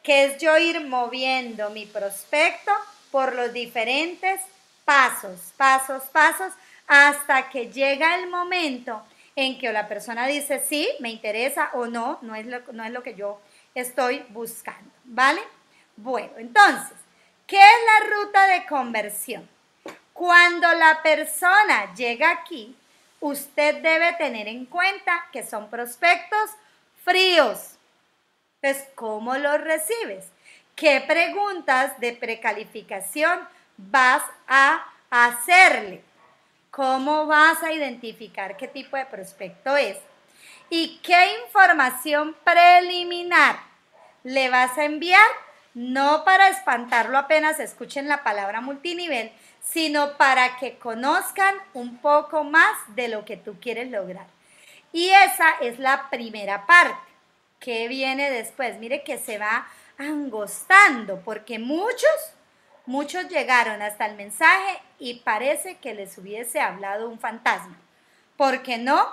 que 0.03 0.25
es 0.25 0.39
yo 0.39 0.57
ir 0.59 0.87
moviendo 0.87 1.71
mi 1.71 1.87
prospecto 1.87 2.73
por 3.11 3.35
los 3.35 3.53
diferentes 3.53 4.41
pasos, 4.85 5.53
pasos, 5.57 6.05
pasos, 6.05 6.53
hasta 6.87 7.49
que 7.49 7.73
llega 7.73 8.15
el 8.17 8.29
momento 8.29 9.03
en 9.35 9.59
que 9.59 9.73
la 9.73 9.89
persona 9.89 10.27
dice 10.27 10.65
sí, 10.67 10.89
me 11.01 11.11
interesa 11.11 11.71
o 11.75 11.87
no, 11.87 12.19
no 12.23 12.35
es 12.35 12.47
lo, 12.47 12.61
no 12.73 12.85
es 12.85 12.91
lo 12.91 13.03
que 13.03 13.15
yo 13.15 13.41
estoy 13.75 14.25
buscando, 14.31 14.91
¿vale? 15.05 15.41
Bueno, 15.97 16.33
entonces, 16.39 16.97
¿qué 17.47 17.59
es 17.59 17.79
la 18.01 18.17
ruta 18.17 18.47
de 18.47 18.67
conversión? 18.67 19.49
Cuando 20.13 20.73
la 20.75 21.03
persona 21.03 21.93
llega 21.95 22.31
aquí, 22.31 22.75
usted 23.21 23.83
debe 23.83 24.15
tener 24.15 24.49
en 24.49 24.65
cuenta 24.65 25.27
que 25.33 25.45
son 25.45 25.69
prospectos 25.69 26.51
fríos. 27.07 27.77
Entonces, 28.61 28.89
¿cómo 28.97 29.39
los 29.39 29.61
recibes? 29.61 30.27
¿Qué 30.75 31.03
preguntas 31.07 31.99
de 32.01 32.13
precalificación 32.13 33.41
vas 33.77 34.23
a 34.49 34.85
hacerle? 35.09 36.03
¿Cómo 36.73 37.27
vas 37.27 37.63
a 37.63 37.73
identificar 37.73 38.57
qué 38.57 38.67
tipo 38.67 38.97
de 38.97 39.07
prospecto 39.07 39.77
es? 39.77 39.97
¿Y 40.69 40.99
qué 40.99 41.39
información 41.45 42.37
preliminar 42.45 43.61
le 44.25 44.51
vas 44.51 44.77
a 44.77 44.85
enviar? 44.85 45.31
No 45.75 46.25
para 46.25 46.49
espantarlo 46.49 47.19
apenas 47.19 47.61
escuchen 47.61 48.09
la 48.09 48.25
palabra 48.25 48.61
multinivel, 48.61 49.31
sino 49.63 50.17
para 50.17 50.57
que 50.57 50.77
conozcan 50.79 51.55
un 51.73 51.99
poco 51.99 52.43
más 52.43 52.77
de 52.97 53.09
lo 53.09 53.25
que 53.25 53.37
tú 53.37 53.57
quieres 53.61 53.91
lograr. 53.91 54.27
Y 54.97 55.11
esa 55.11 55.51
es 55.61 55.79
la 55.79 56.09
primera 56.09 56.65
parte. 56.65 56.97
que 57.61 57.87
viene 57.87 58.31
después? 58.31 58.79
Mire 58.79 59.05
que 59.05 59.19
se 59.19 59.37
va 59.37 59.67
angostando, 59.99 61.21
porque 61.21 61.59
muchos, 61.59 62.33
muchos 62.87 63.29
llegaron 63.29 63.83
hasta 63.83 64.07
el 64.07 64.17
mensaje 64.17 64.81
y 64.99 65.21
parece 65.21 65.77
que 65.77 65.93
les 65.93 66.17
hubiese 66.17 66.61
hablado 66.61 67.11
un 67.11 67.19
fantasma, 67.19 67.77
porque 68.39 68.79
no 68.79 69.07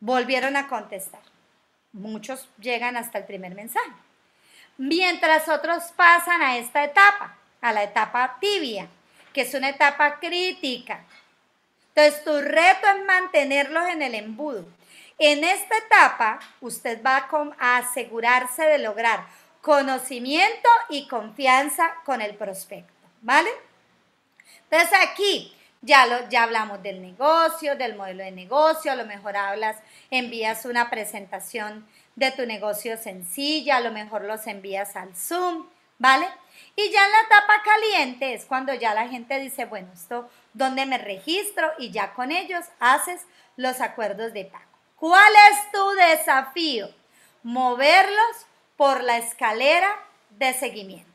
volvieron 0.00 0.56
a 0.56 0.66
contestar. 0.66 1.22
Muchos 1.92 2.48
llegan 2.58 2.96
hasta 2.96 3.18
el 3.18 3.24
primer 3.24 3.54
mensaje. 3.54 3.92
Mientras 4.78 5.48
otros 5.48 5.92
pasan 5.94 6.42
a 6.42 6.58
esta 6.58 6.82
etapa, 6.82 7.36
a 7.60 7.72
la 7.72 7.84
etapa 7.84 8.38
tibia, 8.40 8.88
que 9.32 9.42
es 9.42 9.54
una 9.54 9.68
etapa 9.68 10.18
crítica. 10.18 11.04
Entonces, 11.94 12.24
tu 12.24 12.40
reto 12.40 12.88
es 12.96 13.04
mantenerlos 13.04 13.88
en 13.90 14.02
el 14.02 14.16
embudo. 14.16 14.77
En 15.18 15.42
esta 15.42 15.76
etapa, 15.76 16.38
usted 16.60 17.02
va 17.04 17.28
a 17.58 17.76
asegurarse 17.78 18.62
de 18.62 18.78
lograr 18.78 19.26
conocimiento 19.60 20.68
y 20.88 21.08
confianza 21.08 21.92
con 22.04 22.22
el 22.22 22.36
prospecto, 22.36 22.92
¿vale? 23.20 23.50
Entonces 24.70 24.96
aquí 25.02 25.52
ya, 25.82 26.06
lo, 26.06 26.28
ya 26.28 26.44
hablamos 26.44 26.82
del 26.82 27.02
negocio, 27.02 27.76
del 27.76 27.96
modelo 27.96 28.22
de 28.22 28.30
negocio, 28.30 28.92
a 28.92 28.96
lo 28.96 29.06
mejor 29.06 29.36
hablas, 29.36 29.76
envías 30.10 30.64
una 30.64 30.88
presentación 30.88 31.86
de 32.14 32.30
tu 32.30 32.46
negocio 32.46 32.96
sencilla, 32.96 33.76
a 33.76 33.80
lo 33.80 33.90
mejor 33.90 34.22
los 34.22 34.46
envías 34.46 34.94
al 34.94 35.16
Zoom, 35.16 35.66
¿vale? 35.98 36.26
Y 36.76 36.90
ya 36.90 37.04
en 37.04 37.12
la 37.12 37.20
etapa 37.22 37.62
caliente 37.64 38.34
es 38.34 38.44
cuando 38.44 38.72
ya 38.74 38.94
la 38.94 39.08
gente 39.08 39.38
dice, 39.40 39.64
bueno, 39.64 39.88
esto, 39.92 40.28
¿dónde 40.52 40.86
me 40.86 40.98
registro? 40.98 41.72
Y 41.78 41.90
ya 41.90 42.14
con 42.14 42.30
ellos 42.30 42.64
haces 42.78 43.22
los 43.56 43.80
acuerdos 43.80 44.32
de 44.32 44.44
pago. 44.44 44.67
¿Cuál 44.98 45.32
es 45.52 45.70
tu 45.70 45.90
desafío? 45.90 46.88
Moverlos 47.44 48.46
por 48.76 49.04
la 49.04 49.18
escalera 49.18 49.96
de 50.30 50.52
seguimiento. 50.54 51.08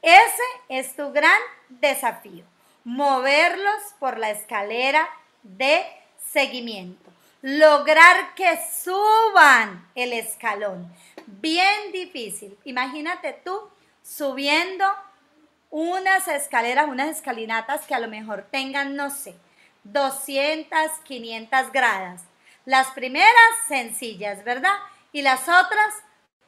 Ese 0.00 0.42
es 0.68 0.96
tu 0.96 1.12
gran 1.12 1.40
desafío, 1.68 2.44
moverlos 2.84 3.94
por 3.98 4.18
la 4.18 4.30
escalera 4.30 5.08
de 5.42 5.84
seguimiento, 6.30 7.10
lograr 7.42 8.34
que 8.34 8.58
suban 8.70 9.86
el 9.94 10.12
escalón. 10.12 10.90
Bien 11.26 11.92
difícil. 11.92 12.58
Imagínate 12.64 13.34
tú 13.44 13.68
subiendo 14.02 14.84
unas 15.70 16.28
escaleras, 16.28 16.88
unas 16.88 17.08
escalinatas 17.08 17.86
que 17.86 17.94
a 17.94 17.98
lo 17.98 18.08
mejor 18.08 18.46
tengan, 18.50 18.96
no 18.96 19.10
sé, 19.10 19.34
200, 19.84 20.70
500 21.04 21.72
gradas. 21.72 22.22
Las 22.64 22.90
primeras 22.92 23.34
sencillas, 23.68 24.42
¿verdad? 24.44 24.74
Y 25.12 25.22
las 25.22 25.42
otras 25.42 25.94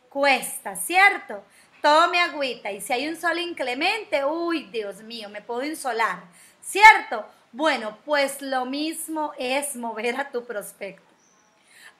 cuesta, 0.08 0.76
¿cierto? 0.76 1.44
Tome 1.82 2.20
agüita 2.20 2.72
y 2.72 2.80
si 2.80 2.92
hay 2.92 3.06
un 3.06 3.16
sol 3.16 3.38
inclemente, 3.38 4.24
uy, 4.24 4.64
Dios 4.72 5.02
mío, 5.02 5.28
me 5.28 5.42
puedo 5.42 5.62
insolar, 5.62 6.22
¿cierto? 6.62 7.26
Bueno, 7.52 7.98
pues 8.04 8.40
lo 8.40 8.64
mismo 8.64 9.32
es 9.38 9.76
mover 9.76 10.18
a 10.18 10.30
tu 10.30 10.44
prospecto. 10.44 11.04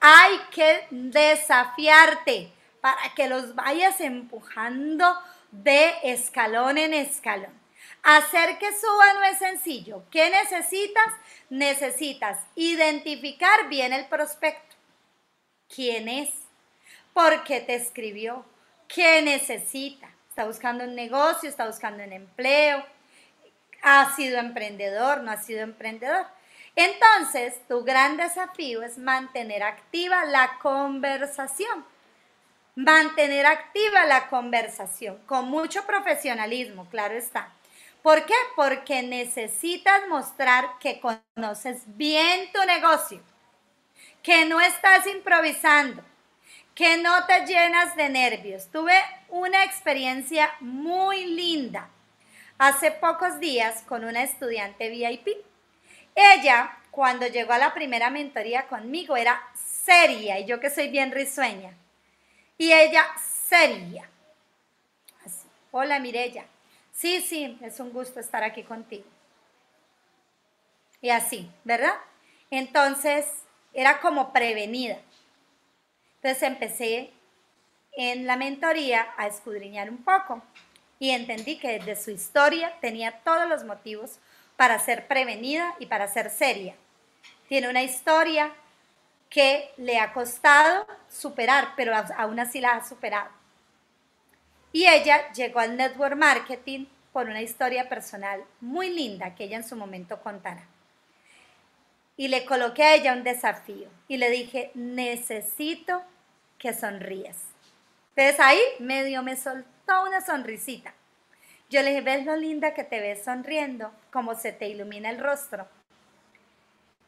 Hay 0.01 0.39
que 0.51 0.87
desafiarte 0.91 2.53
para 2.81 3.15
que 3.15 3.29
los 3.29 3.55
vayas 3.55 4.01
empujando 4.01 5.19
de 5.51 5.95
escalón 6.03 6.79
en 6.79 6.95
escalón. 6.95 7.66
Hacer 8.09 8.59
que 8.59 8.73
suba 8.73 9.15
no 9.15 9.25
es 9.25 9.39
sencillo. 9.39 10.05
¿Qué 10.13 10.31
necesitas? 10.31 11.13
Necesitas 11.51 12.39
identificar 12.55 13.69
bien 13.69 13.93
el 13.93 14.07
prospecto. 14.07 14.77
¿Quién 15.75 16.09
es? 16.09 16.31
¿Por 17.13 17.43
qué 17.43 17.59
te 17.61 17.75
escribió? 17.75 18.45
¿Qué 18.87 19.23
necesita? 19.23 20.09
¿Está 20.29 20.45
buscando 20.45 20.85
un 20.85 20.95
negocio? 20.95 21.49
¿Está 21.49 21.67
buscando 21.67 22.05
un 22.05 22.13
empleo? 22.13 22.87
¿Ha 23.83 24.15
sido 24.15 24.39
emprendedor? 24.39 25.23
¿No 25.23 25.33
ha 25.33 25.43
sido 25.43 25.63
emprendedor? 25.63 26.27
Entonces, 26.77 27.55
tu 27.67 27.83
gran 27.83 28.17
desafío 28.17 28.85
es 28.85 28.99
mantener 28.99 29.65
activa 29.65 30.25
la 30.27 30.61
conversación. 30.63 31.85
Mantener 32.77 33.47
activa 33.47 34.05
la 34.05 34.29
conversación 34.29 35.19
con 35.27 35.47
mucho 35.47 35.85
profesionalismo, 35.87 36.89
claro 36.89 37.17
está. 37.17 37.53
¿Por 38.07 38.25
qué? 38.25 38.37
Porque 38.55 39.03
necesitas 39.03 40.07
mostrar 40.09 40.79
que 40.79 41.01
conoces 41.01 41.83
bien 41.97 42.53
tu 42.53 42.65
negocio, 42.65 43.21
que 44.23 44.45
no 44.45 44.61
estás 44.61 45.09
improvisando, 45.09 46.05
que 46.73 46.99
no 46.99 47.27
te 47.27 47.45
llenas 47.47 47.97
de 47.97 48.09
nervios. 48.09 48.69
Tuve 48.71 48.95
una 49.29 49.65
experiencia 49.65 50.55
muy 50.61 51.25
linda 51.25 51.89
hace 52.59 52.93
pocos 52.93 53.41
días 53.41 53.83
con 53.83 54.05
una 54.05 54.23
estudiante 54.23 54.89
VIP. 54.89 55.45
Ella, 56.15 56.79
cuando 56.93 57.27
llegó 57.27 57.55
a 57.55 57.59
la 57.59 57.75
primera 57.75 58.09
mentoría 58.09 58.69
conmigo, 58.69 59.17
era 59.17 59.43
seria, 59.85 60.39
y 60.39 60.47
yo 60.47 60.61
que 60.61 60.71
soy 60.71 60.91
bien 60.91 61.11
risueña. 61.11 61.75
Y 62.57 62.71
ella 62.71 63.05
seria. 63.49 64.09
Así. 65.25 65.49
Hola, 65.73 65.99
Mirella. 65.99 66.47
Sí, 66.97 67.21
sí, 67.21 67.59
es 67.61 67.79
un 67.79 67.93
gusto 67.93 68.21
estar 68.21 68.43
aquí 68.43 68.63
contigo. 68.63 69.05
Y 71.03 71.11
así, 71.11 71.51
¿verdad? 71.63 71.93
Entonces, 72.51 73.27
era 73.75 74.01
como 74.01 74.33
prevenida. 74.33 74.97
Entonces 76.17 76.43
empecé 76.43 77.13
en 77.93 78.27
la 78.27 78.37
mentoría 78.37 79.09
a 79.19 79.27
escudriñar 79.27 79.91
un 79.91 80.03
poco 80.03 80.43
y 80.99 81.11
entendí 81.11 81.59
que 81.59 81.79
desde 81.79 82.03
su 82.03 82.11
historia 82.11 82.73
tenía 82.81 83.21
todos 83.21 83.47
los 83.47 83.65
motivos 83.65 84.19
para 84.57 84.79
ser 84.79 85.07
prevenida 85.07 85.75
y 85.79 85.87
para 85.87 86.09
ser 86.09 86.31
seria. 86.31 86.75
Tiene 87.47 87.69
una 87.69 87.83
historia 87.83 88.55
que 89.29 89.71
le 89.77 89.99
ha 89.99 90.15
costado 90.15 90.87
superar, 91.11 91.75
pero 91.77 91.93
aún 92.17 92.41
así 92.41 92.59
la 92.59 92.71
ha 92.71 92.89
superado. 92.89 93.36
Y 94.73 94.87
ella 94.87 95.33
llegó 95.33 95.61
al 95.61 95.77
network 95.77 96.17
marketing 96.17 96.87
por 97.13 97.27
una 97.27 97.43
historia 97.43 97.89
personal 97.89 98.45
muy 98.61 98.91
linda 98.91 99.35
que 99.35 99.45
ella 99.45 99.57
en 99.57 99.67
su 99.67 99.77
momento 99.77 100.21
contará 100.21 100.67
y 102.17 102.29
le 102.29 102.45
coloqué 102.45 102.83
a 102.83 102.95
ella 102.95 103.13
un 103.13 103.25
desafío 103.25 103.89
y 104.09 104.17
le 104.17 104.31
dije, 104.31 104.71
necesito 104.75 106.03
que 106.59 106.73
sonríes. 106.73 107.37
Entonces 108.15 108.41
ahí 108.41 108.61
medio 108.79 109.23
me 109.23 109.37
soltó 109.37 110.03
una 110.03 110.25
sonrisita. 110.25 110.95
Yo 111.69 111.83
le 111.83 111.91
dije, 111.91 112.01
¿ves 112.01 112.25
lo 112.25 112.37
linda 112.37 112.73
que 112.75 112.85
te 112.85 113.01
ves 113.01 113.25
sonriendo? 113.25 113.93
Cómo 114.11 114.35
se 114.35 114.53
te 114.53 114.69
ilumina 114.69 115.11
el 115.11 115.19
rostro. 115.19 115.69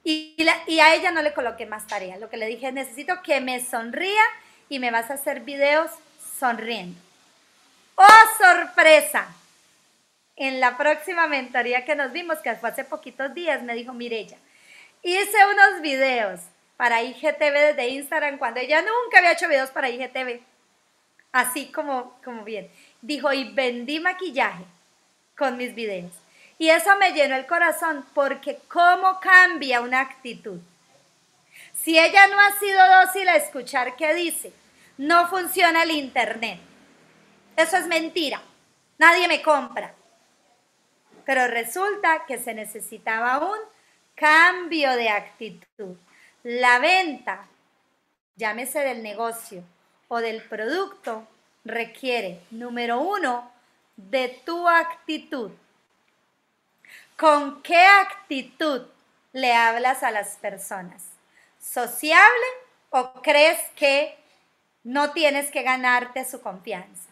Y, 0.04 0.34
y, 0.66 0.80
a 0.80 0.94
ella 0.94 1.11
no 1.11 1.22
le 1.22 1.34
coloqué 1.34 1.66
más 1.66 1.86
tarea. 1.86 2.18
Lo 2.18 2.28
que 2.28 2.36
le 2.36 2.46
dije, 2.46 2.72
necesito 2.72 3.22
que 3.22 3.40
me 3.40 3.61
sonría 3.61 4.22
y 4.68 4.78
me 4.78 4.90
vas 4.90 5.11
a 5.11 5.14
hacer 5.14 5.40
videos 5.40 5.90
sonriendo. 6.38 6.98
¡Oh, 8.01 8.05
sorpresa! 8.38 9.26
En 10.36 10.61
la 10.61 10.76
próxima 10.76 11.26
mentoría 11.26 11.84
que 11.84 11.96
nos 11.96 12.12
vimos, 12.12 12.38
que 12.38 12.55
fue 12.55 12.68
hace 12.68 12.84
poquitos 12.84 13.34
días, 13.34 13.61
me 13.64 13.74
dijo, 13.74 13.92
Mirella, 13.92 14.36
hice 15.03 15.36
unos 15.53 15.80
videos 15.82 16.38
para 16.76 17.03
IGTV 17.03 17.74
desde 17.74 17.88
Instagram 17.88 18.38
cuando 18.38 18.61
ella 18.61 18.82
nunca 18.82 19.18
había 19.18 19.32
hecho 19.32 19.49
videos 19.49 19.70
para 19.70 19.88
IGTV. 19.90 20.40
Así 21.32 21.72
como, 21.72 22.16
como 22.22 22.44
bien. 22.44 22.70
Dijo, 23.03 23.32
y 23.32 23.53
vendí 23.53 23.99
maquillaje 23.99 24.62
con 25.36 25.57
mis 25.57 25.74
videos. 25.74 26.12
Y 26.57 26.70
eso 26.70 26.96
me 26.99 27.11
llenó 27.11 27.34
el 27.34 27.46
corazón 27.46 28.07
porque 28.14 28.61
cómo 28.68 29.18
cambia 29.18 29.80
una 29.80 30.03
actitud. 30.03 30.61
Si 31.74 31.99
ella 31.99 32.28
no 32.28 32.38
ha 32.38 32.53
sido 32.61 32.78
dócil 33.01 33.28
a 33.28 33.34
escuchar 33.34 33.96
qué 33.96 34.14
dice, 34.14 34.53
no 34.99 35.26
funciona 35.26 35.82
el 35.82 35.90
Internet. 35.90 36.67
Eso 37.59 37.76
es 37.76 37.88
mentira. 37.88 38.40
Nadie 38.98 39.26
me 39.26 39.42
compra. 39.42 39.92
Pero 41.24 41.48
resulta 41.48 42.24
que 42.24 42.38
se 42.38 42.54
necesitaba 42.54 43.38
un 43.38 43.59
cambio 44.14 44.94
de 44.94 45.09
actitud. 45.09 45.96
La 46.44 46.78
venta, 46.78 47.48
llámese 48.36 48.78
del 48.78 49.02
negocio 49.02 49.64
o 50.06 50.18
del 50.18 50.40
producto, 50.42 51.26
requiere, 51.64 52.40
número 52.52 53.00
uno, 53.00 53.50
de 53.96 54.40
tu 54.46 54.68
actitud. 54.68 55.50
¿Con 57.16 57.61
qué 57.62 57.84
actitud 57.84 58.86
le 59.32 59.52
hablas 59.52 60.04
a 60.04 60.12
las 60.12 60.36
personas? 60.36 61.02
¿Sociable 61.61 62.46
o 62.90 63.20
crees 63.20 63.59
que 63.74 64.16
no 64.84 65.11
tienes 65.11 65.50
que 65.50 65.64
ganarte 65.64 66.24
su 66.24 66.40
confianza? 66.40 67.07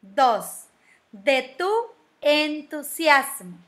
Dos, 0.00 0.66
de 1.12 1.54
tu 1.58 1.70
entusiasmo. 2.20 3.58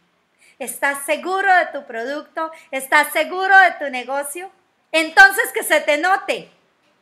¿Estás 0.59 1.05
seguro 1.05 1.53
de 1.55 1.67
tu 1.67 1.87
producto? 1.87 2.51
¿Estás 2.71 3.13
seguro 3.13 3.57
de 3.59 3.73
tu 3.73 3.91
negocio? 3.91 4.51
Entonces 4.91 5.53
que 5.53 5.63
se 5.63 5.81
te 5.81 5.99
note, 5.99 6.51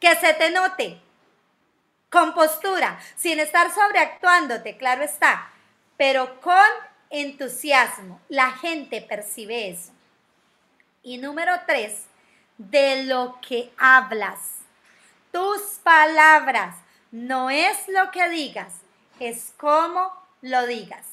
que 0.00 0.14
se 0.16 0.34
te 0.34 0.50
note. 0.50 1.00
Con 2.10 2.34
postura, 2.34 2.98
sin 3.16 3.40
estar 3.40 3.72
sobreactuándote, 3.72 4.76
claro 4.76 5.02
está, 5.02 5.50
pero 5.96 6.40
con 6.40 6.66
entusiasmo. 7.10 8.20
La 8.28 8.52
gente 8.52 9.00
percibe 9.00 9.70
eso. 9.70 9.92
Y 11.02 11.18
número 11.18 11.52
tres, 11.66 12.04
de 12.58 13.04
lo 13.04 13.38
que 13.46 13.72
hablas. 13.78 14.38
Tus 15.32 15.60
palabras 15.82 16.76
no 17.10 17.50
es 17.50 17.88
lo 17.88 18.10
que 18.10 18.28
digas, 18.28 18.72
es 19.20 19.52
cómo 19.56 20.12
lo 20.42 20.66
digas. 20.66 21.04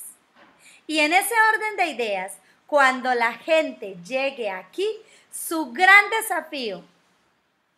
Y 0.88 1.00
en 1.00 1.14
ese 1.14 1.34
orden 1.54 1.78
de 1.78 1.88
ideas, 1.88 2.34
cuando 2.68 3.14
la 3.14 3.34
gente 3.34 3.98
llegue 4.06 4.50
aquí, 4.50 4.88
su 5.32 5.72
gran 5.72 6.10
desafío 6.10 6.84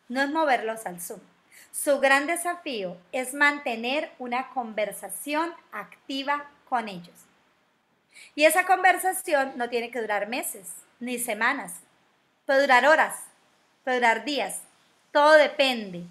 no 0.07 0.21
es 0.21 0.29
moverlos 0.29 0.85
al 0.85 1.01
Zoom. 1.01 1.19
Su 1.71 1.99
gran 1.99 2.27
desafío 2.27 2.97
es 3.11 3.33
mantener 3.33 4.11
una 4.17 4.49
conversación 4.49 5.53
activa 5.71 6.49
con 6.69 6.87
ellos. 6.87 7.15
Y 8.33 8.45
esa 8.45 8.65
conversación 8.65 9.53
no 9.55 9.69
tiene 9.69 9.91
que 9.91 10.01
durar 10.01 10.27
meses 10.27 10.71
ni 10.99 11.19
semanas, 11.19 11.73
puede 12.45 12.61
durar 12.61 12.85
horas, 12.85 13.15
puede 13.83 13.97
durar 13.97 14.23
días, 14.23 14.61
todo 15.11 15.33
depende. 15.33 16.03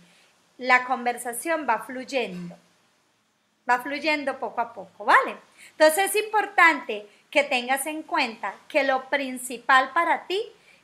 La 0.58 0.84
conversación 0.84 1.66
va 1.68 1.82
fluyendo, 1.84 2.56
va 3.68 3.80
fluyendo 3.80 4.38
poco 4.38 4.60
a 4.60 4.72
poco, 4.72 5.04
¿vale? 5.04 5.36
Entonces 5.70 6.14
es 6.14 6.24
importante 6.24 7.06
que 7.30 7.44
tengas 7.44 7.86
en 7.86 8.02
cuenta 8.02 8.54
que 8.68 8.84
lo 8.84 9.08
principal 9.08 9.92
para 9.92 10.26
ti 10.26 10.40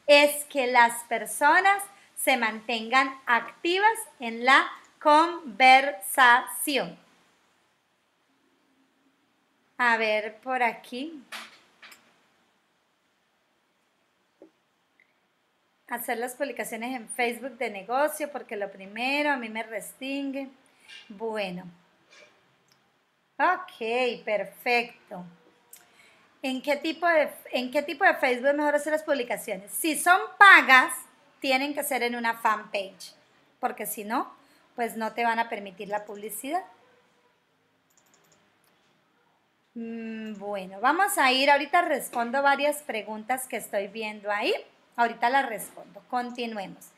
es 0.07 0.45
que 0.47 0.67
las 0.67 1.05
personas 1.05 1.83
se 2.17 2.37
mantengan 2.37 3.19
activas 3.27 3.99
en 4.19 4.45
la 4.45 4.67
conversación. 5.01 6.99
A 9.79 9.97
ver, 9.97 10.37
por 10.41 10.63
aquí. 10.63 11.23
Hacer 15.89 16.19
las 16.19 16.35
publicaciones 16.35 16.95
en 16.95 17.09
Facebook 17.09 17.57
de 17.57 17.71
negocio, 17.71 18.31
porque 18.31 18.57
lo 18.57 18.71
primero 18.71 19.31
a 19.31 19.37
mí 19.37 19.49
me 19.49 19.63
restringe. 19.63 20.51
Bueno. 21.09 21.65
Ok, 23.41 24.23
perfecto. 24.23 25.25
¿En 26.43 26.61
qué, 26.61 26.77
tipo 26.77 27.07
de, 27.07 27.31
¿En 27.53 27.71
qué 27.71 27.83
tipo 27.83 28.05
de 28.05 28.15
Facebook 28.15 28.55
mejor 28.55 28.75
hacer 28.75 28.93
las 28.93 29.03
publicaciones? 29.03 29.71
Si 29.73 29.99
son 29.99 30.21
pagas, 30.39 30.93
tienen 31.41 31.73
que 31.73 31.83
ser 31.83 32.03
en 32.03 32.17
una 32.17 32.35
fanpage, 32.35 33.15
porque 33.59 33.87
si 33.87 34.05
no, 34.05 34.31
pues 34.77 34.95
no 34.99 35.15
te 35.15 35.25
van 35.25 35.39
a 35.39 35.49
permitir 35.49 35.89
la 35.89 36.05
publicidad. 36.05 36.63
Mm, 39.75 40.35
bueno, 40.35 40.79
vamos 40.81 41.17
a 41.17 41.33
ir, 41.33 41.51
ahorita 41.51 41.81
respondo 41.81 42.43
varias 42.43 42.83
preguntas 42.83 43.47
que 43.49 43.57
estoy 43.57 43.89
viendo 43.89 44.31
ahí. 44.31 44.53
Ahorita 44.97 45.31
las 45.31 45.49
respondo. 45.49 46.03
Continuemos. 46.11 46.91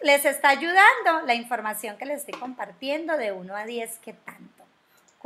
Les 0.00 0.24
está 0.24 0.50
ayudando 0.50 1.26
la 1.26 1.34
información 1.34 1.96
que 1.96 2.06
les 2.06 2.20
estoy 2.20 2.38
compartiendo 2.38 3.16
de 3.16 3.32
1 3.32 3.56
a 3.56 3.64
10, 3.64 3.98
¿qué 3.98 4.12
tanto? 4.12 4.57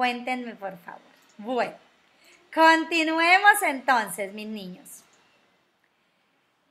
Cuéntenme, 0.03 0.57
por 0.57 0.77
favor. 0.79 1.01
Bueno, 1.39 1.75
continuemos 2.53 3.63
entonces, 3.65 4.33
mis 4.33 4.49
niños. 4.49 5.05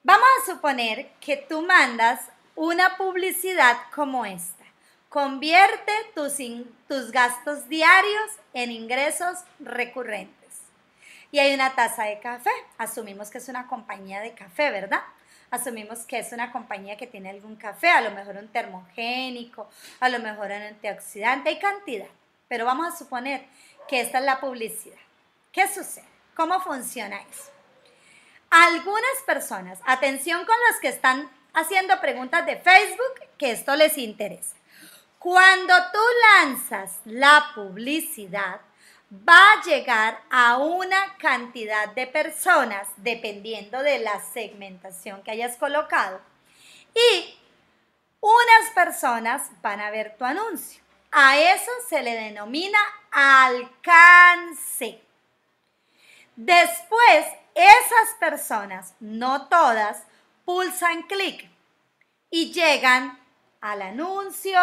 Vamos 0.03 0.27
a 0.37 0.51
suponer 0.51 1.09
que 1.21 1.37
tú 1.37 1.61
mandas 1.61 2.19
una 2.55 2.97
publicidad 2.97 3.77
como 3.95 4.25
esta. 4.25 4.65
Convierte 5.07 5.93
tus, 6.13 6.33
tus 6.89 7.09
gastos 7.13 7.69
diarios 7.69 8.31
en 8.53 8.69
ingresos 8.69 9.45
recurrentes. 9.61 10.59
Y 11.31 11.39
hay 11.39 11.53
una 11.53 11.73
taza 11.73 12.03
de 12.03 12.19
café. 12.19 12.51
Asumimos 12.77 13.29
que 13.29 13.37
es 13.37 13.47
una 13.47 13.65
compañía 13.67 14.19
de 14.19 14.33
café, 14.33 14.71
¿verdad? 14.71 15.03
Asumimos 15.51 15.99
que 15.99 16.19
es 16.19 16.33
una 16.33 16.51
compañía 16.51 16.97
que 16.97 17.07
tiene 17.07 17.29
algún 17.29 17.55
café, 17.55 17.91
a 17.91 18.01
lo 18.01 18.11
mejor 18.11 18.35
un 18.35 18.49
termogénico, 18.49 19.69
a 20.01 20.09
lo 20.09 20.19
mejor 20.19 20.47
un 20.47 20.63
antioxidante, 20.63 21.47
hay 21.47 21.59
cantidad. 21.59 22.09
Pero 22.51 22.65
vamos 22.65 22.93
a 22.93 22.97
suponer 22.97 23.45
que 23.87 24.01
esta 24.01 24.19
es 24.19 24.25
la 24.25 24.41
publicidad. 24.41 24.97
¿Qué 25.53 25.69
sucede? 25.69 26.03
¿Cómo 26.35 26.59
funciona 26.59 27.21
eso? 27.21 27.49
Algunas 28.49 29.23
personas, 29.25 29.79
atención 29.85 30.45
con 30.45 30.57
los 30.67 30.81
que 30.81 30.89
están 30.89 31.31
haciendo 31.53 32.01
preguntas 32.01 32.45
de 32.45 32.57
Facebook, 32.57 33.21
que 33.37 33.51
esto 33.51 33.73
les 33.77 33.97
interesa. 33.97 34.57
Cuando 35.17 35.73
tú 35.93 35.99
lanzas 36.35 36.99
la 37.05 37.53
publicidad, 37.55 38.59
va 39.13 39.53
a 39.53 39.63
llegar 39.63 40.21
a 40.29 40.57
una 40.57 41.15
cantidad 41.19 41.87
de 41.95 42.05
personas, 42.05 42.85
dependiendo 42.97 43.81
de 43.81 43.99
la 43.99 44.19
segmentación 44.33 45.23
que 45.23 45.31
hayas 45.31 45.55
colocado. 45.55 46.19
Y 46.93 47.33
unas 48.19 48.71
personas 48.75 49.49
van 49.61 49.79
a 49.79 49.89
ver 49.89 50.17
tu 50.17 50.25
anuncio. 50.25 50.80
A 51.11 51.37
eso 51.37 51.71
se 51.87 52.01
le 52.01 52.15
denomina 52.15 52.79
alcance. 53.11 55.01
Después, 56.35 57.25
esas 57.53 58.15
personas, 58.19 58.95
no 58.99 59.47
todas, 59.47 60.03
pulsan 60.45 61.03
clic 61.03 61.49
y 62.29 62.51
llegan 62.53 63.19
al 63.59 63.81
anuncio, 63.81 64.59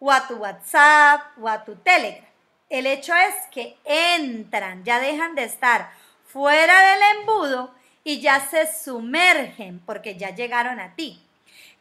o 0.00 0.10
a 0.10 0.26
tu 0.26 0.34
WhatsApp 0.36 1.38
o 1.40 1.48
a 1.48 1.64
tu 1.64 1.76
Telegram. 1.76 2.24
El 2.68 2.86
hecho 2.86 3.14
es 3.14 3.34
que 3.50 3.76
entran, 3.84 4.84
ya 4.84 5.00
dejan 5.00 5.34
de 5.34 5.44
estar 5.44 5.90
fuera 6.26 6.92
del 6.92 7.18
embudo 7.18 7.74
y 8.04 8.20
ya 8.20 8.40
se 8.40 8.66
sumergen 8.72 9.80
porque 9.80 10.16
ya 10.16 10.30
llegaron 10.30 10.78
a 10.80 10.94
ti. 10.94 11.24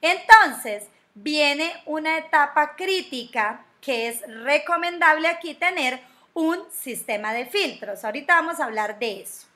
Entonces, 0.02 0.88
viene 1.14 1.82
una 1.86 2.18
etapa 2.18 2.76
crítica 2.76 3.66
que 3.88 4.10
es 4.10 4.22
recomendable 4.44 5.30
aquí 5.30 5.56
tener 5.56 6.02
un 6.34 6.60
sistema 6.72 7.32
de 7.32 7.46
filtros. 7.46 8.04
Ahorita 8.04 8.36
vamos 8.36 8.60
a 8.60 8.66
hablar 8.66 9.00
de 9.00 9.22
eso. 9.22 9.48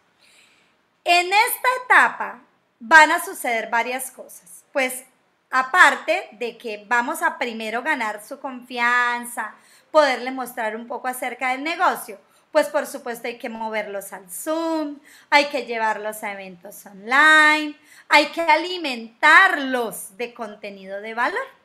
En 1.04 1.28
esta 1.28 1.70
etapa 1.84 2.40
van 2.80 3.12
a 3.12 3.24
suceder 3.24 3.70
varias 3.70 4.10
cosas. 4.10 4.64
Pues 4.72 5.04
Aparte 5.52 6.30
de 6.32 6.58
que 6.58 6.86
vamos 6.88 7.22
a 7.22 7.38
primero 7.38 7.84
ganar 7.84 8.24
su 8.24 8.40
confianza, 8.40 9.54
poderle 9.92 10.32
mostrar 10.32 10.78
un 10.78 10.88
poco 10.88 11.10
acerca 11.10 11.52
del 11.52 11.62
negocio, 11.62 12.18
pues 12.54 12.68
por 12.68 12.88
supuesto 12.88 13.28
hay 13.28 13.38
que 13.38 13.50
moverlos 13.50 14.14
al 14.14 14.30
Zoom, 14.30 15.00
hay 15.30 15.50
que 15.50 15.66
llevarlos 15.66 16.24
a 16.24 16.32
eventos 16.32 16.86
online, 16.86 17.76
hay 18.08 18.28
que 18.28 18.42
alimentarlos 18.42 20.16
de 20.16 20.34
contenido 20.34 21.02
de 21.02 21.14
valor. 21.16 21.61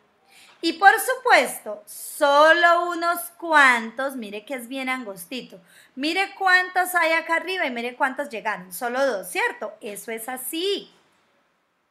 Y 0.62 0.74
por 0.74 0.92
supuesto, 0.98 1.82
solo 1.86 2.90
unos 2.90 3.20
cuantos, 3.38 4.16
mire 4.16 4.44
que 4.44 4.54
es 4.54 4.68
bien 4.68 4.88
angostito, 4.88 5.60
mire 5.94 6.34
cuántos 6.36 6.94
hay 6.94 7.12
acá 7.12 7.36
arriba 7.36 7.66
y 7.66 7.70
mire 7.70 7.94
cuántos 7.94 8.30
llegaron, 8.30 8.72
solo 8.72 9.04
dos, 9.04 9.28
¿cierto? 9.28 9.74
Eso 9.80 10.10
es 10.10 10.28
así 10.28 10.92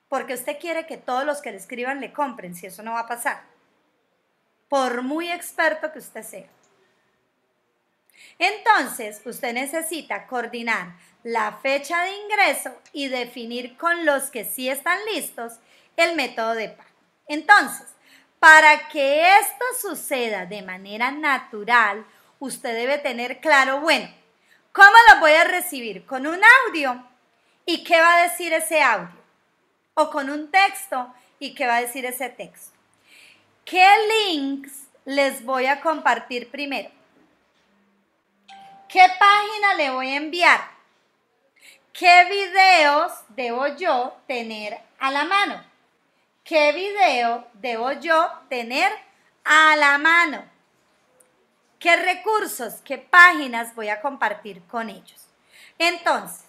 porque 0.08 0.34
usted 0.34 0.60
quiere 0.60 0.86
que 0.86 0.98
todos 0.98 1.26
los 1.26 1.42
que 1.42 1.52
le 1.52 1.58
escriban 1.58 2.00
le 2.00 2.14
compren, 2.14 2.56
si 2.56 2.68
eso 2.68 2.84
no 2.84 2.94
va 2.94 3.02
a 3.02 3.08
pasar, 3.08 3.44
por 4.70 5.02
muy 5.02 5.32
experto 5.32 5.92
que 5.92 6.00
usted 6.00 6.24
sea. 6.24 6.48
Entonces, 8.40 9.22
usted 9.26 9.54
necesita 9.54 10.28
coordinar 10.28 10.96
la 11.24 11.54
fecha 11.54 12.04
de 12.04 12.16
ingreso 12.16 12.72
y 12.94 13.08
definir 13.08 13.78
con 13.78 14.06
los 14.06 14.30
que 14.30 14.46
sí 14.46 14.70
están 14.70 15.00
listos 15.14 15.54
el 15.98 16.16
método 16.16 16.54
de 16.54 16.70
pago. 16.70 16.90
Entonces, 17.28 17.88
para 18.46 18.90
que 18.90 19.40
esto 19.40 19.66
suceda 19.82 20.46
de 20.46 20.62
manera 20.62 21.10
natural, 21.10 22.06
usted 22.38 22.76
debe 22.76 23.00
tener 23.00 23.40
claro, 23.40 23.80
bueno, 23.80 24.08
¿cómo 24.72 24.94
lo 25.12 25.20
voy 25.20 25.32
a 25.32 25.46
recibir? 25.46 26.06
Con 26.06 26.28
un 26.28 26.40
audio. 26.68 27.04
¿Y 27.66 27.84
qué 27.84 28.00
va 28.00 28.14
a 28.14 28.22
decir 28.22 28.54
ese 28.54 28.84
audio? 28.84 29.26
o 29.96 30.12
con 30.12 30.30
un 30.30 30.52
texto. 30.52 31.12
¿Y 31.40 31.56
qué 31.56 31.66
va 31.66 31.78
a 31.78 31.82
decir 31.82 32.06
ese 32.06 32.30
texto? 32.30 32.78
¿Qué 33.66 33.88
links 34.30 34.84
les 35.06 35.44
voy 35.44 35.66
a 35.66 35.82
compartir 35.82 36.52
primero? 36.52 36.92
¿Qué 38.88 39.06
página 39.20 39.74
le 39.76 39.90
voy 39.90 40.10
a 40.10 40.18
enviar? 40.18 40.62
¿Qué 41.92 42.26
videos 42.26 43.12
debo 43.30 43.68
yo 43.76 44.16
tener 44.28 44.80
a 45.00 45.10
la 45.10 45.24
mano? 45.24 45.75
¿Qué 46.46 46.72
video 46.72 47.46
debo 47.56 47.92
yo 47.92 48.30
tener 48.48 48.90
a 49.44 49.76
la 49.76 49.98
mano? 49.98 50.46
¿Qué 51.80 51.98
recursos, 51.98 52.76
qué 52.86 52.98
páginas 52.98 53.76
voy 53.76 53.90
a 53.90 54.00
compartir 54.00 54.62
con 54.68 54.90
ellos? 54.90 55.28
Entonces, 55.78 56.46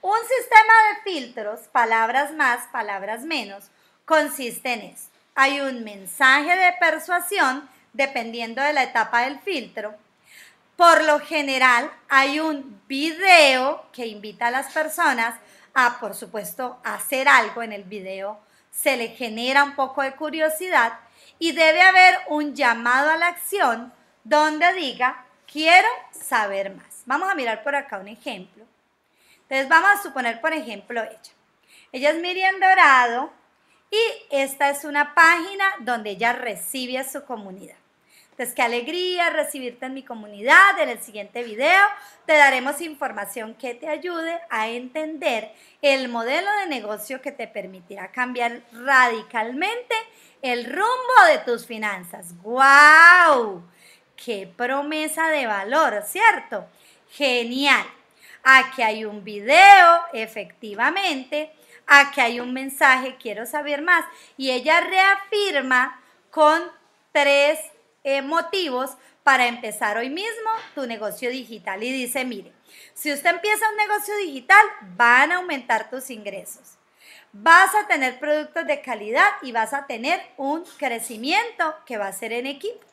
un 0.00 0.16
sistema 0.20 0.72
de 0.88 1.12
filtros, 1.12 1.60
palabras 1.68 2.32
más, 2.32 2.68
palabras 2.68 3.24
menos, 3.24 3.64
consiste 4.06 4.72
en 4.72 4.80
esto. 4.82 5.18
Hay 5.34 5.60
un 5.60 5.84
mensaje 5.84 6.56
de 6.56 6.72
persuasión 6.80 7.68
dependiendo 7.92 8.62
de 8.62 8.72
la 8.72 8.84
etapa 8.84 9.22
del 9.22 9.40
filtro 9.40 9.94
por 10.80 11.04
lo 11.04 11.20
general 11.20 11.90
hay 12.08 12.40
un 12.40 12.80
video 12.88 13.84
que 13.92 14.06
invita 14.06 14.46
a 14.46 14.50
las 14.50 14.72
personas 14.72 15.34
a, 15.74 16.00
por 16.00 16.14
supuesto, 16.14 16.78
hacer 16.82 17.28
algo 17.28 17.62
en 17.62 17.74
el 17.74 17.84
video. 17.84 18.38
Se 18.70 18.96
le 18.96 19.08
genera 19.08 19.64
un 19.64 19.74
poco 19.74 20.02
de 20.02 20.14
curiosidad 20.16 20.98
y 21.38 21.52
debe 21.52 21.82
haber 21.82 22.18
un 22.28 22.54
llamado 22.54 23.10
a 23.10 23.16
la 23.16 23.28
acción 23.28 23.92
donde 24.24 24.72
diga, 24.74 25.24
quiero 25.50 25.88
saber 26.12 26.74
más. 26.74 27.02
Vamos 27.06 27.28
a 27.30 27.34
mirar 27.34 27.62
por 27.62 27.74
acá 27.74 27.98
un 27.98 28.08
ejemplo. 28.08 28.64
Entonces 29.42 29.68
vamos 29.68 29.90
a 29.90 30.02
suponer, 30.02 30.40
por 30.40 30.52
ejemplo, 30.52 31.02
ella. 31.02 31.32
Ella 31.92 32.10
es 32.10 32.20
Miriam 32.20 32.60
Dorado 32.60 33.32
y 33.90 33.98
esta 34.30 34.70
es 34.70 34.84
una 34.84 35.14
página 35.14 35.64
donde 35.80 36.10
ella 36.10 36.32
recibe 36.32 36.98
a 36.98 37.08
su 37.08 37.24
comunidad. 37.24 37.79
Entonces, 38.40 38.56
qué 38.56 38.62
alegría 38.62 39.28
recibirte 39.28 39.84
en 39.84 39.92
mi 39.92 40.02
comunidad. 40.02 40.80
En 40.80 40.88
el 40.88 40.98
siguiente 41.02 41.42
video 41.42 41.78
te 42.24 42.32
daremos 42.32 42.80
información 42.80 43.54
que 43.54 43.74
te 43.74 43.86
ayude 43.86 44.40
a 44.48 44.68
entender 44.68 45.52
el 45.82 46.08
modelo 46.08 46.50
de 46.60 46.66
negocio 46.68 47.20
que 47.20 47.32
te 47.32 47.46
permitirá 47.46 48.10
cambiar 48.12 48.62
radicalmente 48.72 49.94
el 50.40 50.64
rumbo 50.64 51.26
de 51.28 51.36
tus 51.40 51.66
finanzas. 51.66 52.34
¡Wow! 52.40 53.62
¡Qué 54.16 54.50
promesa 54.56 55.28
de 55.28 55.46
valor, 55.46 56.02
¿cierto? 56.06 56.66
Genial. 57.10 57.84
Aquí 58.42 58.80
hay 58.80 59.04
un 59.04 59.22
video, 59.22 60.00
efectivamente. 60.14 61.52
Aquí 61.86 62.22
hay 62.22 62.40
un 62.40 62.54
mensaje, 62.54 63.16
quiero 63.20 63.44
saber 63.44 63.82
más. 63.82 64.06
Y 64.38 64.50
ella 64.50 64.80
reafirma 64.80 66.00
con 66.30 66.62
tres 67.12 67.58
eh, 68.04 68.22
motivos 68.22 68.90
para 69.22 69.46
empezar 69.46 69.96
hoy 69.96 70.10
mismo 70.10 70.50
tu 70.74 70.86
negocio 70.86 71.30
digital. 71.30 71.82
Y 71.82 71.92
dice, 71.92 72.24
mire, 72.24 72.52
si 72.94 73.12
usted 73.12 73.30
empieza 73.30 73.68
un 73.70 73.76
negocio 73.76 74.16
digital, 74.16 74.64
van 74.96 75.32
a 75.32 75.36
aumentar 75.36 75.90
tus 75.90 76.10
ingresos. 76.10 76.78
Vas 77.32 77.74
a 77.74 77.86
tener 77.86 78.18
productos 78.18 78.66
de 78.66 78.80
calidad 78.80 79.28
y 79.42 79.52
vas 79.52 79.72
a 79.72 79.86
tener 79.86 80.20
un 80.36 80.64
crecimiento 80.78 81.74
que 81.86 81.96
va 81.96 82.08
a 82.08 82.12
ser 82.12 82.32
en 82.32 82.46
equipo. 82.46 82.84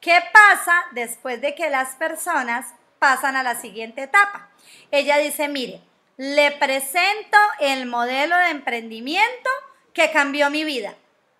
¿Qué 0.00 0.18
pasa 0.32 0.84
después 0.92 1.40
de 1.40 1.54
que 1.54 1.70
las 1.70 1.94
personas 1.94 2.74
pasan 2.98 3.36
a 3.36 3.42
la 3.42 3.54
siguiente 3.54 4.02
etapa? 4.02 4.50
Ella 4.90 5.16
dice, 5.18 5.48
mire, 5.48 5.80
le 6.16 6.50
presento 6.52 7.38
el 7.60 7.86
modelo 7.86 8.36
de 8.36 8.50
emprendimiento 8.50 9.50
que 9.94 10.10
cambió 10.10 10.50
mi 10.50 10.64
vida. 10.64 10.94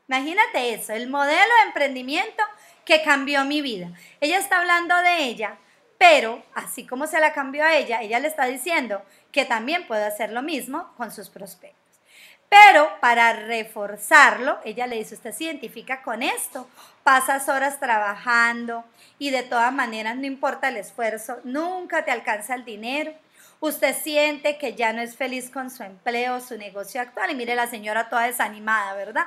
Imagínate 0.08 0.74
eso, 0.74 0.92
el 0.92 1.08
modelo 1.08 1.54
de 1.56 1.66
emprendimiento 1.66 2.42
que 2.84 3.02
cambió 3.02 3.44
mi 3.44 3.62
vida. 3.62 3.90
Ella 4.20 4.38
está 4.38 4.60
hablando 4.60 4.96
de 4.96 5.24
ella, 5.24 5.56
pero 5.98 6.42
así 6.54 6.86
como 6.86 7.06
se 7.06 7.20
la 7.20 7.32
cambió 7.32 7.64
a 7.64 7.76
ella, 7.76 8.02
ella 8.02 8.18
le 8.18 8.28
está 8.28 8.46
diciendo 8.46 9.02
que 9.30 9.44
también 9.44 9.86
puede 9.86 10.04
hacer 10.04 10.32
lo 10.32 10.42
mismo 10.42 10.92
con 10.96 11.10
sus 11.12 11.28
prospectos. 11.28 11.78
Pero 12.48 12.90
para 13.00 13.32
reforzarlo, 13.32 14.58
ella 14.64 14.86
le 14.86 14.96
dice, 14.96 15.14
usted 15.14 15.32
se 15.32 15.44
identifica 15.44 16.02
con 16.02 16.22
esto, 16.22 16.68
pasas 17.02 17.48
horas 17.48 17.80
trabajando 17.80 18.84
y 19.18 19.30
de 19.30 19.42
todas 19.42 19.72
maneras 19.72 20.16
no 20.16 20.26
importa 20.26 20.68
el 20.68 20.76
esfuerzo, 20.76 21.38
nunca 21.44 22.04
te 22.04 22.10
alcanza 22.10 22.54
el 22.54 22.66
dinero. 22.66 23.14
Usted 23.60 23.96
siente 23.96 24.58
que 24.58 24.74
ya 24.74 24.92
no 24.92 25.00
es 25.00 25.16
feliz 25.16 25.48
con 25.48 25.70
su 25.70 25.82
empleo, 25.82 26.40
su 26.40 26.58
negocio 26.58 27.00
actual. 27.00 27.30
Y 27.30 27.36
mire 27.36 27.54
la 27.54 27.68
señora 27.68 28.10
toda 28.10 28.24
desanimada, 28.24 28.92
¿verdad? 28.94 29.26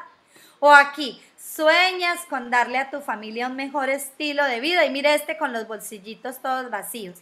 O 0.59 0.71
aquí, 0.71 1.21
sueñas 1.37 2.19
con 2.29 2.49
darle 2.49 2.77
a 2.77 2.89
tu 2.89 3.01
familia 3.01 3.47
un 3.47 3.55
mejor 3.55 3.89
estilo 3.89 4.43
de 4.45 4.59
vida 4.59 4.85
y 4.85 4.89
mire 4.89 5.13
este 5.13 5.37
con 5.37 5.53
los 5.53 5.67
bolsillitos 5.67 6.41
todos 6.41 6.69
vacíos. 6.69 7.19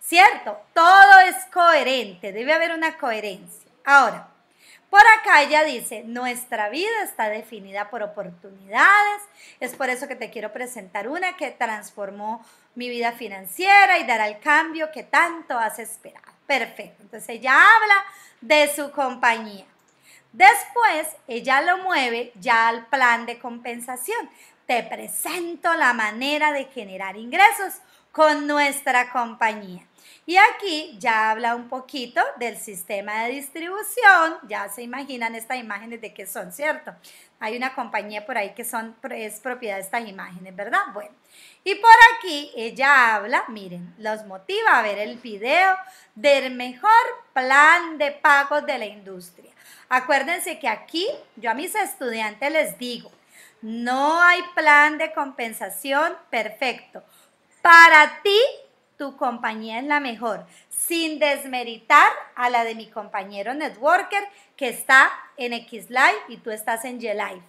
¿Cierto? 0.00 0.60
Todo 0.72 1.20
es 1.28 1.36
coherente, 1.52 2.32
debe 2.32 2.52
haber 2.52 2.72
una 2.72 2.96
coherencia. 2.96 3.70
Ahora, 3.84 4.28
por 4.90 5.00
acá 5.18 5.42
ella 5.42 5.64
dice, 5.64 6.04
nuestra 6.04 6.68
vida 6.68 7.02
está 7.02 7.28
definida 7.28 7.90
por 7.90 8.02
oportunidades, 8.02 9.22
es 9.58 9.74
por 9.74 9.90
eso 9.90 10.06
que 10.06 10.14
te 10.14 10.30
quiero 10.30 10.52
presentar 10.52 11.08
una 11.08 11.36
que 11.36 11.50
transformó 11.50 12.44
mi 12.76 12.88
vida 12.88 13.12
financiera 13.12 13.98
y 13.98 14.06
dará 14.06 14.28
el 14.28 14.38
cambio 14.38 14.92
que 14.92 15.02
tanto 15.02 15.58
has 15.58 15.78
esperado. 15.80 16.32
Perfecto, 16.46 17.02
entonces 17.02 17.28
ella 17.28 17.52
habla 17.52 18.04
de 18.40 18.72
su 18.74 18.92
compañía. 18.92 19.66
Después, 20.36 21.16
ella 21.28 21.62
lo 21.62 21.78
mueve 21.78 22.30
ya 22.34 22.68
al 22.68 22.84
plan 22.88 23.24
de 23.24 23.38
compensación. 23.38 24.28
Te 24.66 24.82
presento 24.82 25.72
la 25.72 25.94
manera 25.94 26.52
de 26.52 26.66
generar 26.66 27.16
ingresos 27.16 27.76
con 28.12 28.46
nuestra 28.46 29.10
compañía. 29.10 29.86
Y 30.26 30.36
aquí 30.36 30.94
ya 30.98 31.30
habla 31.30 31.54
un 31.54 31.70
poquito 31.70 32.20
del 32.38 32.58
sistema 32.58 33.22
de 33.22 33.30
distribución. 33.30 34.36
Ya 34.46 34.68
se 34.68 34.82
imaginan 34.82 35.34
estas 35.34 35.56
imágenes 35.56 36.02
de 36.02 36.12
qué 36.12 36.26
son, 36.26 36.52
¿cierto? 36.52 36.94
Hay 37.40 37.56
una 37.56 37.74
compañía 37.74 38.26
por 38.26 38.36
ahí 38.36 38.52
que 38.52 38.66
son, 38.66 38.94
es 39.08 39.40
propiedad 39.40 39.76
de 39.76 39.82
estas 39.84 40.06
imágenes, 40.06 40.54
¿verdad? 40.54 40.82
Bueno, 40.92 41.14
y 41.64 41.76
por 41.76 41.96
aquí 42.18 42.52
ella 42.54 43.14
habla, 43.14 43.44
miren, 43.48 43.94
los 43.96 44.26
motiva 44.26 44.78
a 44.78 44.82
ver 44.82 44.98
el 44.98 45.16
video 45.16 45.78
del 46.14 46.54
mejor 46.54 46.90
plan 47.32 47.96
de 47.96 48.10
pagos 48.10 48.66
de 48.66 48.76
la 48.76 48.86
industria. 48.86 49.55
Acuérdense 49.88 50.58
que 50.58 50.68
aquí 50.68 51.08
yo 51.36 51.50
a 51.50 51.54
mis 51.54 51.74
estudiantes 51.74 52.50
les 52.50 52.78
digo, 52.78 53.10
no 53.62 54.20
hay 54.20 54.42
plan 54.54 54.98
de 54.98 55.12
compensación 55.12 56.14
perfecto. 56.30 57.02
Para 57.62 58.20
ti, 58.22 58.38
tu 58.96 59.16
compañía 59.16 59.78
es 59.78 59.84
la 59.84 60.00
mejor, 60.00 60.46
sin 60.70 61.18
desmeritar 61.18 62.10
a 62.34 62.50
la 62.50 62.64
de 62.64 62.74
mi 62.74 62.88
compañero 62.88 63.54
networker 63.54 64.26
que 64.56 64.68
está 64.68 65.10
en 65.36 65.52
X 65.52 65.90
Live 65.90 66.18
y 66.28 66.38
tú 66.38 66.50
estás 66.50 66.84
en 66.84 67.00
Y 67.00 67.12
Live. 67.12 67.42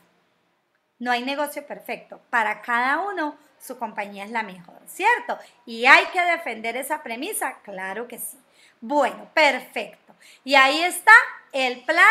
No 0.99 1.11
hay 1.11 1.23
negocio 1.23 1.65
perfecto. 1.65 2.19
Para 2.29 2.61
cada 2.61 2.99
uno, 3.01 3.37
su 3.59 3.77
compañía 3.77 4.25
es 4.25 4.31
la 4.31 4.43
mejor, 4.43 4.79
¿cierto? 4.87 5.37
Y 5.65 5.85
hay 5.85 6.05
que 6.07 6.21
defender 6.21 6.77
esa 6.77 7.01
premisa, 7.03 7.59
claro 7.63 8.07
que 8.07 8.19
sí. 8.19 8.37
Bueno, 8.81 9.29
perfecto. 9.33 10.13
Y 10.43 10.55
ahí 10.55 10.81
está 10.81 11.13
el 11.51 11.83
plan 11.83 12.05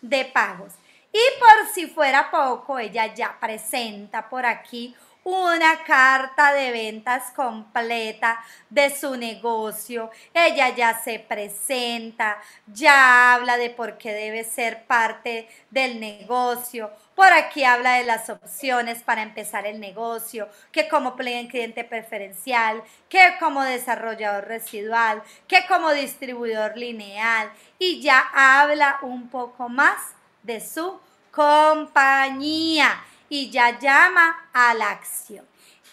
de 0.00 0.24
pagos. 0.26 0.74
Y 1.12 1.18
por 1.40 1.72
si 1.74 1.86
fuera 1.86 2.30
poco, 2.30 2.78
ella 2.78 3.12
ya 3.14 3.38
presenta 3.40 4.28
por 4.28 4.46
aquí 4.46 4.94
una 5.24 5.84
carta 5.84 6.52
de 6.52 6.70
ventas 6.70 7.30
completa 7.34 8.42
de 8.70 8.94
su 8.94 9.16
negocio. 9.16 10.10
Ella 10.32 10.74
ya 10.74 11.00
se 11.02 11.18
presenta, 11.18 12.38
ya 12.66 13.34
habla 13.34 13.56
de 13.56 13.70
por 13.70 13.98
qué 13.98 14.12
debe 14.12 14.44
ser 14.44 14.84
parte 14.84 15.48
del 15.70 16.00
negocio. 16.00 16.90
Por 17.20 17.34
aquí 17.34 17.64
habla 17.64 17.96
de 17.96 18.04
las 18.04 18.30
opciones 18.30 19.02
para 19.02 19.20
empezar 19.20 19.66
el 19.66 19.78
negocio, 19.78 20.48
que 20.72 20.88
como 20.88 21.16
cliente 21.16 21.84
preferencial, 21.84 22.82
que 23.10 23.36
como 23.38 23.62
desarrollador 23.62 24.48
residual, 24.48 25.22
que 25.46 25.66
como 25.68 25.92
distribuidor 25.92 26.78
lineal 26.78 27.52
y 27.78 28.00
ya 28.00 28.24
habla 28.32 29.00
un 29.02 29.28
poco 29.28 29.68
más 29.68 30.00
de 30.44 30.62
su 30.62 30.98
compañía 31.30 33.04
y 33.28 33.50
ya 33.50 33.78
llama 33.78 34.48
a 34.54 34.72
la 34.72 34.90
acción. 34.90 35.46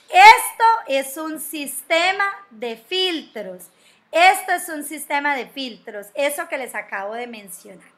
Esto 0.07 0.63
es 0.87 1.17
un 1.17 1.41
sistema 1.41 2.23
de 2.51 2.77
filtros. 2.77 3.65
Esto 4.13 4.53
es 4.53 4.69
un 4.69 4.85
sistema 4.85 5.35
de 5.35 5.47
filtros, 5.47 6.07
eso 6.13 6.47
que 6.47 6.57
les 6.57 6.73
acabo 6.73 7.15
de 7.15 7.27
mencionar. 7.27 7.96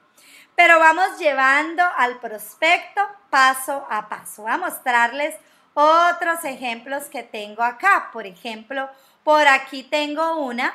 Pero 0.59 0.77
vamos 0.77 1.17
llevando 1.17 1.81
al 1.95 2.19
prospecto 2.19 3.01
paso 3.29 3.87
a 3.89 4.09
paso. 4.09 4.41
Voy 4.41 4.51
a 4.51 4.57
mostrarles 4.57 5.33
otros 5.73 6.43
ejemplos 6.43 7.05
que 7.05 7.23
tengo 7.23 7.63
acá. 7.63 8.09
Por 8.11 8.27
ejemplo, 8.27 8.89
por 9.23 9.47
aquí 9.47 9.83
tengo 9.83 10.35
una. 10.41 10.73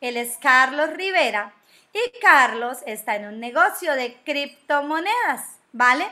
Él 0.00 0.16
es 0.16 0.36
Carlos 0.38 0.90
Rivera 0.94 1.52
y 1.92 2.18
Carlos 2.18 2.78
está 2.86 3.14
en 3.14 3.26
un 3.26 3.38
negocio 3.38 3.94
de 3.94 4.16
criptomonedas. 4.24 5.60
¿vale? 5.72 6.08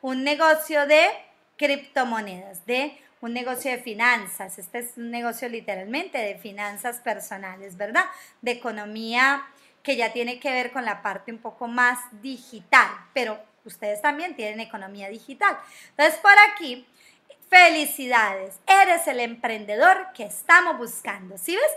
Un 0.00 0.22
negocio 0.22 0.86
de 0.86 1.08
criptomonedas, 1.56 2.64
de 2.66 2.96
un 3.20 3.32
negocio 3.32 3.72
de 3.72 3.78
finanzas. 3.78 4.60
Este 4.60 4.78
es 4.78 4.96
un 4.96 5.10
negocio 5.10 5.48
literalmente 5.48 6.18
de 6.18 6.36
finanzas 6.36 7.00
personales, 7.00 7.76
¿verdad? 7.76 8.04
De 8.42 8.52
economía 8.52 9.44
que 9.82 9.96
ya 9.96 10.12
tiene 10.12 10.40
que 10.40 10.50
ver 10.50 10.72
con 10.72 10.84
la 10.84 11.02
parte 11.02 11.32
un 11.32 11.38
poco 11.38 11.68
más 11.68 11.98
digital, 12.22 12.88
pero 13.12 13.38
ustedes 13.64 14.02
también 14.02 14.34
tienen 14.36 14.60
economía 14.60 15.08
digital. 15.08 15.58
Entonces, 15.90 16.18
por 16.20 16.32
aquí, 16.50 16.86
felicidades, 17.48 18.58
eres 18.66 19.06
el 19.06 19.20
emprendedor 19.20 20.08
que 20.14 20.24
estamos 20.24 20.78
buscando, 20.78 21.36
¿sí 21.38 21.56
ves? 21.56 21.72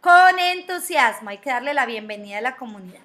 Con 0.00 0.38
entusiasmo, 0.38 1.30
hay 1.30 1.38
que 1.38 1.50
darle 1.50 1.72
la 1.72 1.86
bienvenida 1.86 2.38
a 2.38 2.42
la 2.42 2.56
comunidad. 2.56 3.00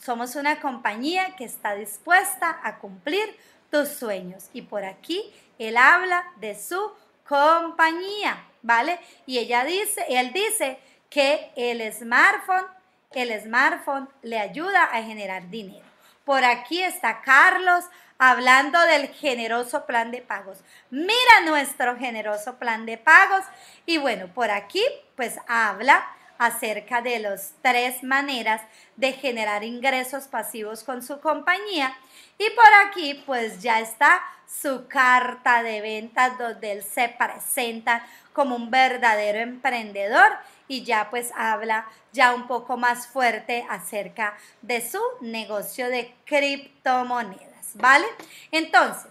Somos 0.00 0.34
una 0.34 0.60
compañía 0.60 1.36
que 1.36 1.44
está 1.44 1.74
dispuesta 1.74 2.58
a 2.64 2.78
cumplir 2.78 3.36
tus 3.70 3.88
sueños 3.88 4.48
y 4.52 4.62
por 4.62 4.84
aquí 4.84 5.32
él 5.58 5.76
habla 5.76 6.24
de 6.36 6.58
su 6.60 6.92
compañía, 7.28 8.44
¿vale? 8.62 8.98
Y 9.26 9.38
ella 9.38 9.64
dice, 9.64 10.04
él 10.08 10.32
dice 10.32 10.78
que 11.08 11.52
el 11.54 11.92
smartphone, 11.92 12.66
el 13.14 13.40
smartphone 13.40 14.08
le 14.22 14.38
ayuda 14.38 14.84
a 14.84 15.02
generar 15.02 15.50
dinero. 15.50 15.84
Por 16.24 16.44
aquí 16.44 16.80
está 16.82 17.20
Carlos 17.22 17.84
hablando 18.18 18.80
del 18.86 19.08
generoso 19.08 19.84
plan 19.86 20.12
de 20.12 20.22
pagos. 20.22 20.58
Mira 20.90 21.40
nuestro 21.44 21.96
generoso 21.96 22.56
plan 22.56 22.86
de 22.86 22.96
pagos. 22.96 23.44
Y 23.84 23.98
bueno, 23.98 24.28
por 24.32 24.50
aquí 24.50 24.82
pues 25.16 25.38
habla 25.48 26.06
acerca 26.38 27.02
de 27.02 27.18
las 27.18 27.54
tres 27.62 28.02
maneras 28.02 28.62
de 28.96 29.12
generar 29.12 29.64
ingresos 29.64 30.28
pasivos 30.28 30.84
con 30.84 31.02
su 31.02 31.20
compañía. 31.20 31.96
Y 32.38 32.48
por 32.50 32.72
aquí 32.86 33.22
pues 33.26 33.60
ya 33.60 33.80
está 33.80 34.20
su 34.46 34.86
carta 34.86 35.62
de 35.62 35.80
ventas 35.80 36.38
donde 36.38 36.72
él 36.72 36.82
se 36.84 37.08
presenta 37.08 38.06
como 38.32 38.54
un 38.54 38.70
verdadero 38.70 39.38
emprendedor 39.38 40.30
y 40.68 40.84
ya 40.84 41.10
pues 41.10 41.32
habla 41.36 41.86
ya 42.12 42.34
un 42.34 42.46
poco 42.46 42.76
más 42.76 43.06
fuerte 43.06 43.66
acerca 43.68 44.36
de 44.60 44.86
su 44.86 45.00
negocio 45.20 45.88
de 45.88 46.14
criptomonedas, 46.24 47.74
¿vale? 47.74 48.06
Entonces, 48.50 49.10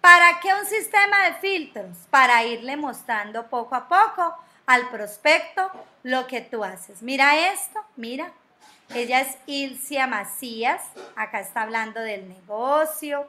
¿para 0.00 0.40
qué 0.40 0.54
un 0.54 0.66
sistema 0.66 1.26
de 1.26 1.34
filtros? 1.34 1.96
Para 2.10 2.44
irle 2.44 2.76
mostrando 2.76 3.48
poco 3.48 3.74
a 3.74 3.88
poco 3.88 4.34
al 4.66 4.88
prospecto 4.90 5.70
lo 6.02 6.26
que 6.26 6.40
tú 6.40 6.64
haces. 6.64 7.02
Mira 7.02 7.52
esto, 7.52 7.80
mira. 7.96 8.32
Ella 8.94 9.20
es 9.20 9.36
Ilcia 9.44 10.06
Macías, 10.06 10.82
acá 11.14 11.40
está 11.40 11.62
hablando 11.62 12.00
del 12.00 12.26
negocio, 12.26 13.28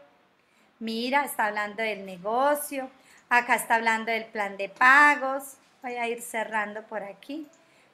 Mira, 0.79 1.25
está 1.25 1.47
hablando 1.47 1.83
del 1.83 2.05
negocio. 2.05 2.89
Acá 3.29 3.55
está 3.55 3.75
hablando 3.75 4.11
del 4.11 4.25
plan 4.25 4.55
de 4.55 4.69
pagos. 4.69 5.57
Voy 5.83 5.95
a 5.95 6.07
ir 6.07 6.21
cerrando 6.21 6.83
por 6.83 7.03
aquí 7.03 7.47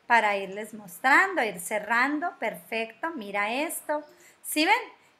para 0.08 0.38
irles 0.38 0.74
mostrando, 0.74 1.44
ir 1.44 1.60
cerrando. 1.60 2.38
Perfecto. 2.40 3.12
Mira 3.16 3.54
esto. 3.54 4.04
¿Sí 4.42 4.66
ven? 4.66 4.76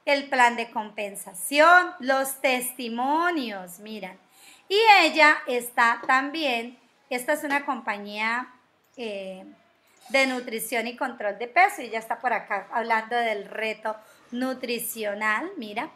El 0.06 0.30
plan 0.30 0.56
de 0.56 0.70
compensación, 0.70 1.92
los 2.00 2.40
testimonios, 2.40 3.80
miran. 3.80 4.18
Y 4.70 4.78
ella 5.02 5.38
está 5.48 6.02
también, 6.06 6.78
esta 7.10 7.34
es 7.34 7.44
una 7.44 7.66
compañía 7.66 8.54
eh, 8.98 9.46
de 10.10 10.28
nutrición 10.28 10.86
y 10.88 10.96
control 10.96 11.40
de 11.40 11.48
peso 11.48 11.82
y 11.82 11.86
ella 11.86 12.00
está 12.00 12.20
por 12.20 12.34
acá 12.34 12.68
hablando 12.72 13.16
del 13.16 13.46
reto 13.46 13.96
nutricional, 14.32 15.52
mira. 15.58 15.90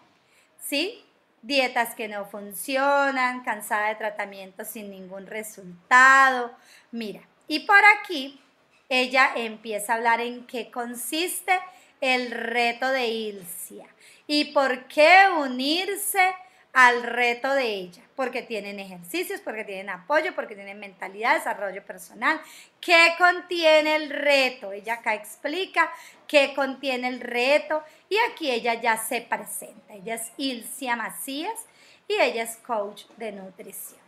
¿Sí? 0.59 1.05
dietas 1.41 1.95
que 1.95 2.07
no 2.07 2.25
funcionan, 2.25 3.43
cansada 3.43 3.89
de 3.89 3.95
tratamiento 3.95 4.65
sin 4.65 4.89
ningún 4.89 5.27
resultado. 5.27 6.51
Mira, 6.91 7.21
y 7.47 7.61
por 7.61 7.79
aquí 7.99 8.41
ella 8.89 9.31
empieza 9.35 9.93
a 9.93 9.95
hablar 9.97 10.19
en 10.19 10.45
qué 10.47 10.71
consiste 10.71 11.59
el 12.01 12.31
reto 12.31 12.89
de 12.89 13.07
Ilcia 13.07 13.87
y 14.27 14.45
por 14.45 14.87
qué 14.87 15.27
unirse 15.37 16.35
al 16.73 17.03
reto 17.03 17.53
de 17.53 17.65
ella, 17.65 18.03
porque 18.15 18.41
tienen 18.41 18.79
ejercicios, 18.79 19.41
porque 19.41 19.63
tienen 19.63 19.89
apoyo, 19.89 20.35
porque 20.35 20.55
tienen 20.55 20.79
mentalidad, 20.79 21.35
desarrollo 21.35 21.83
personal. 21.83 22.39
¿Qué 22.79 23.15
contiene 23.17 23.95
el 23.95 24.09
reto? 24.09 24.71
Ella 24.71 24.95
acá 24.95 25.15
explica 25.15 25.91
qué 26.27 26.53
contiene 26.53 27.07
el 27.07 27.21
reto 27.21 27.83
y 28.07 28.17
aquí 28.31 28.51
ella 28.51 28.75
ya 28.75 28.97
se 28.97 29.21
presenta. 29.21 29.93
Ella 29.93 30.15
es 30.15 30.31
Ilcia 30.37 30.95
Macías 30.95 31.65
y 32.07 32.13
ella 32.13 32.43
es 32.43 32.57
coach 32.57 33.05
de 33.17 33.31
nutrición. 33.31 33.99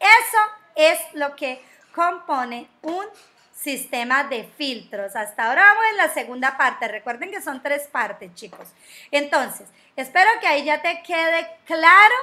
Eso 0.00 0.38
es 0.74 0.98
lo 1.14 1.34
que 1.36 1.62
compone 1.94 2.68
un 2.82 3.06
sistema 3.60 4.24
de 4.24 4.44
filtros. 4.56 5.16
Hasta 5.16 5.48
ahora 5.48 5.62
vamos 5.62 5.84
en 5.90 5.96
la 5.96 6.08
segunda 6.14 6.56
parte. 6.56 6.88
Recuerden 6.88 7.30
que 7.30 7.42
son 7.42 7.62
tres 7.62 7.88
partes, 7.88 8.34
chicos. 8.34 8.68
Entonces, 9.10 9.68
espero 9.96 10.28
que 10.40 10.46
ahí 10.46 10.64
ya 10.64 10.80
te 10.80 11.02
quede 11.02 11.48
claro 11.64 12.14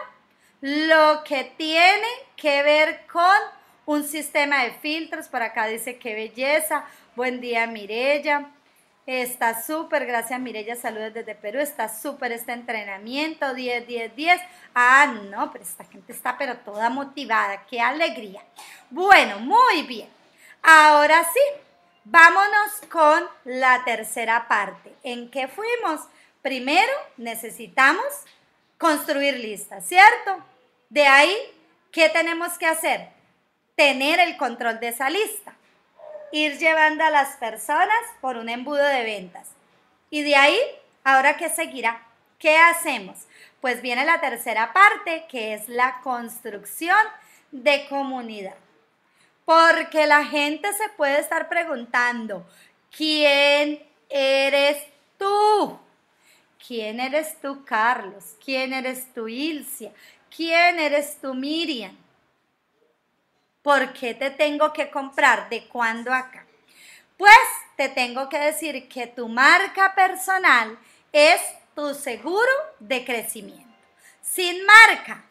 lo 0.62 1.24
que 1.24 1.54
tiene 1.58 2.08
que 2.36 2.64
ver 2.64 3.06
con 3.12 3.38
un 3.86 4.04
sistema 4.04 4.64
de 4.64 4.72
filtros. 4.72 5.28
Por 5.28 5.42
acá 5.42 5.68
dice 5.68 5.98
qué 5.98 6.16
belleza. 6.16 6.86
Buen 7.16 7.42
día, 7.42 7.68
Mirella. 7.68 8.50
Está 9.06 9.62
súper, 9.62 10.08
gracias 10.08 10.40
Mirella, 10.40 10.76
saludos 10.76 11.14
desde 11.14 11.36
Perú, 11.36 11.60
está 11.60 11.96
súper 11.96 12.32
este 12.32 12.54
entrenamiento, 12.54 13.54
10, 13.54 13.86
10, 13.86 14.16
10. 14.16 14.42
Ah, 14.74 15.14
no, 15.30 15.52
pero 15.52 15.64
esta 15.64 15.84
gente 15.86 16.12
está 16.12 16.36
pero 16.40 16.58
toda 16.58 16.90
motivada, 16.90 17.68
qué 17.70 17.80
alegría. 17.80 18.42
Bueno, 18.90 19.38
muy 19.38 19.84
bien. 19.84 20.10
Ahora 20.68 21.24
sí, 21.32 21.40
vámonos 22.06 22.82
con 22.90 23.24
la 23.44 23.84
tercera 23.86 24.48
parte. 24.48 24.96
¿En 25.04 25.30
qué 25.30 25.48
fuimos? 25.48 26.02
Primero 26.42 26.92
necesitamos 27.18 28.04
construir 28.80 29.38
listas, 29.38 29.88
¿cierto? 29.88 30.44
De 30.90 31.06
ahí, 31.06 31.36
¿qué 31.92 32.10
tenemos 32.10 32.58
que 32.58 32.66
hacer? 32.66 33.10
Tener 33.76 34.20
el 34.20 34.38
control 34.38 34.80
de 34.80 34.88
esa 34.88 35.12
lista. 35.12 35.54
Ir 36.32 36.58
llevando 36.58 37.04
a 37.04 37.12
las 37.12 37.36
personas 37.36 38.02
por 38.20 38.36
un 38.36 38.50
embudo 38.50 38.86
de 38.86 39.04
ventas. 39.04 39.50
Y 40.10 40.24
de 40.24 40.36
ahí, 40.36 40.60
¿ahora 41.04 41.38
qué 41.38 41.50
seguirá? 41.50 42.02
¿Qué 42.40 42.58
hacemos? 42.58 43.28
Pues 43.62 43.84
viene 43.84 44.04
la 44.04 44.20
tercera 44.20 44.74
parte, 44.74 45.28
que 45.30 45.54
es 45.54 45.70
la 45.70 46.02
construcción 46.02 46.98
de 47.52 47.88
comunidad. 47.88 48.56
Porque 49.46 50.08
la 50.08 50.26
gente 50.26 50.74
se 50.74 50.90
puede 50.90 51.20
estar 51.20 51.48
preguntando, 51.48 52.46
¿quién 52.90 53.82
eres 54.10 54.84
tú? 55.20 55.80
¿Quién 56.68 57.00
eres 57.00 57.40
tú, 57.40 57.64
Carlos? 57.64 58.36
¿Quién 58.44 58.74
eres 58.74 59.14
tú, 59.14 59.28
Ilcia? 59.28 59.94
¿Quién 60.36 60.80
eres 60.80 61.20
tú, 61.22 61.36
Miriam? 61.36 61.96
¿Por 63.62 63.94
qué 63.94 64.16
te 64.16 64.32
tengo 64.32 64.74
que 64.74 64.90
comprar? 64.90 65.48
¿De 65.50 65.68
cuándo 65.68 66.12
acá? 66.12 66.46
Pues 67.16 67.38
te 67.78 67.90
tengo 67.90 68.28
que 68.30 68.40
decir 68.40 68.90
que 68.90 69.06
tu 69.06 69.28
marca 69.28 69.94
personal 69.94 70.78
es 71.12 71.40
tu 71.76 71.94
seguro 71.94 72.52
de 72.80 73.06
crecimiento. 73.06 73.64
Sin 74.22 74.66
marca, 74.66 75.24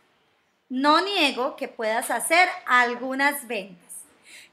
no 0.69 1.01
niego 1.01 1.57
que 1.57 1.67
puedas 1.67 2.11
hacer 2.11 2.49
algunas 2.67 3.47
ventas 3.49 3.84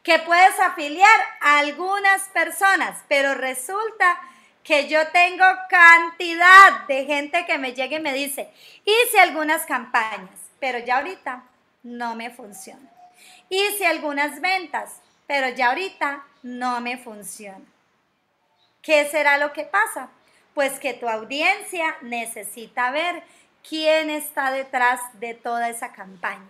que 0.03 0.19
puedes 0.19 0.59
afiliar 0.59 1.19
a 1.41 1.59
algunas 1.59 2.23
personas, 2.29 3.03
pero 3.07 3.35
resulta 3.35 4.19
que 4.63 4.87
yo 4.87 5.07
tengo 5.09 5.45
cantidad 5.69 6.87
de 6.87 7.05
gente 7.05 7.45
que 7.45 7.57
me 7.57 7.73
llega 7.73 7.97
y 7.97 8.01
me 8.01 8.13
dice, 8.13 8.51
hice 8.85 9.19
algunas 9.19 9.65
campañas, 9.65 10.39
pero 10.59 10.79
ya 10.79 10.97
ahorita 10.97 11.43
no 11.83 12.15
me 12.15 12.29
funciona. 12.29 12.89
Hice 13.49 13.85
algunas 13.85 14.39
ventas, 14.39 15.01
pero 15.27 15.49
ya 15.49 15.69
ahorita 15.69 16.23
no 16.43 16.79
me 16.81 16.97
funciona. 16.97 17.65
¿Qué 18.81 19.07
será 19.09 19.37
lo 19.37 19.53
que 19.53 19.63
pasa? 19.63 20.09
Pues 20.53 20.79
que 20.79 20.93
tu 20.93 21.07
audiencia 21.07 21.97
necesita 22.01 22.91
ver 22.91 23.23
quién 23.67 24.09
está 24.09 24.51
detrás 24.51 24.99
de 25.19 25.33
toda 25.33 25.69
esa 25.69 25.91
campaña. 25.91 26.47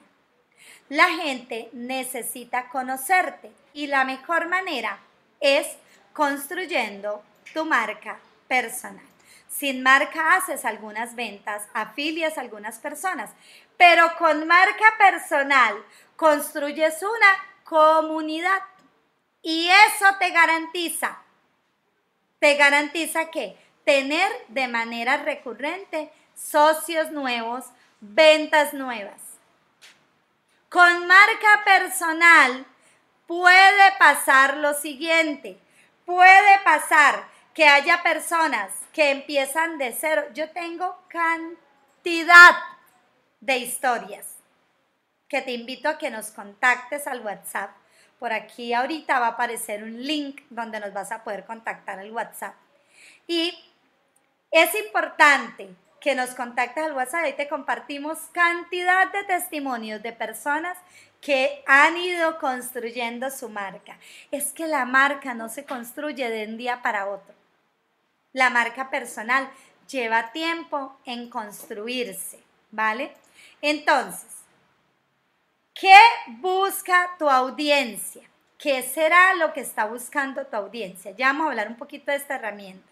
La 0.92 1.08
gente 1.08 1.70
necesita 1.72 2.68
conocerte 2.68 3.50
y 3.74 3.88
la 3.88 4.04
mejor 4.04 4.50
manera 4.50 5.00
es 5.40 5.66
construyendo 6.12 7.24
tu 7.54 7.64
marca 7.64 8.20
personal. 8.50 9.06
Sin 9.48 9.84
marca 9.84 10.36
haces 10.36 10.66
algunas 10.66 11.16
ventas, 11.16 11.64
afilias 11.74 12.38
a 12.38 12.42
algunas 12.42 12.78
personas, 12.80 13.30
pero 13.78 14.18
con 14.18 14.46
marca 14.46 14.84
personal 14.98 15.82
construyes 16.18 17.02
una 17.02 17.64
comunidad 17.64 18.62
y 19.42 19.70
eso 19.70 20.08
te 20.20 20.30
garantiza, 20.32 21.20
te 22.40 22.56
garantiza 22.56 23.32
que 23.32 23.58
tener 23.86 24.30
de 24.50 24.68
manera 24.68 25.16
recurrente 25.24 26.12
socios 26.36 27.12
nuevos, 27.12 27.64
ventas 28.02 28.74
nuevas. 28.74 29.31
Con 30.72 31.06
marca 31.06 31.66
personal 31.66 32.66
puede 33.28 33.92
pasar 34.00 34.56
lo 34.56 34.74
siguiente. 34.74 35.60
Puede 36.06 36.60
pasar 36.64 37.28
que 37.54 37.68
haya 37.68 38.02
personas 38.02 38.72
que 38.94 39.12
empiezan 39.12 39.78
de 39.78 39.92
cero. 39.92 40.24
Yo 40.34 40.50
tengo 40.52 40.98
cantidad 41.10 42.56
de 43.42 43.58
historias 43.58 44.38
que 45.28 45.42
te 45.42 45.52
invito 45.52 45.90
a 45.90 45.98
que 45.98 46.10
nos 46.10 46.28
contactes 46.32 47.06
al 47.06 47.20
WhatsApp. 47.20 47.72
Por 48.18 48.32
aquí 48.32 48.74
ahorita 48.74 49.20
va 49.20 49.26
a 49.26 49.32
aparecer 49.32 49.84
un 49.84 50.02
link 50.02 50.40
donde 50.50 50.80
nos 50.80 50.94
vas 50.94 51.12
a 51.12 51.22
poder 51.26 51.44
contactar 51.44 52.00
al 52.00 52.14
WhatsApp. 52.14 52.56
Y 53.28 53.54
es 54.50 54.74
importante 54.76 55.76
que 56.02 56.16
nos 56.16 56.32
contactes 56.32 56.84
al 56.84 56.94
WhatsApp 56.94 57.28
y 57.30 57.34
te 57.34 57.48
compartimos 57.48 58.18
cantidad 58.34 59.12
de 59.12 59.24
testimonios 59.24 60.02
de 60.02 60.12
personas 60.12 60.78
que 61.22 61.64
han 61.68 61.96
ido 61.96 62.40
construyendo 62.40 63.30
su 63.30 63.48
marca. 63.48 63.98
Es 64.32 64.52
que 64.52 64.68
la 64.68 64.86
marca 64.86 65.36
no 65.36 65.48
se 65.48 65.64
construye 65.64 66.28
de 66.28 66.48
un 66.48 66.58
día 66.58 66.82
para 66.82 67.08
otro. 67.08 67.36
La 68.34 68.50
marca 68.50 68.90
personal 68.90 69.50
lleva 69.88 70.32
tiempo 70.32 70.98
en 71.06 71.30
construirse, 71.30 72.40
¿vale? 72.72 73.14
Entonces, 73.62 74.38
¿qué 75.76 75.96
busca 76.40 77.12
tu 77.20 77.30
audiencia? 77.30 78.24
¿Qué 78.58 78.82
será 78.82 79.36
lo 79.36 79.54
que 79.54 79.62
está 79.62 79.86
buscando 79.86 80.48
tu 80.48 80.56
audiencia? 80.56 81.12
Ya 81.12 81.28
vamos 81.28 81.46
a 81.46 81.50
hablar 81.52 81.68
un 81.68 81.78
poquito 81.78 82.10
de 82.10 82.18
esta 82.18 82.36
herramienta. 82.36 82.91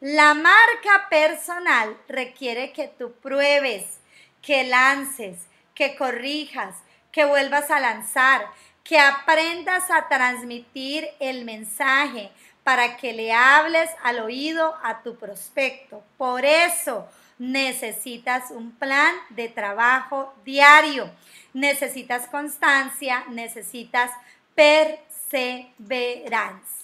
La 0.00 0.34
marca 0.34 1.08
personal 1.08 1.96
requiere 2.08 2.72
que 2.72 2.88
tú 2.88 3.12
pruebes, 3.12 4.00
que 4.42 4.64
lances, 4.64 5.46
que 5.74 5.96
corrijas, 5.96 6.76
que 7.12 7.24
vuelvas 7.24 7.70
a 7.70 7.80
lanzar, 7.80 8.46
que 8.82 8.98
aprendas 8.98 9.90
a 9.90 10.08
transmitir 10.08 11.08
el 11.20 11.44
mensaje 11.44 12.30
para 12.64 12.96
que 12.96 13.12
le 13.12 13.32
hables 13.32 13.88
al 14.02 14.18
oído 14.20 14.74
a 14.82 15.02
tu 15.02 15.16
prospecto. 15.16 16.02
Por 16.18 16.44
eso 16.44 17.08
necesitas 17.38 18.50
un 18.50 18.72
plan 18.72 19.14
de 19.30 19.48
trabajo 19.48 20.34
diario, 20.44 21.10
necesitas 21.52 22.26
constancia, 22.26 23.24
necesitas 23.30 24.10
perseverancia. 24.54 26.83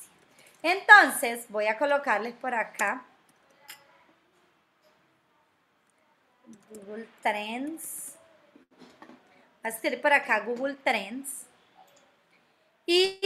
Entonces, 0.62 1.46
voy 1.48 1.66
a 1.66 1.78
colocarles 1.78 2.34
por 2.34 2.54
acá 2.54 3.02
Google 6.70 7.06
Trends. 7.22 8.14
Voy 9.62 9.64
a 9.64 9.68
escribir 9.68 10.00
por 10.00 10.12
acá 10.12 10.40
Google 10.40 10.74
Trends. 10.84 11.46
Y 12.86 13.18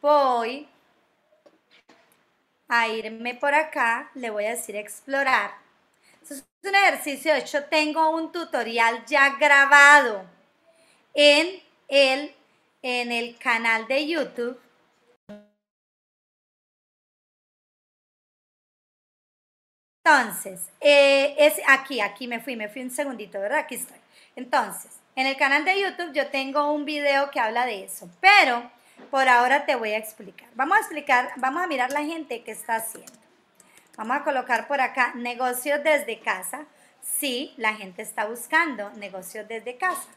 voy 0.00 0.68
a 2.68 2.88
irme 2.88 3.34
por 3.34 3.54
acá, 3.54 4.10
le 4.14 4.30
voy 4.30 4.46
a 4.46 4.50
decir 4.50 4.76
explorar. 4.76 5.52
es 6.28 6.44
un 6.62 6.74
ejercicio, 6.74 7.32
de 7.32 7.40
hecho 7.40 7.64
tengo 7.64 8.10
un 8.10 8.32
tutorial 8.32 9.04
ya 9.06 9.36
grabado 9.36 10.24
en 11.12 11.62
el, 11.88 12.34
en 12.82 13.12
el 13.12 13.38
canal 13.38 13.86
de 13.86 14.06
YouTube 14.06 14.58
Entonces, 20.04 20.68
eh, 20.82 21.34
es 21.38 21.54
aquí, 21.66 22.02
aquí 22.02 22.28
me 22.28 22.38
fui, 22.38 22.56
me 22.56 22.68
fui 22.68 22.82
un 22.82 22.90
segundito, 22.90 23.40
¿verdad? 23.40 23.60
Aquí 23.60 23.76
estoy. 23.76 23.96
Entonces, 24.36 24.92
en 25.16 25.26
el 25.26 25.36
canal 25.38 25.64
de 25.64 25.80
YouTube 25.80 26.12
yo 26.12 26.28
tengo 26.28 26.72
un 26.72 26.84
video 26.84 27.30
que 27.30 27.40
habla 27.40 27.64
de 27.64 27.84
eso, 27.84 28.10
pero 28.20 28.70
por 29.10 29.28
ahora 29.30 29.64
te 29.64 29.76
voy 29.76 29.92
a 29.92 29.98
explicar. 29.98 30.46
Vamos 30.56 30.76
a 30.76 30.80
explicar, 30.80 31.32
vamos 31.36 31.62
a 31.62 31.66
mirar 31.66 31.90
la 31.90 32.04
gente 32.04 32.42
que 32.42 32.50
está 32.50 32.76
haciendo. 32.76 33.12
Vamos 33.96 34.18
a 34.18 34.24
colocar 34.24 34.68
por 34.68 34.82
acá 34.82 35.12
negocios 35.14 35.82
desde 35.82 36.20
casa. 36.20 36.66
Sí, 37.00 37.54
la 37.56 37.74
gente 37.74 38.02
está 38.02 38.26
buscando 38.26 38.90
negocios 38.96 39.48
desde 39.48 39.78
casa. 39.78 40.08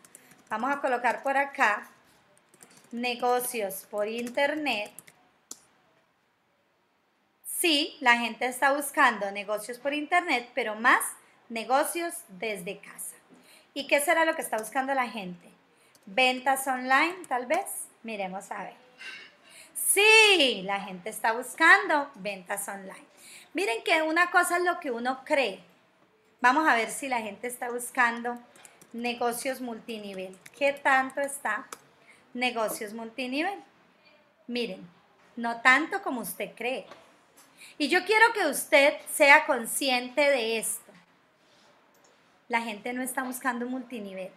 Vamos 0.49 0.69
a 0.69 0.81
colocar 0.81 1.23
por 1.23 1.37
acá 1.37 1.87
negocios 2.91 3.87
por 3.89 4.09
internet. 4.09 4.91
Sí, 7.59 7.97
la 8.01 8.19
gente 8.19 8.45
está 8.45 8.71
buscando 8.73 9.31
negocios 9.31 9.79
por 9.79 9.91
internet, 9.91 10.47
pero 10.53 10.75
más 10.75 11.01
negocios 11.49 12.13
desde 12.27 12.77
casa. 12.77 13.15
¿Y 13.73 13.87
qué 13.87 13.99
será 13.99 14.25
lo 14.25 14.35
que 14.35 14.43
está 14.43 14.59
buscando 14.59 14.93
la 14.93 15.09
gente? 15.09 15.49
Ventas 16.05 16.67
online, 16.67 17.15
tal 17.27 17.47
vez. 17.47 17.65
Miremos 18.03 18.51
a 18.51 18.63
ver. 18.63 18.75
Sí, 19.73 20.61
la 20.65 20.81
gente 20.81 21.09
está 21.09 21.33
buscando 21.33 22.11
ventas 22.15 22.67
online. 22.67 23.07
Miren 23.53 23.83
que 23.83 24.03
una 24.03 24.29
cosa 24.29 24.57
es 24.57 24.63
lo 24.63 24.79
que 24.79 24.91
uno 24.91 25.23
cree. 25.25 25.59
Vamos 26.41 26.67
a 26.67 26.75
ver 26.75 26.91
si 26.91 27.09
la 27.09 27.21
gente 27.21 27.47
está 27.47 27.71
buscando 27.71 28.37
negocios 28.93 29.61
multinivel. 29.61 30.37
¿Qué 30.55 30.73
tanto 30.73 31.21
está 31.21 31.67
negocios 32.35 32.93
multinivel? 32.93 33.59
Miren, 34.45 34.87
no 35.35 35.61
tanto 35.61 36.03
como 36.03 36.21
usted 36.21 36.53
cree. 36.53 36.85
Y 37.77 37.89
yo 37.89 38.03
quiero 38.05 38.33
que 38.33 38.47
usted 38.47 38.95
sea 39.13 39.45
consciente 39.45 40.21
de 40.21 40.57
esto. 40.57 40.91
La 42.47 42.61
gente 42.61 42.93
no 42.93 43.01
está 43.01 43.23
buscando 43.23 43.65
multinivel. 43.65 44.31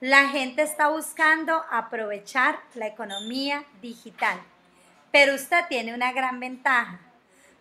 La 0.00 0.28
gente 0.28 0.62
está 0.62 0.88
buscando 0.88 1.64
aprovechar 1.70 2.60
la 2.74 2.86
economía 2.86 3.64
digital. 3.80 4.38
Pero 5.10 5.34
usted 5.34 5.64
tiene 5.68 5.94
una 5.94 6.12
gran 6.12 6.38
ventaja. 6.38 7.00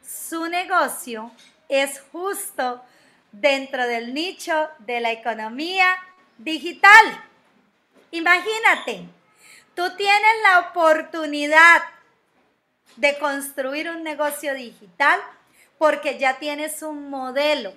Su 0.05 0.47
negocio 0.49 1.31
es 1.69 2.01
justo 2.11 2.83
dentro 3.31 3.87
del 3.87 4.13
nicho 4.13 4.69
de 4.79 4.99
la 4.99 5.11
economía 5.11 5.95
digital. 6.37 7.23
Imagínate, 8.11 9.07
tú 9.73 9.95
tienes 9.95 10.31
la 10.43 10.59
oportunidad 10.69 11.81
de 12.95 13.17
construir 13.19 13.89
un 13.89 14.03
negocio 14.03 14.53
digital 14.53 15.19
porque 15.77 16.17
ya 16.17 16.37
tienes 16.39 16.81
un 16.81 17.09
modelo 17.09 17.73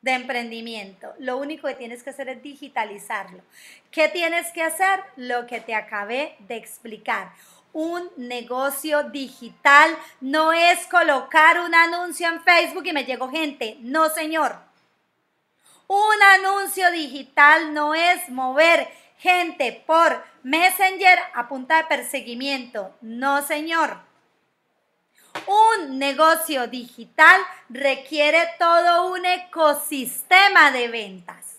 de 0.00 0.12
emprendimiento. 0.12 1.14
Lo 1.18 1.36
único 1.36 1.68
que 1.68 1.74
tienes 1.74 2.02
que 2.02 2.10
hacer 2.10 2.28
es 2.28 2.42
digitalizarlo. 2.42 3.42
¿Qué 3.90 4.08
tienes 4.08 4.50
que 4.50 4.62
hacer? 4.62 5.00
Lo 5.16 5.46
que 5.46 5.60
te 5.60 5.74
acabé 5.74 6.36
de 6.40 6.56
explicar. 6.56 7.32
Un 7.72 8.10
negocio 8.16 9.04
digital 9.04 9.96
no 10.20 10.52
es 10.52 10.86
colocar 10.88 11.60
un 11.60 11.74
anuncio 11.74 12.28
en 12.28 12.42
Facebook 12.42 12.84
y 12.86 12.92
me 12.92 13.04
llegó 13.04 13.30
gente. 13.30 13.76
No, 13.80 14.10
señor. 14.10 14.56
Un 15.86 16.22
anuncio 16.22 16.90
digital 16.90 17.72
no 17.72 17.94
es 17.94 18.28
mover 18.28 18.88
gente 19.18 19.84
por 19.86 20.24
Messenger 20.42 21.18
a 21.34 21.48
punta 21.48 21.76
de 21.76 21.84
perseguimiento. 21.84 22.94
No, 23.00 23.42
señor. 23.42 24.11
Un 25.46 25.98
negocio 25.98 26.66
digital 26.66 27.40
requiere 27.68 28.48
todo 28.58 29.12
un 29.12 29.24
ecosistema 29.24 30.70
de 30.70 30.88
ventas. 30.88 31.56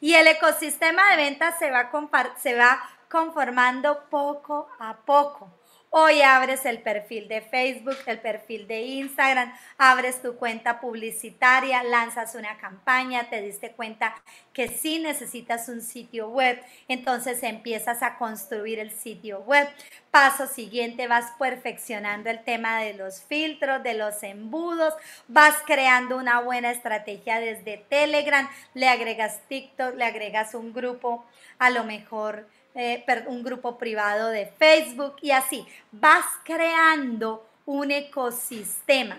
Y 0.00 0.14
el 0.14 0.26
ecosistema 0.26 1.10
de 1.10 1.16
ventas 1.16 1.58
se 1.58 1.70
va, 1.70 1.90
se 2.38 2.54
va 2.54 2.80
conformando 3.08 4.04
poco 4.10 4.68
a 4.80 4.96
poco. 4.96 5.50
Hoy 5.94 6.22
abres 6.22 6.64
el 6.64 6.80
perfil 6.80 7.28
de 7.28 7.42
Facebook, 7.42 7.98
el 8.06 8.18
perfil 8.18 8.66
de 8.66 8.80
Instagram, 8.80 9.52
abres 9.76 10.22
tu 10.22 10.36
cuenta 10.36 10.80
publicitaria, 10.80 11.82
lanzas 11.82 12.34
una 12.34 12.56
campaña, 12.56 13.28
te 13.28 13.42
diste 13.42 13.72
cuenta 13.72 14.14
que 14.54 14.68
sí 14.68 15.00
necesitas 15.00 15.68
un 15.68 15.82
sitio 15.82 16.30
web, 16.30 16.58
entonces 16.88 17.42
empiezas 17.42 18.02
a 18.02 18.16
construir 18.16 18.78
el 18.78 18.90
sitio 18.90 19.40
web. 19.40 19.68
Paso 20.10 20.46
siguiente, 20.46 21.08
vas 21.08 21.30
perfeccionando 21.38 22.30
el 22.30 22.42
tema 22.42 22.80
de 22.80 22.94
los 22.94 23.20
filtros, 23.20 23.82
de 23.82 23.92
los 23.92 24.22
embudos, 24.22 24.94
vas 25.28 25.56
creando 25.66 26.16
una 26.16 26.40
buena 26.40 26.70
estrategia 26.70 27.38
desde 27.38 27.84
Telegram, 27.90 28.48
le 28.72 28.88
agregas 28.88 29.46
TikTok, 29.46 29.94
le 29.96 30.06
agregas 30.06 30.54
un 30.54 30.72
grupo, 30.72 31.26
a 31.58 31.68
lo 31.68 31.84
mejor 31.84 32.46
eh, 32.74 33.04
un 33.26 33.42
grupo 33.42 33.78
privado 33.78 34.28
de 34.28 34.46
Facebook 34.46 35.16
y 35.20 35.30
así. 35.30 35.66
Vas 35.90 36.24
creando 36.44 37.46
un 37.66 37.90
ecosistema. 37.90 39.18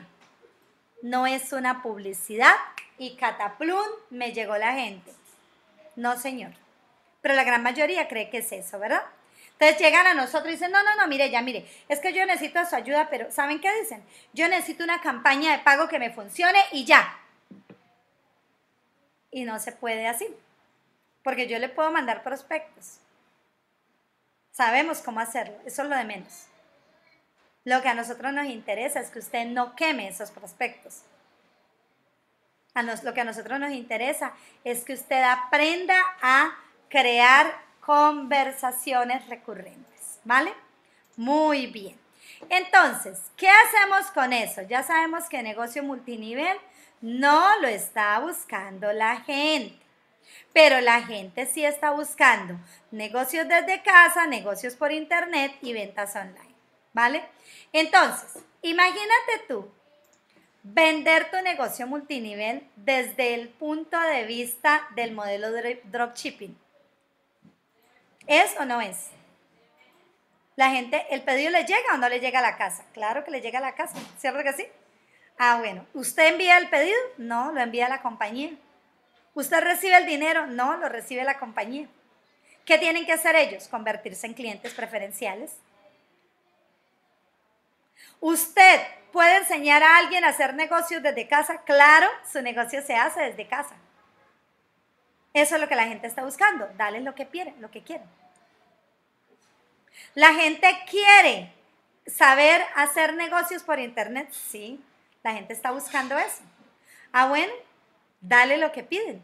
No 1.02 1.28
es 1.28 1.54
una 1.54 1.82
publicidad 1.82 2.56
y 2.98 3.16
cataplum 3.16 3.86
me 4.10 4.32
llegó 4.32 4.58
la 4.58 4.74
gente. 4.74 5.12
No, 5.96 6.18
señor. 6.18 6.52
Pero 7.22 7.36
la 7.36 7.44
gran 7.44 7.64
mayoría 7.64 8.08
cree 8.08 8.30
que 8.30 8.40
es 8.40 8.52
eso, 8.52 8.80
¿verdad? 8.80 9.04
Entonces 9.54 9.80
llegan 9.80 10.08
a 10.08 10.14
nosotros 10.14 10.48
y 10.48 10.52
dicen, 10.52 10.72
no, 10.72 10.84
no, 10.84 10.96
no, 10.96 11.08
mire, 11.08 11.30
ya, 11.30 11.42
mire, 11.42 11.66
es 11.88 12.00
que 12.00 12.12
yo 12.12 12.26
necesito 12.26 12.66
su 12.66 12.76
ayuda, 12.76 13.08
pero 13.10 13.32
¿saben 13.32 13.62
qué 13.62 13.70
dicen? 13.80 14.04
Yo 14.34 14.48
necesito 14.50 14.84
una 14.84 15.00
campaña 15.00 15.52
de 15.52 15.64
pago 15.64 15.88
que 15.88 16.00
me 16.00 16.12
funcione 16.12 16.60
y 16.72 16.86
ya. 16.86 17.20
y 19.32 19.46
no 19.46 19.60
se 19.60 19.72
puede 19.72 20.08
así, 20.08 20.28
porque 21.24 21.48
yo 21.48 21.58
le 21.60 21.70
puedo 21.70 21.92
mandar 21.92 22.24
prospectos. 22.24 23.00
Sabemos 24.54 25.00
cómo 25.00 25.20
hacerlo, 25.20 25.56
eso 25.66 25.82
es 25.82 25.90
lo 25.90 25.96
de 25.96 26.06
menos. 26.06 26.46
Lo 27.66 27.82
que 27.82 27.90
a 27.90 27.96
nosotros 27.96 28.32
nos 28.34 28.46
interesa 28.46 29.00
es 29.00 29.10
que 29.10 29.20
usted 29.20 29.46
no 29.48 29.76
queme 29.76 30.08
esos 30.08 30.30
prospectos. 30.30 31.02
A 32.76 32.84
lo 32.84 33.14
que 33.14 33.22
a 33.22 33.26
nosotros 33.26 33.60
nos 33.60 33.72
interesa 33.72 34.34
es 34.64 34.84
que 34.84 34.94
usted 34.94 35.24
aprenda 35.24 36.00
a 36.22 36.56
crear 36.88 37.52
conversaciones 37.82 39.28
recurrentes, 39.28 40.20
¿vale? 40.24 40.54
Muy 41.18 41.68
bien. 41.68 42.00
Entonces, 42.50 43.20
¿qué 43.36 43.50
hacemos 43.50 44.12
con 44.12 44.34
eso? 44.34 44.62
Ya 44.62 44.84
sabemos 44.84 45.26
que 45.30 45.42
negocio 45.42 45.84
multinivel 45.84 46.58
no 47.02 47.60
lo 47.60 47.68
está 47.68 48.20
buscando 48.20 48.94
la 48.94 49.18
gente, 49.22 49.82
pero 50.54 50.80
la 50.82 51.02
gente 51.02 51.48
sí 51.48 51.66
está 51.66 51.92
buscando 51.92 52.56
negocios 52.92 53.48
desde 53.48 53.82
casa, 53.82 54.28
negocios 54.28 54.76
por 54.76 54.92
internet 54.92 55.54
y 55.62 55.74
ventas 55.74 56.16
online, 56.16 56.56
¿vale? 56.94 57.24
Entonces, 57.74 58.44
imagínate 58.62 59.46
tú 59.48 59.68
vender 60.62 61.30
tu 61.30 61.42
negocio 61.42 61.88
multinivel 61.88 62.66
desde 62.76 63.34
el 63.34 63.50
punto 63.50 64.00
de 64.00 64.24
vista 64.26 64.88
del 64.96 65.12
modelo 65.12 65.52
de 65.52 65.82
dropshipping. 65.86 66.58
¿Es 68.28 68.56
o 68.60 68.66
no 68.66 68.80
es? 68.80 69.10
La 70.56 70.70
gente, 70.70 71.06
¿el 71.10 71.24
pedido 71.24 71.50
le 71.50 71.66
llega 71.66 71.96
o 71.96 71.98
no 71.98 72.08
le 72.08 72.20
llega 72.20 72.40
a 72.40 72.44
la 72.44 72.58
casa? 72.58 72.86
Claro 72.94 73.26
que 73.26 73.32
le 73.32 73.42
llega 73.42 73.58
a 73.58 73.64
la 73.64 73.76
casa, 73.76 73.96
¿cierto 74.20 74.44
que 74.44 74.54
sí? 74.54 74.68
Ah, 75.38 75.58
bueno. 75.58 75.86
¿Usted 75.96 76.28
envía 76.28 76.58
el 76.60 76.70
pedido? 76.70 76.98
No, 77.18 77.52
lo 77.52 77.60
envía 77.60 77.90
la 77.90 78.04
compañía. 78.04 78.52
¿Usted 79.34 79.61
recibe 79.61 79.97
el 79.97 80.05
dinero? 80.05 80.47
No, 80.47 80.77
lo 80.77 80.89
recibe 80.89 81.23
la 81.23 81.39
compañía. 81.39 81.88
¿Qué 82.65 82.77
tienen 82.77 83.05
que 83.05 83.14
hacer 83.14 83.35
ellos? 83.35 83.68
Convertirse 83.68 84.27
en 84.27 84.34
clientes 84.34 84.73
preferenciales. 84.73 85.51
¿Usted 88.19 88.80
puede 89.11 89.38
enseñar 89.38 89.84
a 89.84 89.97
alguien 89.97 90.23
a 90.23 90.30
hacer 90.30 90.53
negocios 90.53 91.03
desde 91.03 91.27
casa? 91.27 91.61
Claro, 91.64 92.07
su 92.31 92.41
negocio 92.41 92.81
se 92.81 92.95
hace 92.95 93.22
desde 93.22 93.47
casa. 93.47 93.76
Eso 95.34 95.55
es 95.55 95.61
lo 95.61 95.68
que 95.68 95.76
la 95.76 95.88
gente 95.88 96.07
está 96.07 96.23
buscando. 96.23 96.69
Dale 96.77 97.01
lo 97.01 97.15
que 97.15 97.27
quieren, 97.27 97.60
lo 97.60 97.69
que 97.69 97.81
quieren. 97.81 98.07
La 100.14 100.34
gente 100.34 100.68
quiere 100.89 101.51
saber 102.05 102.64
hacer 102.76 103.14
negocios 103.15 103.64
por 103.64 103.80
internet. 103.80 104.31
Sí, 104.31 104.80
la 105.23 105.34
gente 105.34 105.53
está 105.53 105.72
buscando 105.72 106.18
eso. 106.18 106.43
Ah, 107.11 107.27
bueno, 107.27 107.51
dale 108.24 108.58
lo 108.58 108.72
que 108.72 108.84
piden. 108.84 109.22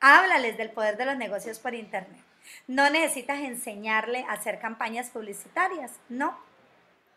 Háblales 0.00 0.56
del 0.56 0.70
poder 0.70 0.96
de 0.96 1.04
los 1.04 1.16
negocios 1.16 1.60
por 1.60 1.74
internet. 1.74 2.20
No 2.66 2.90
necesitas 2.90 3.38
enseñarle 3.40 4.24
a 4.24 4.32
hacer 4.32 4.58
campañas 4.58 5.10
publicitarias, 5.10 5.92
no, 6.08 6.38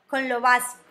con 0.07 0.29
lo 0.29 0.41
básico. 0.41 0.83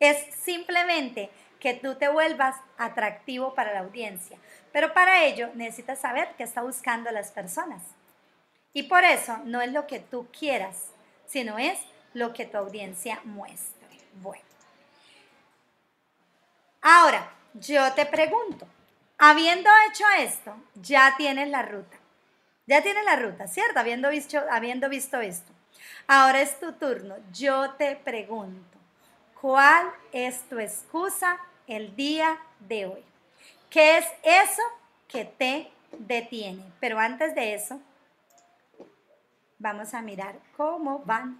Es 0.00 0.34
simplemente 0.34 1.30
que 1.60 1.74
tú 1.74 1.94
te 1.94 2.08
vuelvas 2.08 2.56
atractivo 2.76 3.54
para 3.54 3.72
la 3.72 3.80
audiencia. 3.80 4.36
Pero 4.72 4.92
para 4.94 5.24
ello 5.24 5.50
necesitas 5.54 6.00
saber 6.00 6.34
qué 6.36 6.42
está 6.42 6.62
buscando 6.62 7.10
las 7.12 7.30
personas. 7.30 7.82
Y 8.72 8.84
por 8.84 9.04
eso 9.04 9.38
no 9.44 9.60
es 9.60 9.70
lo 9.70 9.86
que 9.86 10.00
tú 10.00 10.26
quieras, 10.36 10.88
sino 11.26 11.58
es 11.58 11.78
lo 12.14 12.32
que 12.32 12.46
tu 12.46 12.56
audiencia 12.56 13.20
muestre. 13.24 13.98
Bueno. 14.14 14.44
Ahora, 16.80 17.30
yo 17.54 17.92
te 17.94 18.06
pregunto, 18.06 18.66
habiendo 19.18 19.70
hecho 19.88 20.04
esto, 20.18 20.56
ya 20.74 21.14
tienes 21.16 21.48
la 21.48 21.62
ruta. 21.62 21.96
Ya 22.66 22.82
tienes 22.82 23.04
la 23.04 23.16
ruta, 23.16 23.48
¿cierto? 23.48 23.80
Habiendo 23.80 24.08
visto, 24.10 24.40
habiendo 24.50 24.88
visto 24.88 25.20
esto. 25.20 25.52
Ahora 26.06 26.40
es 26.40 26.58
tu 26.60 26.72
turno. 26.72 27.16
Yo 27.32 27.70
te 27.72 27.96
pregunto, 27.96 28.78
¿cuál 29.40 29.90
es 30.12 30.40
tu 30.48 30.58
excusa 30.58 31.38
el 31.66 31.94
día 31.96 32.38
de 32.60 32.86
hoy? 32.86 33.04
¿Qué 33.68 33.98
es 33.98 34.06
eso 34.22 34.62
que 35.08 35.24
te 35.24 35.70
detiene? 35.98 36.62
Pero 36.78 36.98
antes 36.98 37.34
de 37.34 37.54
eso, 37.54 37.80
Vamos 39.62 39.94
a 39.94 40.02
mirar 40.02 40.34
cómo 40.56 40.98
van. 41.04 41.38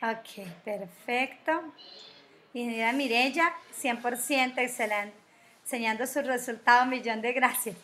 Ok, 0.00 0.46
perfecto. 0.64 1.60
Mira, 2.56 2.90
Mirella, 2.94 3.52
100% 3.82 4.56
excelente. 4.56 5.14
Enseñando 5.64 6.06
su 6.06 6.22
resultado, 6.22 6.86
millón 6.86 7.20
de 7.20 7.34
gracias. 7.34 7.76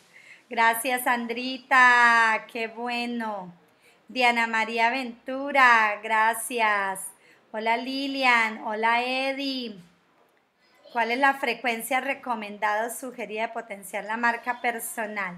Gracias, 0.48 1.06
Andrita, 1.06 2.46
qué 2.50 2.68
bueno. 2.68 3.52
Diana 4.08 4.46
María 4.46 4.88
Ventura, 4.88 6.00
gracias. 6.02 7.00
Hola 7.50 7.76
Lilian, 7.76 8.62
hola 8.64 9.02
Eddie. 9.02 9.76
¿Cuál 10.90 11.10
es 11.10 11.18
la 11.18 11.34
frecuencia 11.34 12.00
recomendada 12.00 12.86
o 12.86 12.90
sugerida 12.90 13.48
de 13.48 13.52
potenciar 13.52 14.04
la 14.04 14.16
marca 14.16 14.62
personal? 14.62 15.36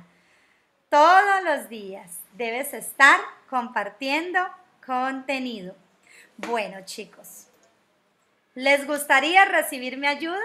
Todos 0.89 1.43
los 1.43 1.69
días 1.69 2.21
debes 2.35 2.73
estar 2.73 3.19
compartiendo 3.51 4.39
contenido. 4.87 5.75
Bueno, 6.37 6.83
chicos, 6.85 7.44
¿les 8.55 8.87
gustaría 8.87 9.45
recibir 9.45 9.97
mi 9.97 10.07
ayuda? 10.07 10.41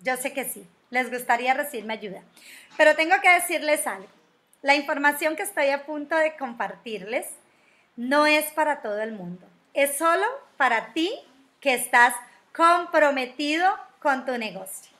Yo 0.00 0.16
sé 0.16 0.32
que 0.32 0.44
sí, 0.44 0.66
les 0.90 1.10
gustaría 1.10 1.54
recibir 1.54 1.84
mi 1.84 1.94
ayuda. 1.94 2.22
Pero 2.76 2.94
tengo 2.94 3.20
que 3.20 3.30
decirles 3.30 3.86
algo. 3.86 4.08
La 4.62 4.74
información 4.74 5.36
que 5.36 5.42
estoy 5.42 5.70
a 5.70 5.84
punto 5.84 6.16
de 6.16 6.36
compartirles 6.36 7.26
no 7.96 8.26
es 8.26 8.46
para 8.52 8.82
todo 8.82 9.00
el 9.00 9.12
mundo. 9.12 9.46
Es 9.74 9.96
solo 9.96 10.26
para 10.56 10.92
ti 10.92 11.12
que 11.60 11.74
estás 11.74 12.14
comprometido 12.54 13.76
con 14.00 14.24
tu 14.24 14.36
negocio. 14.38 14.96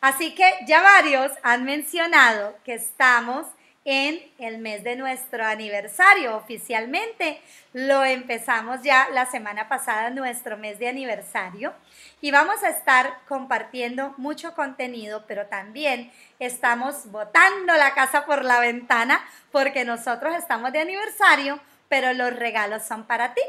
Así 0.00 0.34
que 0.34 0.50
ya 0.66 0.82
varios 0.82 1.32
han 1.42 1.64
mencionado 1.64 2.56
que 2.64 2.74
estamos 2.74 3.46
en 3.84 4.20
el 4.38 4.58
mes 4.58 4.82
de 4.82 4.96
nuestro 4.96 5.44
aniversario. 5.44 6.36
Oficialmente 6.36 7.40
lo 7.72 8.04
empezamos 8.04 8.82
ya 8.82 9.08
la 9.12 9.26
semana 9.26 9.68
pasada, 9.68 10.10
nuestro 10.10 10.56
mes 10.56 10.78
de 10.78 10.88
aniversario. 10.88 11.74
Y 12.20 12.30
vamos 12.30 12.62
a 12.62 12.70
estar 12.70 13.18
compartiendo 13.28 14.14
mucho 14.16 14.54
contenido, 14.54 15.24
pero 15.26 15.46
también 15.46 16.10
estamos 16.38 17.10
botando 17.10 17.74
la 17.74 17.94
casa 17.94 18.24
por 18.24 18.44
la 18.44 18.60
ventana 18.60 19.22
porque 19.52 19.84
nosotros 19.84 20.34
estamos 20.34 20.72
de 20.72 20.80
aniversario, 20.80 21.60
pero 21.88 22.12
los 22.14 22.34
regalos 22.34 22.82
son 22.82 23.04
para 23.04 23.34
ti. 23.34 23.42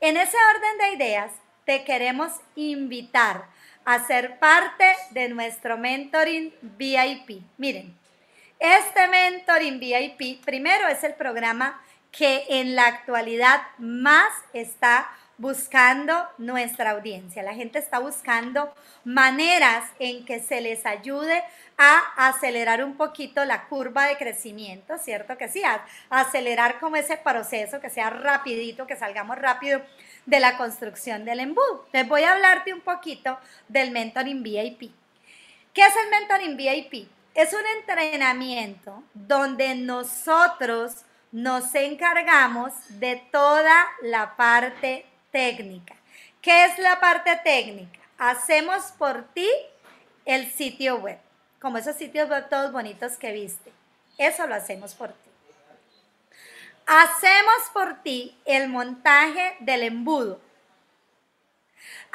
En 0.00 0.16
ese 0.16 0.36
orden 0.54 0.78
de 0.78 1.04
ideas, 1.04 1.32
te 1.64 1.84
queremos 1.84 2.32
invitar 2.56 3.44
a 3.84 4.06
ser 4.06 4.38
parte 4.38 4.84
de 5.10 5.28
nuestro 5.28 5.78
mentoring 5.78 6.52
VIP. 6.62 7.42
Miren, 7.56 7.96
este 8.58 9.08
Mentoring 9.08 9.78
VIP, 9.78 10.44
primero, 10.44 10.88
es 10.88 11.04
el 11.04 11.14
programa 11.14 11.80
que 12.10 12.44
en 12.48 12.74
la 12.74 12.86
actualidad 12.86 13.62
más 13.78 14.32
está 14.52 15.08
buscando 15.36 16.28
nuestra 16.36 16.90
audiencia. 16.90 17.44
La 17.44 17.54
gente 17.54 17.78
está 17.78 18.00
buscando 18.00 18.74
maneras 19.04 19.84
en 20.00 20.24
que 20.24 20.40
se 20.40 20.60
les 20.60 20.84
ayude 20.84 21.44
a 21.76 22.28
acelerar 22.28 22.82
un 22.82 22.96
poquito 22.96 23.44
la 23.44 23.66
curva 23.66 24.06
de 24.06 24.16
crecimiento, 24.16 24.98
¿cierto 24.98 25.38
que 25.38 25.48
sí? 25.48 25.62
Acelerar 26.10 26.80
como 26.80 26.96
ese 26.96 27.16
proceso, 27.16 27.80
que 27.80 27.88
sea 27.88 28.10
rapidito, 28.10 28.88
que 28.88 28.96
salgamos 28.96 29.38
rápido 29.38 29.80
de 30.26 30.40
la 30.40 30.56
construcción 30.56 31.24
del 31.24 31.38
embudo. 31.38 31.86
Les 31.92 32.08
voy 32.08 32.24
a 32.24 32.32
hablarte 32.32 32.74
un 32.74 32.80
poquito 32.80 33.38
del 33.68 33.92
Mentoring 33.92 34.42
VIP. 34.42 34.90
¿Qué 35.72 35.82
es 35.82 35.94
el 36.04 36.10
Mentoring 36.10 36.56
VIP? 36.56 37.17
Es 37.38 37.52
un 37.52 37.64
entrenamiento 37.78 39.00
donde 39.14 39.76
nosotros 39.76 41.04
nos 41.30 41.72
encargamos 41.76 42.72
de 42.98 43.22
toda 43.30 43.86
la 44.02 44.34
parte 44.34 45.06
técnica. 45.30 45.94
¿Qué 46.42 46.64
es 46.64 46.76
la 46.80 46.98
parte 46.98 47.40
técnica? 47.44 48.00
Hacemos 48.18 48.90
por 48.98 49.22
ti 49.34 49.48
el 50.24 50.50
sitio 50.50 50.96
web, 50.96 51.20
como 51.60 51.78
esos 51.78 51.94
sitios 51.94 52.28
web 52.28 52.48
todos 52.48 52.72
bonitos 52.72 53.12
que 53.16 53.30
viste. 53.30 53.70
Eso 54.18 54.48
lo 54.48 54.56
hacemos 54.56 54.94
por 54.94 55.10
ti. 55.10 55.30
Hacemos 56.86 57.70
por 57.72 58.02
ti 58.02 58.36
el 58.46 58.68
montaje 58.68 59.56
del 59.60 59.84
embudo. 59.84 60.40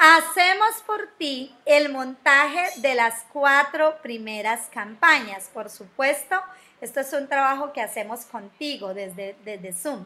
Hacemos 0.06 0.82
por 0.86 1.08
ti 1.16 1.56
el 1.64 1.88
montaje 1.88 2.78
de 2.82 2.94
las 2.94 3.24
cuatro 3.32 4.02
primeras 4.02 4.66
campañas. 4.66 5.48
Por 5.54 5.70
supuesto, 5.70 6.38
esto 6.82 7.00
es 7.00 7.10
un 7.14 7.26
trabajo 7.26 7.72
que 7.72 7.80
hacemos 7.80 8.26
contigo 8.26 8.92
desde, 8.92 9.34
desde 9.46 9.72
Zoom. 9.72 10.04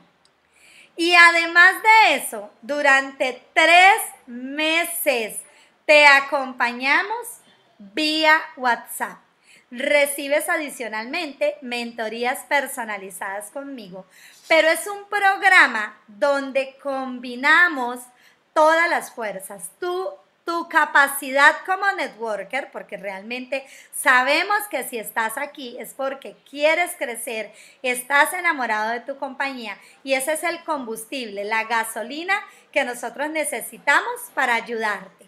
Y 0.96 1.16
además 1.16 1.82
de 1.82 2.14
eso, 2.14 2.48
durante 2.62 3.42
tres 3.52 3.96
meses 4.28 5.40
te 5.84 6.06
acompañamos 6.06 7.40
vía 7.78 8.40
WhatsApp. 8.56 9.18
recibes 9.72 10.48
adicionalmente 10.48 11.56
mentorías 11.60 12.44
personalizadas 12.44 13.50
conmigo. 13.50 14.06
Pero 14.46 14.68
es 14.68 14.86
un 14.86 15.08
programa 15.08 15.98
donde 16.06 16.76
combinamos 16.80 17.98
todas 18.58 18.90
las 18.90 19.12
fuerzas. 19.12 19.70
Tú 19.78 20.10
tu 20.44 20.68
capacidad 20.68 21.56
como 21.64 21.92
networker, 21.92 22.70
porque 22.72 22.96
realmente 22.96 23.64
sabemos 23.92 24.56
que 24.68 24.82
si 24.82 24.98
estás 24.98 25.36
aquí 25.36 25.76
es 25.78 25.94
porque 25.94 26.34
quieres 26.48 26.92
crecer, 26.96 27.52
estás 27.82 28.32
enamorado 28.32 28.90
de 28.92 29.00
tu 29.00 29.16
compañía 29.18 29.76
y 30.02 30.14
ese 30.14 30.32
es 30.32 30.42
el 30.42 30.64
combustible, 30.64 31.44
la 31.44 31.64
gasolina 31.64 32.42
que 32.72 32.82
nosotros 32.82 33.30
necesitamos 33.30 34.22
para 34.34 34.54
ayudarte. 34.54 35.26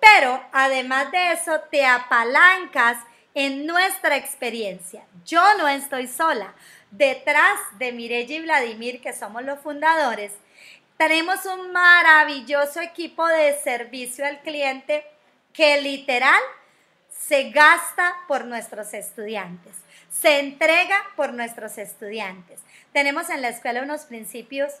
Pero 0.00 0.42
además 0.52 1.10
de 1.10 1.32
eso, 1.32 1.60
te 1.70 1.84
apalancas 1.84 2.96
en 3.34 3.66
nuestra 3.66 4.16
experiencia. 4.16 5.04
Yo 5.26 5.42
no 5.58 5.68
estoy 5.68 6.06
sola. 6.06 6.54
Detrás 6.92 7.58
de 7.78 7.92
Mireya 7.92 8.36
y 8.36 8.42
Vladimir, 8.42 9.02
que 9.02 9.12
somos 9.12 9.42
los 9.42 9.58
fundadores, 9.58 10.32
tenemos 11.00 11.46
un 11.46 11.72
maravilloso 11.72 12.78
equipo 12.82 13.26
de 13.26 13.58
servicio 13.64 14.26
al 14.26 14.42
cliente 14.42 15.02
que 15.54 15.80
literal 15.80 16.42
se 17.08 17.48
gasta 17.52 18.14
por 18.28 18.44
nuestros 18.44 18.92
estudiantes, 18.92 19.72
se 20.10 20.40
entrega 20.40 21.02
por 21.16 21.32
nuestros 21.32 21.78
estudiantes. 21.78 22.60
Tenemos 22.92 23.30
en 23.30 23.40
la 23.40 23.48
escuela 23.48 23.80
unos 23.80 24.02
principios 24.02 24.74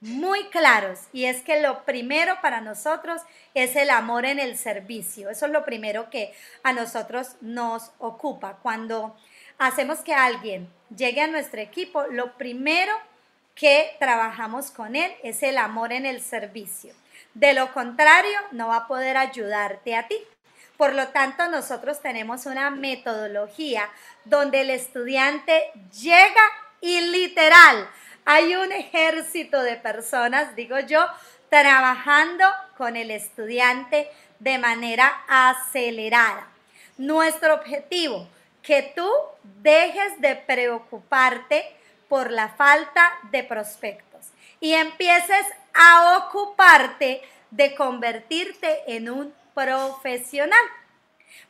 muy 0.00 0.42
claros 0.44 1.00
y 1.12 1.26
es 1.26 1.42
que 1.42 1.60
lo 1.60 1.84
primero 1.84 2.40
para 2.40 2.62
nosotros 2.62 3.20
es 3.52 3.76
el 3.76 3.90
amor 3.90 4.24
en 4.24 4.38
el 4.38 4.56
servicio. 4.56 5.28
Eso 5.28 5.44
es 5.44 5.52
lo 5.52 5.66
primero 5.66 6.08
que 6.08 6.32
a 6.62 6.72
nosotros 6.72 7.32
nos 7.42 7.90
ocupa. 7.98 8.56
Cuando 8.62 9.14
hacemos 9.58 9.98
que 9.98 10.14
alguien 10.14 10.72
llegue 10.96 11.20
a 11.20 11.26
nuestro 11.26 11.60
equipo, 11.60 12.06
lo 12.06 12.38
primero 12.38 12.94
que 13.58 13.96
trabajamos 13.98 14.70
con 14.70 14.94
Él 14.94 15.12
es 15.24 15.42
el 15.42 15.58
amor 15.58 15.92
en 15.92 16.06
el 16.06 16.22
servicio. 16.22 16.94
De 17.34 17.54
lo 17.54 17.72
contrario, 17.72 18.38
no 18.52 18.68
va 18.68 18.76
a 18.76 18.86
poder 18.86 19.16
ayudarte 19.16 19.96
a 19.96 20.06
ti. 20.06 20.16
Por 20.76 20.94
lo 20.94 21.08
tanto, 21.08 21.48
nosotros 21.48 22.00
tenemos 22.00 22.46
una 22.46 22.70
metodología 22.70 23.90
donde 24.24 24.60
el 24.60 24.70
estudiante 24.70 25.72
llega 26.00 26.42
y 26.80 27.00
literal 27.00 27.88
hay 28.24 28.54
un 28.54 28.70
ejército 28.70 29.60
de 29.62 29.74
personas, 29.74 30.54
digo 30.54 30.78
yo, 30.78 31.04
trabajando 31.48 32.44
con 32.76 32.94
el 32.94 33.10
estudiante 33.10 34.08
de 34.38 34.58
manera 34.58 35.24
acelerada. 35.26 36.46
Nuestro 36.96 37.54
objetivo, 37.54 38.28
que 38.62 38.92
tú 38.94 39.08
dejes 39.62 40.20
de 40.20 40.36
preocuparte 40.36 41.77
por 42.08 42.30
la 42.30 42.48
falta 42.50 43.12
de 43.30 43.44
prospectos 43.44 44.26
y 44.60 44.74
empieces 44.74 45.46
a 45.74 46.18
ocuparte 46.18 47.22
de 47.50 47.74
convertirte 47.74 48.82
en 48.86 49.10
un 49.10 49.34
profesional. 49.54 50.64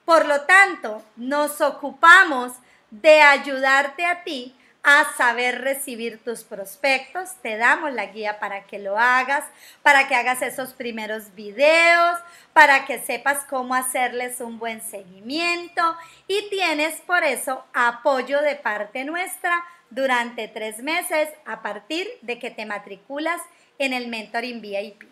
Por 0.05 0.27
lo 0.27 0.43
tanto, 0.43 1.03
nos 1.17 1.61
ocupamos 1.61 2.53
de 2.91 3.21
ayudarte 3.21 4.07
a 4.07 4.25
ti 4.25 4.55
a 4.83 5.05
saber 5.17 5.61
recibir 5.61 6.23
tus 6.25 6.45
prospectos. 6.45 7.35
Te 7.43 7.57
damos 7.57 7.93
la 7.93 8.07
guía 8.07 8.39
para 8.39 8.65
que 8.65 8.79
lo 8.79 8.99
hagas, 8.99 9.45
para 9.83 10.09
que 10.09 10.15
hagas 10.15 10.41
esos 10.41 10.73
primeros 10.73 11.35
videos, 11.35 12.19
para 12.53 12.87
que 12.87 12.99
sepas 12.99 13.45
cómo 13.51 13.75
hacerles 13.75 14.41
un 14.41 14.59
buen 14.59 14.81
seguimiento 14.81 15.97
y 16.27 16.49
tienes 16.49 17.01
por 17.03 17.25
eso 17.25 17.65
apoyo 17.75 18.41
de 18.41 18.55
parte 18.55 19.05
nuestra 19.05 19.63
durante 19.91 20.49
tres 20.49 20.83
meses 20.83 21.29
a 21.47 21.63
partir 21.63 22.09
de 22.23 22.39
que 22.39 22.51
te 22.51 22.67
matriculas 22.67 23.41
en 23.79 23.93
el 23.93 24.09
Mentoring 24.09 24.61
VIP. 24.61 25.05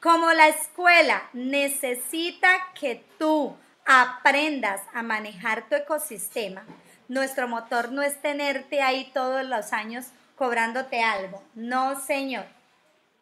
Como 0.00 0.32
la 0.32 0.48
escuela 0.48 1.28
necesita 1.32 2.48
que 2.78 3.04
tú 3.18 3.56
aprendas 3.84 4.80
a 4.92 5.02
manejar 5.02 5.68
tu 5.68 5.74
ecosistema, 5.74 6.64
nuestro 7.08 7.48
motor 7.48 7.90
no 7.90 8.02
es 8.02 8.20
tenerte 8.20 8.82
ahí 8.82 9.10
todos 9.14 9.44
los 9.44 9.72
años 9.72 10.06
cobrándote 10.36 11.02
algo. 11.02 11.42
No, 11.54 12.00
señor. 12.00 12.44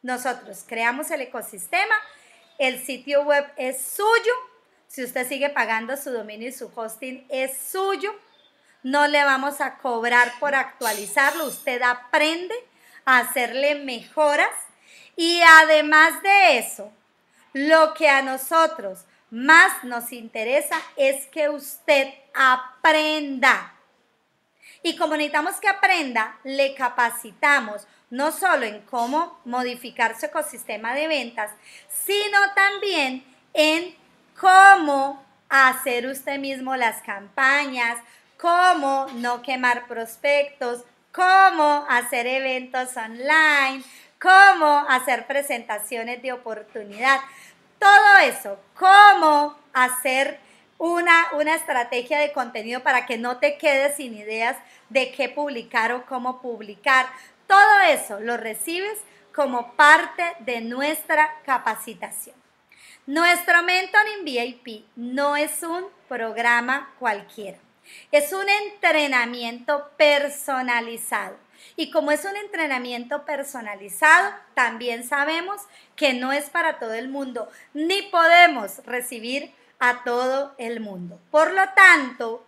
Nosotros 0.03 0.65
creamos 0.67 1.11
el 1.11 1.23
ecosistema, 1.23 1.95
el 2.59 2.85
sitio 2.85 3.23
web 3.23 3.47
es 3.57 3.81
suyo. 3.81 4.33
Si 4.87 5.03
usted 5.03 5.27
sigue 5.27 5.51
pagando 5.51 5.97
su 5.97 6.11
dominio 6.11 6.49
y 6.49 6.53
su 6.53 6.71
hosting, 6.75 7.27
es 7.29 7.57
suyo 7.57 8.15
no 8.83 9.07
le 9.07 9.25
vamos 9.25 9.61
a 9.61 9.79
cobrar 9.79 10.33
por 10.39 10.55
actualizarlo, 10.55 11.47
usted 11.47 11.83
aprende 11.83 12.55
a 13.05 13.19
hacerle 13.19 13.77
mejoras 13.77 14.51
y 15.17 15.41
además 15.43 16.23
de 16.23 16.59
eso, 16.59 16.93
lo 17.53 17.95
que 17.95 18.09
a 18.09 18.23
nosotros 18.23 19.05
más 19.31 19.83
nos 19.83 20.13
interesa 20.13 20.81
es 20.97 21.27
que 21.27 21.49
usted 21.49 22.13
aprenda. 22.35 23.73
Y 24.83 24.97
como 24.97 25.17
necesitamos 25.17 25.57
que 25.57 25.69
aprenda, 25.69 26.39
le 26.45 26.75
capacitamos 26.75 27.87
no 28.11 28.31
solo 28.31 28.67
en 28.67 28.83
cómo 28.83 29.41
modificar 29.45 30.19
su 30.19 30.27
ecosistema 30.27 30.95
de 30.95 31.09
ventas, 31.09 31.51
sino 31.89 32.39
también 32.55 33.25
en 33.53 33.97
cómo 34.39 35.25
hacer 35.49 36.07
usted 36.07 36.39
mismo 36.39 36.77
las 36.77 37.03
campañas, 37.03 37.99
cómo 38.47 39.07
no 39.15 39.43
quemar 39.43 39.89
prospectos, 39.89 40.85
cómo 41.11 41.85
hacer 41.89 42.29
eventos 42.29 42.97
online, 42.97 43.83
cómo 44.21 44.87
hacer 44.89 45.27
presentaciones 45.27 46.23
de 46.23 46.33
oportunidad. 46.33 47.19
Todo 47.81 48.19
eso, 48.23 48.57
cómo 48.79 49.59
hacer 49.73 50.39
una, 50.79 51.27
una 51.33 51.57
estrategia 51.57 52.21
de 52.21 52.31
contenido 52.31 52.85
para 52.85 53.05
que 53.05 53.19
no 53.19 53.39
te 53.39 53.59
quedes 53.59 53.97
sin 53.97 54.15
ideas 54.15 54.57
de 54.91 55.11
qué 55.11 55.29
publicar 55.29 55.91
o 55.91 56.07
cómo 56.07 56.41
publicar. 56.41 57.07
Todo 57.49 57.81
eso 57.89 58.21
lo 58.21 58.37
recibes 58.37 59.01
como 59.35 59.73
parte 59.73 60.23
de 60.39 60.61
nuestra 60.61 61.35
capacitación. 61.45 62.37
Nuestro 63.07 63.65
Mentoring 63.65 64.25
VIP 64.25 64.85
no 64.95 65.37
es 65.37 65.65
un 65.65 65.87
programa 66.09 66.95
cualquiera. 67.01 67.66
Es 68.13 68.33
un 68.33 68.49
entrenamiento 68.49 69.91
personalizado. 69.97 71.37
Y 71.77 71.91
como 71.91 72.11
es 72.11 72.25
un 72.25 72.37
entrenamiento 72.37 73.25
personalizado, 73.25 74.33
también 74.55 75.07
sabemos 75.07 75.61
que 75.95 76.15
no 76.15 76.33
es 76.33 76.51
para 76.51 76.79
todo 76.79 76.95
el 76.95 77.09
mundo, 77.09 77.51
ni 77.75 78.03
podemos 78.03 78.85
recibir 78.85 79.53
a 79.79 80.05
todo 80.05 80.55
el 80.59 80.81
mundo. 80.81 81.21
Por 81.31 81.53
lo 81.53 81.63
tanto, 81.75 82.45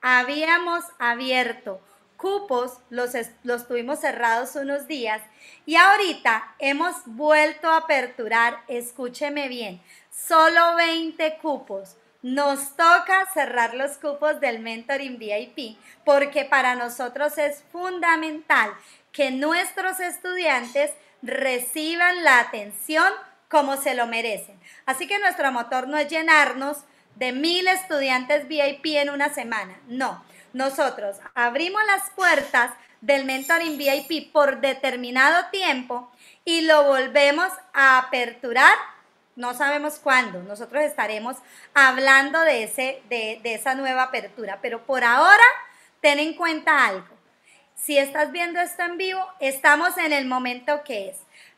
habíamos 0.00 0.84
abierto 0.98 1.80
cupos, 2.16 2.78
los, 2.90 3.12
los 3.44 3.66
tuvimos 3.66 4.00
cerrados 4.00 4.54
unos 4.54 4.86
días 4.86 5.22
y 5.64 5.76
ahorita 5.76 6.54
hemos 6.58 6.94
vuelto 7.06 7.68
a 7.68 7.78
aperturar, 7.78 8.62
escúcheme 8.68 9.48
bien, 9.48 9.80
solo 10.10 10.76
20 10.76 11.38
cupos 11.38 11.96
nos 12.22 12.76
toca 12.76 13.26
cerrar 13.32 13.74
los 13.74 13.98
cupos 13.98 14.40
del 14.40 14.60
Mentoring 14.60 15.18
VIP 15.18 15.78
porque 16.04 16.44
para 16.44 16.74
nosotros 16.74 17.38
es 17.38 17.62
fundamental 17.72 18.72
que 19.12 19.30
nuestros 19.30 20.00
estudiantes 20.00 20.92
reciban 21.22 22.22
la 22.24 22.40
atención 22.40 23.10
como 23.48 23.76
se 23.76 23.94
lo 23.94 24.06
merecen. 24.06 24.58
Así 24.86 25.06
que 25.06 25.18
nuestro 25.18 25.50
motor 25.50 25.88
no 25.88 25.98
es 25.98 26.08
llenarnos 26.08 26.78
de 27.16 27.32
mil 27.32 27.66
estudiantes 27.66 28.46
VIP 28.48 28.86
en 28.96 29.10
una 29.10 29.28
semana. 29.34 29.78
No, 29.88 30.24
nosotros 30.52 31.16
abrimos 31.34 31.82
las 31.86 32.10
puertas 32.10 32.72
del 33.00 33.24
Mentoring 33.24 33.76
VIP 33.76 34.32
por 34.32 34.60
determinado 34.60 35.46
tiempo 35.50 36.10
y 36.44 36.62
lo 36.62 36.84
volvemos 36.84 37.50
a 37.72 37.98
aperturar 37.98 38.74
no 39.36 39.54
sabemos 39.54 39.98
cuándo. 39.98 40.42
Nosotros 40.42 40.82
estaremos 40.82 41.36
hablando 41.74 42.40
de, 42.40 42.64
ese, 42.64 43.02
de, 43.08 43.40
de 43.42 43.54
esa 43.54 43.74
nueva 43.74 44.04
apertura. 44.04 44.58
Pero 44.62 44.84
por 44.84 45.04
ahora, 45.04 45.44
ten 46.00 46.18
en 46.18 46.34
cuenta 46.34 46.86
algo. 46.86 47.20
Si 47.74 47.96
estás 47.96 48.30
viendo 48.32 48.60
esto 48.60 48.82
en 48.82 48.98
vivo, 48.98 49.26
estamos 49.40 49.96
en 49.96 50.12
el 50.12 50.26
momento 50.26 50.84
que 50.84 51.08
es. 51.08 51.16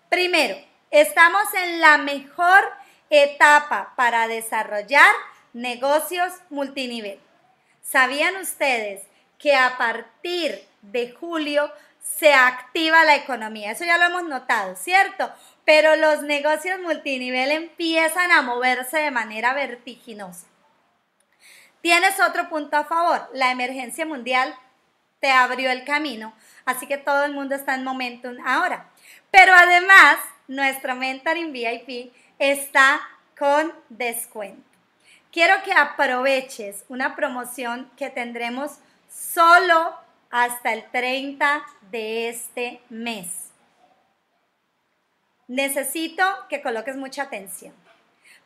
Primero, 0.08 0.56
estamos 0.90 1.42
en 1.54 1.80
la 1.80 1.98
mejor 1.98 2.62
etapa 3.10 3.92
para 3.96 4.28
desarrollar 4.28 5.12
negocios 5.52 6.32
multinivel. 6.48 7.18
¿Sabían 7.82 8.36
ustedes 8.36 9.02
que 9.38 9.56
a 9.56 9.76
partir 9.76 10.64
de 10.82 11.12
julio 11.12 11.70
se 12.00 12.32
activa 12.32 13.04
la 13.04 13.16
economía? 13.16 13.72
Eso 13.72 13.84
ya 13.84 13.98
lo 13.98 14.04
hemos 14.04 14.24
notado, 14.24 14.76
¿cierto? 14.76 15.30
Pero 15.64 15.96
los 15.96 16.22
negocios 16.22 16.80
multinivel 16.80 17.50
empiezan 17.50 18.30
a 18.32 18.42
moverse 18.42 18.98
de 18.98 19.10
manera 19.10 19.54
vertiginosa. 19.54 20.46
Tienes 21.80 22.20
otro 22.20 22.48
punto 22.48 22.76
a 22.76 22.84
favor, 22.84 23.28
la 23.34 23.50
emergencia 23.50 24.06
mundial 24.06 24.54
te 25.20 25.30
abrió 25.30 25.70
el 25.70 25.84
camino, 25.84 26.34
así 26.64 26.86
que 26.86 26.98
todo 26.98 27.24
el 27.24 27.32
mundo 27.32 27.54
está 27.54 27.74
en 27.74 27.84
momentum 27.84 28.36
ahora. 28.44 28.90
Pero 29.30 29.52
además, 29.54 30.18
nuestro 30.48 30.96
mentoring 30.96 31.52
VIP 31.52 32.12
está 32.38 33.00
con 33.38 33.72
descuento. 33.88 34.62
Quiero 35.32 35.62
que 35.64 35.72
aproveches 35.72 36.84
una 36.88 37.16
promoción 37.16 37.90
que 37.96 38.10
tendremos 38.10 38.78
solo 39.08 39.96
hasta 40.30 40.72
el 40.72 40.84
30 40.90 41.64
de 41.90 42.28
este 42.28 42.80
mes. 42.90 43.41
Necesito 45.52 46.24
que 46.48 46.62
coloques 46.62 46.96
mucha 46.96 47.24
atención. 47.24 47.74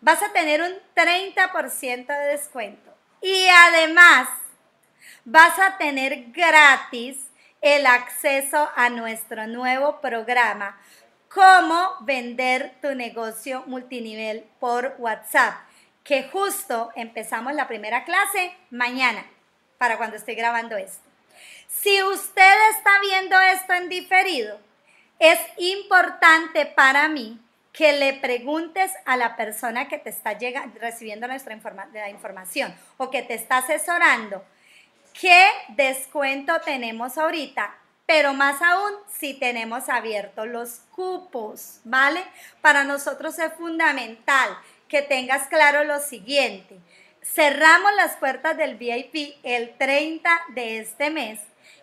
Vas 0.01 0.21
a 0.25 0.33
tener 0.33 0.61
un 0.61 0.73
30% 0.97 2.07
de 2.09 2.27
descuento 2.33 2.93
y 3.23 3.47
además 3.47 4.29
vas 5.25 5.57
a 5.61 5.79
tener 5.79 6.33
gratis 6.33 7.29
el 7.61 7.87
acceso 7.87 8.69
a 8.75 8.91
nuestro 8.91 9.47
nuevo 9.47 10.01
programa, 10.01 10.81
cómo 11.33 11.95
vender 12.01 12.75
tu 12.83 12.93
negocio 12.97 13.63
multinivel 13.69 14.45
por 14.59 14.97
WhatsApp, 14.99 15.61
que 16.03 16.25
justo 16.25 16.91
empezamos 16.97 17.55
la 17.55 17.69
primera 17.69 18.05
clase 18.05 18.53
mañana, 18.71 19.25
para 19.79 19.97
cuando 19.97 20.17
estoy 20.17 20.35
grabando 20.35 20.77
esto. 20.77 21.09
Si 21.69 22.03
usted 22.03 22.71
está 22.73 22.99
viendo 23.01 23.41
esto 23.41 23.75
en 23.75 23.89
diferido, 23.89 24.66
es 25.19 25.39
importante 25.59 26.67
para 26.67 27.09
mí 27.09 27.41
que 27.73 27.93
le 27.93 28.15
preguntes 28.15 28.93
a 29.05 29.17
la 29.17 29.37
persona 29.37 29.89
que 29.89 29.99
te 29.99 30.11
está 30.11 30.39
llegando, 30.39 30.79
recibiendo 30.81 31.29
nuestra 31.29 31.55
información 31.55 32.75
o 32.97 33.11
que 33.11 33.23
te 33.23 33.35
está 33.35 33.59
asesorando 33.59 34.43
qué 35.21 35.47
descuento 35.69 36.59
tenemos 36.65 37.19
ahorita, 37.19 37.75
pero 38.07 38.35
más 38.35 38.63
aún 38.63 38.93
si 39.09 39.35
tenemos 39.35 39.89
abiertos 39.89 40.47
los 40.47 40.81
cupos, 40.95 41.81
¿vale? 41.85 42.23
Para 42.61 42.85
nosotros 42.85 43.39
es 43.39 43.53
fundamental 43.55 44.57
que 44.89 45.03
tengas 45.03 45.49
claro 45.49 45.85
lo 45.85 46.01
siguiente. 46.01 46.79
Cerramos 47.23 47.93
las 47.97 48.17
puertas 48.17 48.57
del 48.57 48.77
VIP 48.77 49.37
el 49.43 49.77
30 49.77 50.31
de 50.55 50.79
este 50.79 51.11
mes 51.11 51.41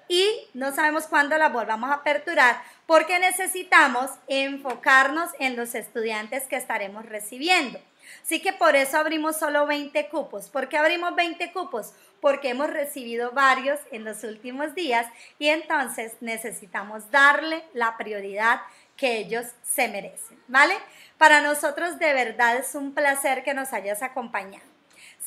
y 0.07 0.47
no 0.53 0.73
sabemos 0.73 1.07
cuándo 1.07 1.37
la 1.37 1.49
volvamos 1.49 1.89
a 1.89 1.95
aperturar 1.95 2.61
porque 2.85 3.19
necesitamos 3.19 4.11
enfocarnos 4.27 5.29
en 5.39 5.55
los 5.55 5.75
estudiantes 5.75 6.43
que 6.47 6.55
estaremos 6.55 7.05
recibiendo. 7.05 7.79
Así 8.21 8.41
que 8.41 8.53
por 8.53 8.75
eso 8.75 8.97
abrimos 8.97 9.37
solo 9.37 9.65
20 9.65 10.07
cupos. 10.09 10.49
¿Por 10.49 10.69
qué 10.69 10.77
abrimos 10.77 11.15
20 11.15 11.51
cupos? 11.51 11.93
Porque 12.21 12.49
hemos 12.49 12.69
recibido 12.69 13.31
varios 13.31 13.79
en 13.91 14.05
los 14.05 14.23
últimos 14.23 14.75
días 14.75 15.07
y 15.39 15.47
entonces 15.47 16.13
necesitamos 16.21 17.09
darle 17.11 17.63
la 17.73 17.97
prioridad 17.97 18.61
que 18.95 19.17
ellos 19.17 19.45
se 19.63 19.87
merecen, 19.87 20.39
¿vale? 20.47 20.75
Para 21.17 21.41
nosotros 21.41 21.99
de 21.99 22.13
verdad 22.13 22.57
es 22.57 22.75
un 22.75 22.93
placer 22.93 23.43
que 23.43 23.53
nos 23.53 23.73
hayas 23.73 24.01
acompañado. 24.03 24.72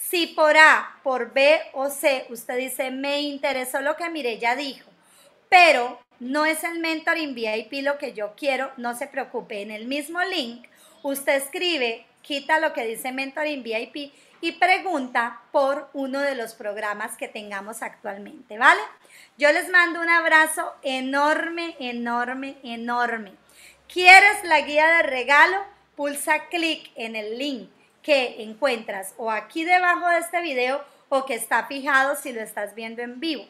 Si 0.08 0.28
por 0.28 0.56
A, 0.56 1.00
por 1.02 1.32
B 1.32 1.58
o 1.72 1.90
C 1.90 2.26
usted 2.28 2.56
dice, 2.58 2.92
me 2.92 3.22
interesó 3.22 3.80
lo 3.80 3.96
que 3.96 4.08
Mirella 4.08 4.54
dijo, 4.54 4.88
pero 5.48 5.98
no 6.20 6.46
es 6.46 6.62
el 6.62 6.78
mentoring 6.78 7.34
VIP 7.34 7.82
lo 7.82 7.98
que 7.98 8.12
yo 8.12 8.34
quiero, 8.36 8.70
no 8.76 8.96
se 8.96 9.08
preocupe, 9.08 9.62
en 9.62 9.72
el 9.72 9.86
mismo 9.86 10.22
link 10.22 10.68
usted 11.02 11.34
escribe, 11.34 12.06
quita 12.22 12.60
lo 12.60 12.72
que 12.72 12.86
dice 12.86 13.10
mentoring 13.10 13.64
VIP 13.64 14.12
y 14.40 14.52
pregunta 14.52 15.40
por 15.50 15.90
uno 15.92 16.20
de 16.20 16.36
los 16.36 16.54
programas 16.54 17.16
que 17.16 17.26
tengamos 17.26 17.82
actualmente, 17.82 18.58
¿vale? 18.58 18.82
Yo 19.38 19.50
les 19.50 19.68
mando 19.70 20.00
un 20.00 20.08
abrazo 20.08 20.72
enorme, 20.82 21.74
enorme, 21.80 22.58
enorme. 22.62 23.32
¿Quieres 23.92 24.44
la 24.44 24.60
guía 24.60 24.86
de 24.86 25.02
regalo? 25.02 25.64
Pulsa 25.96 26.46
clic 26.48 26.92
en 26.94 27.16
el 27.16 27.38
link 27.38 27.70
que 28.06 28.40
encuentras 28.44 29.14
o 29.16 29.32
aquí 29.32 29.64
debajo 29.64 30.08
de 30.08 30.18
este 30.18 30.40
video 30.40 30.80
o 31.08 31.26
que 31.26 31.34
está 31.34 31.66
fijado 31.66 32.14
si 32.14 32.32
lo 32.32 32.40
estás 32.40 32.76
viendo 32.76 33.02
en 33.02 33.18
vivo. 33.18 33.44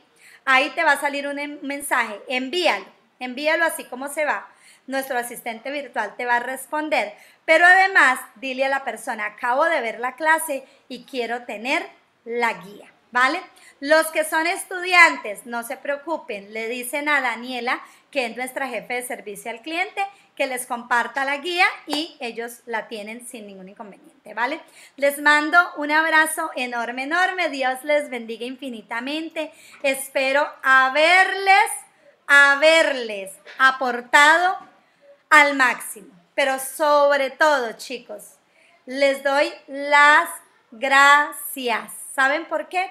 Ahí 0.47 0.71
te 0.71 0.83
va 0.83 0.93
a 0.93 1.01
salir 1.01 1.29
un 1.29 1.39
em, 1.39 1.59
mensaje, 1.61 2.19
envíalo, 2.27 2.87
envíalo 3.21 3.67
así 3.67 3.85
como 3.85 4.09
se 4.09 4.25
va. 4.25 4.49
Nuestro 4.87 5.19
asistente 5.19 5.71
virtual 5.71 6.15
te 6.17 6.25
va 6.25 6.37
a 6.37 6.41
responder, 6.41 7.13
pero 7.45 7.67
además 7.67 8.19
dile 8.37 8.65
a 8.65 8.71
la 8.71 8.83
persona, 8.83 9.27
acabo 9.27 9.67
de 9.67 9.83
ver 9.83 10.01
la 10.01 10.17
clase 10.17 10.65
y 10.89 11.05
quiero 11.05 11.43
tener 11.43 11.87
la 12.25 12.55
guía, 12.55 12.91
¿vale? 13.17 13.41
Los 13.81 14.09
que 14.09 14.25
son 14.25 14.47
estudiantes, 14.47 15.47
no 15.47 15.63
se 15.63 15.79
preocupen, 15.79 16.53
le 16.53 16.69
dicen 16.69 17.09
a 17.09 17.23
Daniela, 17.23 17.81
que 18.11 18.27
es 18.27 18.37
nuestra 18.37 18.69
jefe 18.69 18.93
de 18.93 19.03
servicio 19.07 19.51
al 19.51 19.63
cliente, 19.63 20.07
que 20.35 20.47
les 20.47 20.67
comparta 20.67 21.25
la 21.25 21.39
guía 21.39 21.65
y 21.87 22.15
ellos 22.21 22.61
la 22.67 22.89
tienen 22.89 23.27
sin 23.27 23.47
ningún 23.47 23.71
inconveniente, 23.71 24.35
¿vale? 24.35 24.61
Les 24.97 25.19
mando 25.19 25.59
un 25.79 25.93
abrazo 25.93 26.51
enorme, 26.57 27.05
enorme. 27.05 27.49
Dios 27.49 27.83
les 27.85 28.11
bendiga 28.11 28.45
infinitamente. 28.45 29.51
Espero 29.83 30.47
haberles, 30.63 31.71
haberles 32.27 33.33
aportado 33.57 34.59
al 35.31 35.57
máximo. 35.57 36.13
Pero 36.35 36.59
sobre 36.59 37.31
todo, 37.31 37.73
chicos, 37.79 38.35
les 38.85 39.23
doy 39.23 39.51
las 39.69 40.29
gracias. 40.71 41.95
¿Saben 42.15 42.45
por 42.45 42.69
qué? 42.69 42.91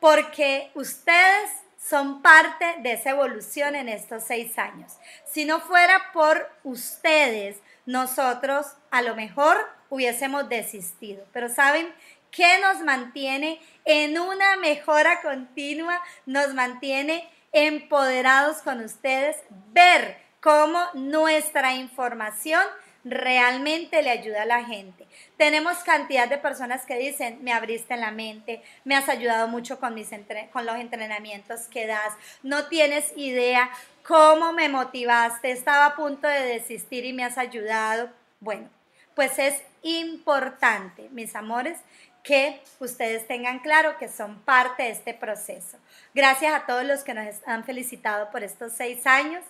Porque 0.00 0.70
ustedes 0.74 1.50
son 1.78 2.22
parte 2.22 2.76
de 2.82 2.92
esa 2.92 3.10
evolución 3.10 3.74
en 3.74 3.88
estos 3.88 4.24
seis 4.24 4.58
años. 4.58 4.92
Si 5.24 5.44
no 5.44 5.60
fuera 5.60 6.12
por 6.12 6.50
ustedes, 6.62 7.58
nosotros 7.86 8.66
a 8.90 9.02
lo 9.02 9.14
mejor 9.14 9.56
hubiésemos 9.88 10.48
desistido. 10.48 11.26
Pero 11.32 11.48
¿saben 11.48 11.92
qué 12.30 12.58
nos 12.60 12.80
mantiene 12.84 13.60
en 13.84 14.18
una 14.18 14.56
mejora 14.56 15.20
continua? 15.22 16.00
Nos 16.26 16.54
mantiene 16.54 17.28
empoderados 17.52 18.58
con 18.58 18.80
ustedes, 18.84 19.36
ver 19.72 20.18
cómo 20.40 20.80
nuestra 20.94 21.74
información 21.74 22.62
realmente 23.04 24.02
le 24.02 24.10
ayuda 24.10 24.42
a 24.42 24.46
la 24.46 24.64
gente. 24.64 25.06
Tenemos 25.36 25.78
cantidad 25.78 26.28
de 26.28 26.38
personas 26.38 26.84
que 26.86 26.98
dicen, 26.98 27.38
me 27.42 27.52
abriste 27.52 27.96
la 27.96 28.10
mente, 28.10 28.62
me 28.84 28.96
has 28.96 29.08
ayudado 29.08 29.48
mucho 29.48 29.80
con, 29.80 29.94
mis 29.94 30.10
con 30.52 30.66
los 30.66 30.76
entrenamientos 30.76 31.62
que 31.68 31.86
das, 31.86 32.14
no 32.42 32.66
tienes 32.66 33.12
idea 33.16 33.70
cómo 34.06 34.52
me 34.52 34.68
motivaste, 34.68 35.50
estaba 35.50 35.86
a 35.86 35.96
punto 35.96 36.26
de 36.28 36.42
desistir 36.42 37.04
y 37.04 37.12
me 37.12 37.24
has 37.24 37.38
ayudado. 37.38 38.10
Bueno, 38.40 38.68
pues 39.14 39.38
es 39.38 39.62
importante, 39.82 41.08
mis 41.10 41.34
amores, 41.34 41.78
que 42.22 42.60
ustedes 42.80 43.26
tengan 43.26 43.60
claro 43.60 43.96
que 43.98 44.08
son 44.08 44.40
parte 44.40 44.84
de 44.84 44.90
este 44.90 45.14
proceso. 45.14 45.78
Gracias 46.14 46.52
a 46.52 46.66
todos 46.66 46.84
los 46.84 47.02
que 47.02 47.14
nos 47.14 47.36
han 47.46 47.64
felicitado 47.64 48.30
por 48.30 48.42
estos 48.42 48.72
seis 48.72 49.06
años. 49.06 49.44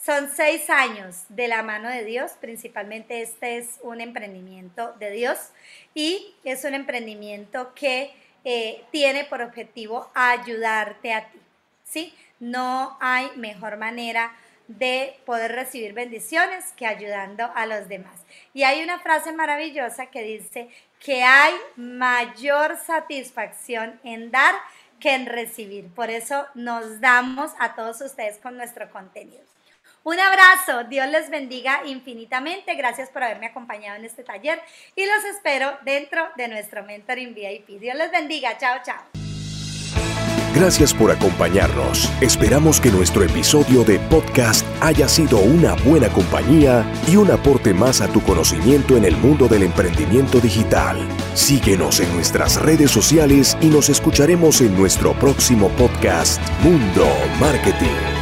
Son 0.00 0.30
seis 0.30 0.70
años 0.70 1.24
de 1.28 1.48
la 1.48 1.62
mano 1.64 1.88
de 1.88 2.04
Dios, 2.04 2.32
principalmente 2.40 3.20
este 3.20 3.58
es 3.58 3.80
un 3.82 4.00
emprendimiento 4.00 4.92
de 5.00 5.10
Dios 5.10 5.38
y 5.92 6.36
es 6.44 6.64
un 6.64 6.74
emprendimiento 6.74 7.74
que 7.74 8.12
eh, 8.44 8.84
tiene 8.92 9.24
por 9.24 9.42
objetivo 9.42 10.08
ayudarte 10.14 11.12
a 11.12 11.28
ti, 11.28 11.40
¿sí? 11.82 12.14
No 12.38 12.96
hay 13.00 13.28
mejor 13.36 13.76
manera 13.76 14.36
de 14.68 15.18
poder 15.26 15.52
recibir 15.52 15.94
bendiciones 15.94 16.72
que 16.76 16.86
ayudando 16.86 17.50
a 17.56 17.66
los 17.66 17.88
demás. 17.88 18.20
Y 18.54 18.62
hay 18.62 18.84
una 18.84 19.00
frase 19.00 19.32
maravillosa 19.32 20.06
que 20.06 20.22
dice 20.22 20.68
que 21.00 21.24
hay 21.24 21.54
mayor 21.74 22.76
satisfacción 22.76 23.98
en 24.04 24.30
dar 24.30 24.54
que 25.00 25.14
en 25.14 25.26
recibir. 25.26 25.88
Por 25.88 26.10
eso 26.10 26.46
nos 26.54 27.00
damos 27.00 27.50
a 27.58 27.74
todos 27.74 28.00
ustedes 28.00 28.38
con 28.38 28.56
nuestro 28.56 28.90
contenido. 28.90 29.57
Un 30.08 30.18
abrazo, 30.18 30.88
Dios 30.88 31.06
les 31.08 31.28
bendiga 31.28 31.82
infinitamente. 31.84 32.74
Gracias 32.76 33.10
por 33.10 33.22
haberme 33.22 33.44
acompañado 33.44 33.98
en 33.98 34.06
este 34.06 34.24
taller 34.24 34.58
y 34.96 35.04
los 35.04 35.22
espero 35.26 35.70
dentro 35.84 36.22
de 36.34 36.48
nuestro 36.48 36.82
Mentoring 36.82 37.34
VIP. 37.34 37.78
Dios 37.78 37.94
les 37.94 38.10
bendiga. 38.10 38.56
Chao, 38.56 38.78
chao. 38.82 39.02
Gracias 40.54 40.94
por 40.94 41.10
acompañarnos. 41.10 42.10
Esperamos 42.22 42.80
que 42.80 42.90
nuestro 42.90 43.22
episodio 43.22 43.84
de 43.84 43.98
podcast 43.98 44.66
haya 44.80 45.08
sido 45.08 45.40
una 45.40 45.74
buena 45.74 46.08
compañía 46.08 46.90
y 47.06 47.16
un 47.16 47.30
aporte 47.30 47.74
más 47.74 48.00
a 48.00 48.08
tu 48.08 48.22
conocimiento 48.22 48.96
en 48.96 49.04
el 49.04 49.14
mundo 49.18 49.46
del 49.46 49.62
emprendimiento 49.62 50.40
digital. 50.40 50.96
Síguenos 51.34 52.00
en 52.00 52.10
nuestras 52.14 52.58
redes 52.58 52.90
sociales 52.90 53.58
y 53.60 53.66
nos 53.66 53.90
escucharemos 53.90 54.62
en 54.62 54.74
nuestro 54.74 55.12
próximo 55.12 55.68
podcast 55.76 56.40
Mundo 56.62 57.06
Marketing. 57.38 58.17